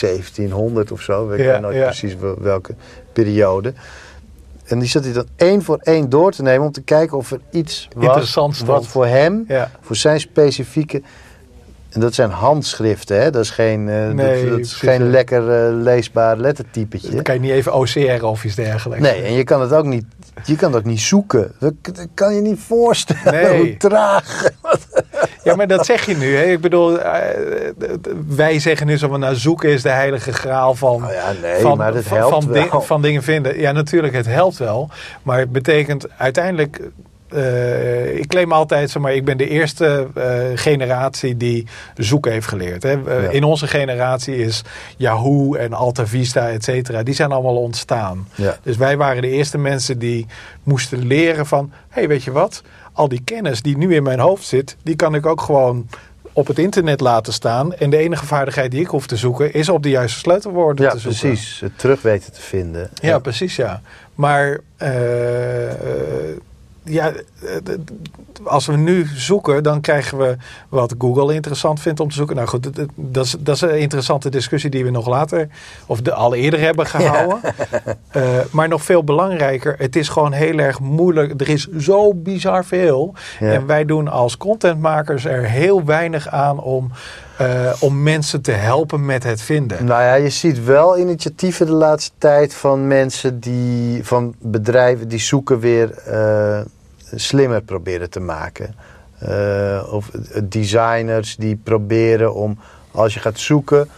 1700 0.00 0.92
of 0.92 1.00
zo. 1.00 1.30
Ik 1.30 1.38
Ja, 1.38 1.52
weet 1.52 1.60
nooit 1.60 1.76
ja. 1.76 1.84
precies 1.84 2.16
wel- 2.16 2.36
welke 2.40 2.74
periode. 3.12 3.72
En 4.64 4.78
die 4.78 4.88
zat 4.88 5.04
hij 5.04 5.12
dan 5.12 5.26
één 5.36 5.62
voor 5.62 5.78
één 5.82 6.08
door 6.08 6.32
te 6.32 6.42
nemen 6.42 6.66
om 6.66 6.72
te 6.72 6.82
kijken 6.82 7.16
of 7.16 7.30
er 7.30 7.40
iets 7.50 7.88
was 7.94 8.60
wat 8.64 8.86
voor 8.86 9.06
hem, 9.06 9.44
Ja. 9.48 9.70
voor 9.80 9.96
zijn 9.96 10.20
specifieke. 10.20 11.02
En 11.92 12.00
dat 12.00 12.14
zijn 12.14 12.30
handschriften, 12.30 13.20
hè? 13.22 13.30
Dat 13.30 13.42
is 13.42 13.50
geen, 13.50 13.88
eh, 13.88 14.04
dat- 14.06 14.14
Nee, 14.14 14.48
dat, 14.50 14.58
is 14.58 14.72
geen 14.72 15.10
lekker 15.10 15.50
eh, 15.66 15.72
leesbaar 15.82 16.36
lettertypetje. 16.36 17.10
Dan 17.10 17.22
kan 17.22 17.34
je 17.34 17.40
niet 17.40 17.50
even 17.50 17.74
OCR 17.74 18.24
of 18.24 18.44
iets 18.44 18.54
dergelijks. 18.54 19.04
Nee, 19.04 19.22
en 19.22 19.32
je 19.32 19.44
kan 19.44 19.60
het 19.60 19.72
ook 19.72 19.84
niet, 19.84 20.04
je 20.44 20.56
kan 20.56 20.68
het 20.72 20.78
ook 20.80 20.86
niet 20.86 21.00
zoeken. 21.00 21.52
Dat, 21.58 21.72
dat 21.82 22.06
kan 22.14 22.34
je 22.34 22.40
niet 22.40 22.60
voorstellen 22.66 23.32
Nee. 23.34 23.56
hoe 23.56 23.76
traag. 23.76 24.42
Ja, 25.44 25.54
maar 25.56 25.66
dat 25.66 25.86
zeg 25.86 26.06
je 26.06 26.16
nu. 26.16 26.36
Hè? 26.36 26.42
Ik 26.44 26.60
bedoel, 26.60 27.00
eh, 27.00 27.20
wij 28.28 28.58
zeggen 28.58 28.86
nu 28.86 28.98
zo 28.98 29.08
van, 29.08 29.20
nou, 29.20 29.34
zoeken 29.34 29.70
is 29.70 29.82
de 29.82 29.88
heilige 29.88 30.32
graal 30.32 30.74
van, 30.74 31.00
Nou 31.00 31.12
ja, 31.12 31.32
nee, 31.42 31.60
van, 31.60 31.76
maar 31.76 31.92
dat 31.92 32.02
van, 32.04 32.16
helpt 32.16 32.32
van, 32.34 32.52
wel. 32.52 32.68
ding- 32.70 32.84
van 32.84 33.02
dingen 33.02 33.22
vinden. 33.22 33.58
Ja, 33.60 33.72
natuurlijk, 33.72 34.14
het 34.14 34.26
helpt 34.26 34.56
wel. 34.58 34.90
Maar 35.22 35.38
het 35.38 35.52
betekent 35.52 36.06
uiteindelijk... 36.16 36.80
eh, 37.34 38.16
ik 38.16 38.26
claim 38.26 38.52
altijd, 38.52 38.90
zeg 38.90 39.02
maar, 39.02 39.14
ik 39.14 39.24
ben 39.24 39.36
de 39.38 39.48
eerste 39.48 40.06
eh, 40.14 40.24
generatie 40.54 41.36
die 41.36 41.66
zoeken 41.96 42.32
heeft 42.32 42.46
geleerd. 42.46 42.82
Hè. 42.82 42.90
Eh, 43.08 43.22
Ja. 43.24 43.30
In 43.30 43.44
onze 43.44 43.66
generatie 43.66 44.36
is 44.36 44.62
Yahoo 44.96 45.54
en 45.54 45.72
Alta 45.72 46.06
Vista, 46.06 46.48
et 46.48 46.64
cetera, 46.64 47.02
die 47.02 47.14
zijn 47.14 47.32
allemaal 47.32 47.56
ontstaan. 47.56 48.28
Ja. 48.34 48.56
Dus 48.62 48.76
wij 48.76 48.96
waren 48.96 49.22
de 49.22 49.28
eerste 49.30 49.58
mensen 49.58 49.98
die 49.98 50.26
moesten 50.62 51.06
leren 51.06 51.46
van... 51.46 51.70
hé, 51.72 52.00
hey, 52.00 52.08
weet 52.08 52.22
je 52.24 52.30
wat? 52.32 52.62
Al 52.92 53.08
die 53.08 53.22
kennis 53.24 53.62
die 53.62 53.76
nu 53.76 53.94
in 53.94 54.02
mijn 54.02 54.18
hoofd 54.18 54.44
zit... 54.44 54.76
die 54.82 54.96
kan 54.96 55.14
ik 55.14 55.26
ook 55.26 55.40
gewoon 55.40 55.86
op 56.32 56.46
het 56.46 56.58
internet 56.58 57.00
laten 57.00 57.32
staan. 57.32 57.74
En 57.74 57.90
de 57.90 57.96
enige 57.96 58.26
vaardigheid 58.26 58.70
die 58.70 58.80
ik 58.80 58.86
hoef 58.86 59.06
te 59.06 59.16
zoeken... 59.16 59.52
is 59.54 59.68
op 59.68 59.82
de 59.82 59.90
juiste 59.90 60.18
sleutelwoorden 60.18 60.84
Ja, 60.84 60.90
te 60.90 60.98
zoeken. 60.98 61.20
precies. 61.20 61.60
Het 61.60 61.78
terug 61.78 62.02
weten 62.02 62.32
te 62.32 62.40
vinden. 62.40 62.90
Ja, 63.02 63.18
precies, 63.18 63.56
ja. 63.56 63.80
Maar 64.14 64.60
ja, 66.84 67.12
eh, 67.12 67.74
als 68.44 68.66
we 68.66 68.76
nu 68.76 69.06
zoeken, 69.14 69.62
dan 69.62 69.80
krijgen 69.80 70.18
we 70.18 70.36
wat 70.68 70.94
Google 70.98 71.34
interessant 71.34 71.80
vindt 71.80 72.00
om 72.00 72.08
te 72.08 72.14
zoeken. 72.14 72.36
Nou 72.36 72.48
goed, 72.48 72.70
dat 72.94 73.24
is, 73.24 73.36
dat 73.38 73.54
is 73.54 73.60
een 73.60 73.78
interessante 73.78 74.30
discussie 74.30 74.70
die 74.70 74.84
we 74.84 74.90
nog 74.90 75.08
later, 75.08 75.48
of 75.86 76.00
de, 76.00 76.12
al 76.12 76.34
eerder 76.34 76.60
hebben 76.60 76.86
gehouden. 76.86 77.40
Eh, 78.12 78.22
maar 78.50 78.68
nog 78.68 78.82
veel 78.82 79.04
belangrijker, 79.04 79.74
het 79.78 79.96
is 79.96 80.08
gewoon 80.08 80.32
heel 80.32 80.58
erg 80.58 80.80
moeilijk. 80.80 81.40
Er 81.40 81.48
is 81.48 81.66
zo 81.66 82.14
bizar 82.14 82.64
veel. 82.64 83.14
Ja. 83.40 83.52
En 83.52 83.66
wij 83.66 83.84
doen 83.84 84.08
als 84.08 84.36
contentmakers 84.36 85.24
er 85.24 85.44
heel 85.44 85.84
weinig 85.84 86.28
aan 86.28 86.60
om, 86.60 86.90
eh, 87.38 87.72
om 87.80 88.02
mensen 88.02 88.40
te 88.42 88.50
helpen 88.52 89.04
met 89.06 89.22
het 89.24 89.42
vinden. 89.42 89.84
Nou 89.84 90.02
ja, 90.02 90.14
je 90.14 90.30
ziet 90.30 90.64
wel 90.64 90.98
initiatieven 90.98 91.66
de 91.66 91.72
laatste 91.72 92.10
tijd 92.18 92.54
van 92.54 92.86
mensen 92.86 93.40
die, 93.40 94.04
van 94.06 94.34
bedrijven 94.38 95.08
die 95.08 95.18
zoeken 95.20 95.58
weer 95.58 95.98
eh, 95.98 96.60
slimmer 97.14 97.62
proberen 97.62 98.10
te 98.10 98.20
maken. 98.20 98.74
Eh, 99.18 99.82
of 99.90 100.10
designers 100.44 101.36
die 101.36 101.56
proberen 101.62 102.34
om, 102.34 102.58
als 102.90 103.14
je 103.14 103.20
gaat 103.20 103.38
zoeken, 103.38 103.88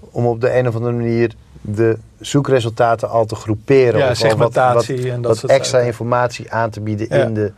om 0.00 0.26
op 0.26 0.40
de 0.40 0.56
een 0.58 0.68
of 0.68 0.74
andere 0.74 0.92
manier 0.94 1.34
de 1.60 1.98
zoekresultaten 2.20 3.08
al 3.10 3.24
te 3.26 3.34
groeperen. 3.34 3.98
Ja, 4.00 4.10
of 4.10 4.18
wat- 4.34 4.54
wat, 4.54 4.86
en 4.88 5.22
dat 5.22 5.40
wat 5.40 5.50
extra 5.50 5.78
informatie 5.78 6.52
aan 6.52 6.70
te 6.70 6.80
bieden 6.80 7.06
Ja. 7.10 7.24
in 7.24 7.34
de, 7.34 7.52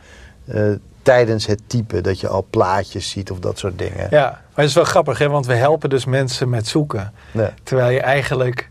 tijdens 1.07 1.45
het 1.45 1.61
typen. 1.67 2.03
Dat 2.03 2.19
je 2.19 2.27
al 2.27 2.47
plaatjes 2.49 3.09
ziet 3.09 3.31
of 3.31 3.39
dat 3.39 3.59
soort 3.59 3.77
dingen. 3.79 4.07
Ja, 4.09 4.23
maar 4.29 4.41
het 4.55 4.65
is 4.65 4.73
wel 4.73 4.83
grappig, 4.83 5.17
hè? 5.17 5.29
want 5.29 5.45
we 5.45 5.53
helpen 5.53 5.89
dus 5.89 6.05
mensen 6.05 6.49
met 6.49 6.67
zoeken. 6.67 7.13
Terwijl 7.63 7.89
je 7.89 7.99
eigenlijk, 8.01 8.69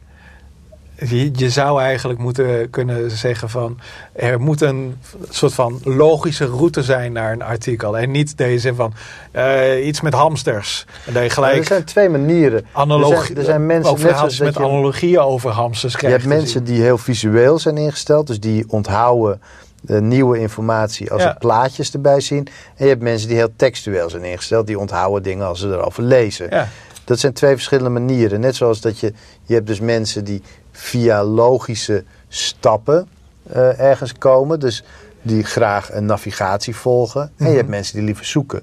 je, 0.99 1.31
je 1.35 1.51
zou 1.51 1.81
eigenlijk 1.83 2.19
moeten 2.19 2.71
kunnen 2.71 3.11
zeggen 3.11 3.51
van, 3.51 3.79
er 4.13 4.41
moet 4.41 4.61
een 4.61 4.99
soort 5.31 5.55
van 5.55 5.81
logische 5.85 6.47
route 6.47 6.83
zijn 6.83 7.13
naar 7.13 7.33
een 7.33 7.43
artikel. 7.43 7.99
En 7.99 8.11
niet 8.11 8.37
deze 8.39 8.75
van 8.75 8.93
eh, 9.31 9.87
iets 9.87 10.01
met 10.01 10.13
hamsters. 10.15 10.87
En 11.07 11.13
dat 11.13 11.23
je 11.23 11.31
gelijk 11.31 11.57
er 11.59 11.65
zijn 11.65 11.85
twee 11.85 12.09
manieren. 12.09 12.67
analogie, 12.73 13.17
er 13.19 13.25
zijn, 13.25 13.37
er 13.39 13.45
zijn 13.45 13.67
mensen 13.67 13.93
net 14.01 14.17
zoals 14.17 14.39
met 14.41 14.55
je- 14.55 14.61
analogieën 14.61 15.19
over 15.21 15.51
hamsters 15.51 15.93
Je 15.93 15.99
krijgt. 15.99 16.17
hebt 16.17 16.29
te 16.31 16.37
mensen 16.39 16.67
zien. 16.67 16.75
die 16.75 16.83
heel 16.83 16.99
visueel 16.99 17.59
zijn 17.59 17.77
ingesteld, 17.77 18.27
dus 18.27 18.41
die 18.41 18.65
onthouden 18.69 19.41
eh, 19.87 19.99
nieuwe 19.99 20.39
informatie 20.39 21.11
als 21.13 21.23
Ja. 21.23 21.29
er 21.29 21.39
plaatjes 21.39 21.93
erbij 21.93 22.21
zien. 22.21 22.47
En 22.77 22.85
je 22.85 22.89
hebt 22.91 23.03
mensen 23.03 23.29
die 23.29 23.37
heel 23.37 23.53
textueel 23.57 24.11
zijn 24.11 24.25
ingesteld, 24.25 24.67
die 24.67 24.79
onthouden 24.79 25.23
dingen 25.23 25.47
als 25.47 25.61
ze 25.61 25.69
erover 25.69 26.03
lezen. 26.03 26.47
Ja, 26.51 26.69
Dat 27.05 27.19
zijn 27.19 27.33
twee 27.33 27.55
verschillende 27.55 27.91
manieren. 27.91 28.41
Net 28.41 28.57
zoals 28.57 28.81
dat 28.81 28.99
je, 28.99 29.13
je 29.45 29.55
hebt 29.55 29.67
dus 29.67 29.81
mensen 29.81 30.25
die 30.25 30.43
via 30.73 31.25
logische 31.25 32.05
stappen 32.29 33.09
eh, 33.53 33.81
ergens 33.81 34.13
komen, 34.13 34.61
dus 34.61 34.85
die 35.23 35.45
graag 35.45 35.93
een 35.93 36.07
navigatie 36.07 36.77
volgen. 36.77 37.21
En 37.23 37.31
Mhm. 37.37 37.51
je 37.51 37.57
hebt 37.57 37.69
mensen 37.69 37.95
die 37.97 38.05
liever 38.05 38.25
zoeken. 38.25 38.63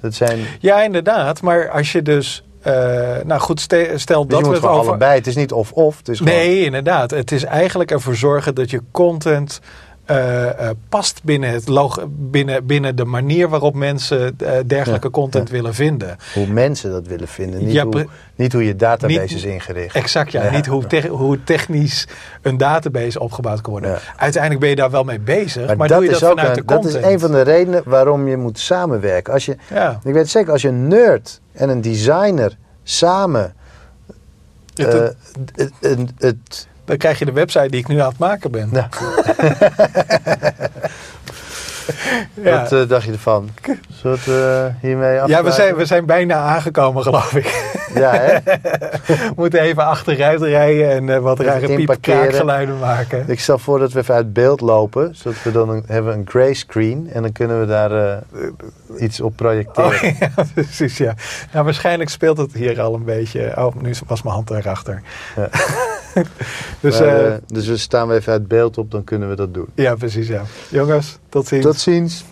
Dat 0.00 0.14
zijn, 0.14 0.38
ja, 0.60 0.82
inderdaad. 0.82 1.40
Maar 1.42 1.70
als 1.70 1.92
je 1.92 2.02
dus, 2.02 2.44
eh, 2.60 2.72
nou 3.24 3.40
goed, 3.40 3.60
ste- 3.60 3.92
stel 3.96 4.26
dus 4.26 4.30
dat 4.36 4.44
je 4.46 4.50
we 4.50 4.56
het 4.56 4.64
over... 4.66 4.88
allebei. 4.88 5.14
Het 5.18 5.26
is 5.26 5.36
niet 5.36 5.52
of-of. 5.52 6.00
Gewoon- 6.04 6.24
Nee, 6.34 6.64
inderdaad. 6.64 7.10
Het 7.10 7.32
is 7.32 7.44
eigenlijk 7.44 7.90
ervoor 7.90 8.14
zorgen 8.16 8.54
dat 8.54 8.70
je 8.70 8.80
content 8.90 9.60
eh, 10.04 10.48
eh, 10.68 10.70
past 10.88 11.20
binnen, 11.24 11.50
het 11.50 11.68
log 11.68 12.04
binnen, 12.08 12.66
binnen 12.66 12.96
de 12.96 13.04
manier 13.04 13.48
waarop 13.48 13.74
mensen 13.74 14.34
eh, 14.38 14.50
dergelijke 14.66 15.06
Ja, 15.06 15.12
content 15.12 15.50
willen 15.50 15.74
vinden. 15.74 16.16
hoe 16.34 16.46
mensen 16.46 16.90
dat 16.90 17.06
willen 17.06 17.28
vinden. 17.28 17.64
Niet, 17.64 17.72
Ja, 17.72 17.84
hoe, 17.84 18.06
niet 18.34 18.52
hoe 18.52 18.64
je 18.66 18.76
database 18.76 19.20
Niet- 19.20 19.30
is 19.32 19.42
ingericht. 19.44 19.94
Exact, 19.94 20.32
ja. 20.32 20.50
Niet 20.50 20.66
hoe, 20.66 20.86
te- 20.86 21.08
hoe 21.08 21.44
technisch 21.44 22.08
een 22.42 22.56
database 22.56 23.20
opgebouwd 23.20 23.60
kan 23.60 23.72
worden. 23.72 23.98
Uiteindelijk 24.16 24.60
ben 24.60 24.70
je 24.70 24.76
daar 24.76 24.90
wel 24.90 25.04
mee 25.04 25.20
bezig, 25.20 25.66
maar, 25.66 25.76
Maar, 25.76 25.88
doe 25.88 25.96
dat, 25.96 26.04
je 26.06 26.12
dat 26.12 26.22
is 26.22 26.28
ook 26.28 26.38
vanuit 26.38 26.56
een, 26.56 26.66
de 26.66 26.74
dat 26.74 26.84
is 26.84 26.94
een 26.94 27.20
van 27.20 27.30
de 27.30 27.40
redenen 27.40 27.82
waarom 27.84 28.28
je 28.28 28.36
moet 28.36 28.58
samenwerken. 28.58 29.32
Als 29.32 29.44
je, 29.46 29.56
ik 30.04 30.12
weet 30.12 30.28
zeker, 30.30 30.52
als 30.52 30.62
je 30.62 30.68
een 30.68 30.88
nerd 30.88 31.40
en 31.52 31.68
een 31.68 31.80
designer 31.80 32.56
samen 32.82 33.54
Het- 34.74 34.92
het- 34.92 35.16
het, 35.54 35.72
het, 35.80 36.10
het- 36.18 36.66
dan 36.84 36.96
krijg 36.96 37.18
je 37.18 37.24
de 37.24 37.32
website 37.32 37.68
die 37.68 37.80
ik 37.80 37.88
nu 37.88 38.00
aan 38.00 38.08
het 38.08 38.18
maken 38.18 38.50
ben. 38.50 38.68
Ja. 38.72 38.88
Wat 42.34 42.72
eh, 42.72 42.88
dacht 42.88 43.04
je 43.04 43.12
ervan? 43.12 43.48
Zullen 43.92 44.18
we 44.24 44.64
eh, 44.66 44.82
hiermee 44.82 45.14
Ja, 45.14 45.20
afsluiten? 45.20 45.50
we 45.50 45.56
zijn, 45.56 45.76
we 45.76 45.84
zijn 45.84 46.06
bijna 46.06 46.34
aangekomen, 46.34 47.02
geloof 47.02 47.34
ik. 47.34 47.72
Ja, 47.94 48.10
hè? 48.12 48.38
we 49.06 49.32
moeten 49.36 49.60
even 49.60 49.84
achteruit 49.84 50.42
rijden 50.42 50.90
en 50.90 51.08
eh, 51.08 51.18
wat 51.18 51.40
rare 51.40 51.66
piep 51.66 51.78
inparkeren. 51.78 52.20
kraakgeluiden 52.20 52.78
maken. 52.78 53.24
Ik 53.26 53.40
stel 53.40 53.58
voor 53.58 53.78
dat 53.78 53.92
we 53.92 54.00
even 54.00 54.14
uit 54.14 54.32
beeld 54.32 54.60
lopen. 54.60 55.14
Zodat 55.16 55.42
we 55.42 55.50
dan 55.50 55.68
een, 55.68 55.84
hebben 55.86 56.14
een 56.14 56.26
grayscreen. 56.28 57.10
En 57.12 57.22
dan 57.22 57.32
kunnen 57.32 57.60
we 57.60 57.66
daar 57.66 58.22
iets 58.98 59.20
op 59.20 59.36
projecteren. 59.36 59.90
Oh, 59.90 60.18
ja, 60.20 60.44
precies, 60.54 60.98
ja. 60.98 61.14
Nou, 61.52 61.64
waarschijnlijk 61.64 62.10
speelt 62.10 62.36
het 62.36 62.52
hier 62.52 62.80
al 62.80 62.94
een 62.94 63.04
beetje. 63.04 63.52
Oh, 63.56 63.74
nu 63.74 63.94
was 64.06 64.22
mijn 64.22 64.34
hand 64.34 64.50
erachter. 64.50 65.02
Ja. 65.36 65.48
dus, 66.80 66.98
Maar, 66.98 67.08
eh, 67.08 67.34
eh, 67.34 67.40
dus 67.46 67.66
we 67.66 67.76
staan 67.76 68.08
we 68.08 68.14
even 68.14 68.32
uit 68.32 68.48
beeld 68.48 68.78
op, 68.78 68.90
dan 68.90 69.04
kunnen 69.04 69.28
we 69.28 69.36
dat 69.36 69.54
doen. 69.54 69.66
ja, 69.74 69.94
precies, 69.94 70.28
ja. 70.28 70.42
Jongens, 70.68 71.18
tot 71.28 71.46
ziens. 71.46 71.64
Tot 71.64 71.78
ziens. 71.78 72.24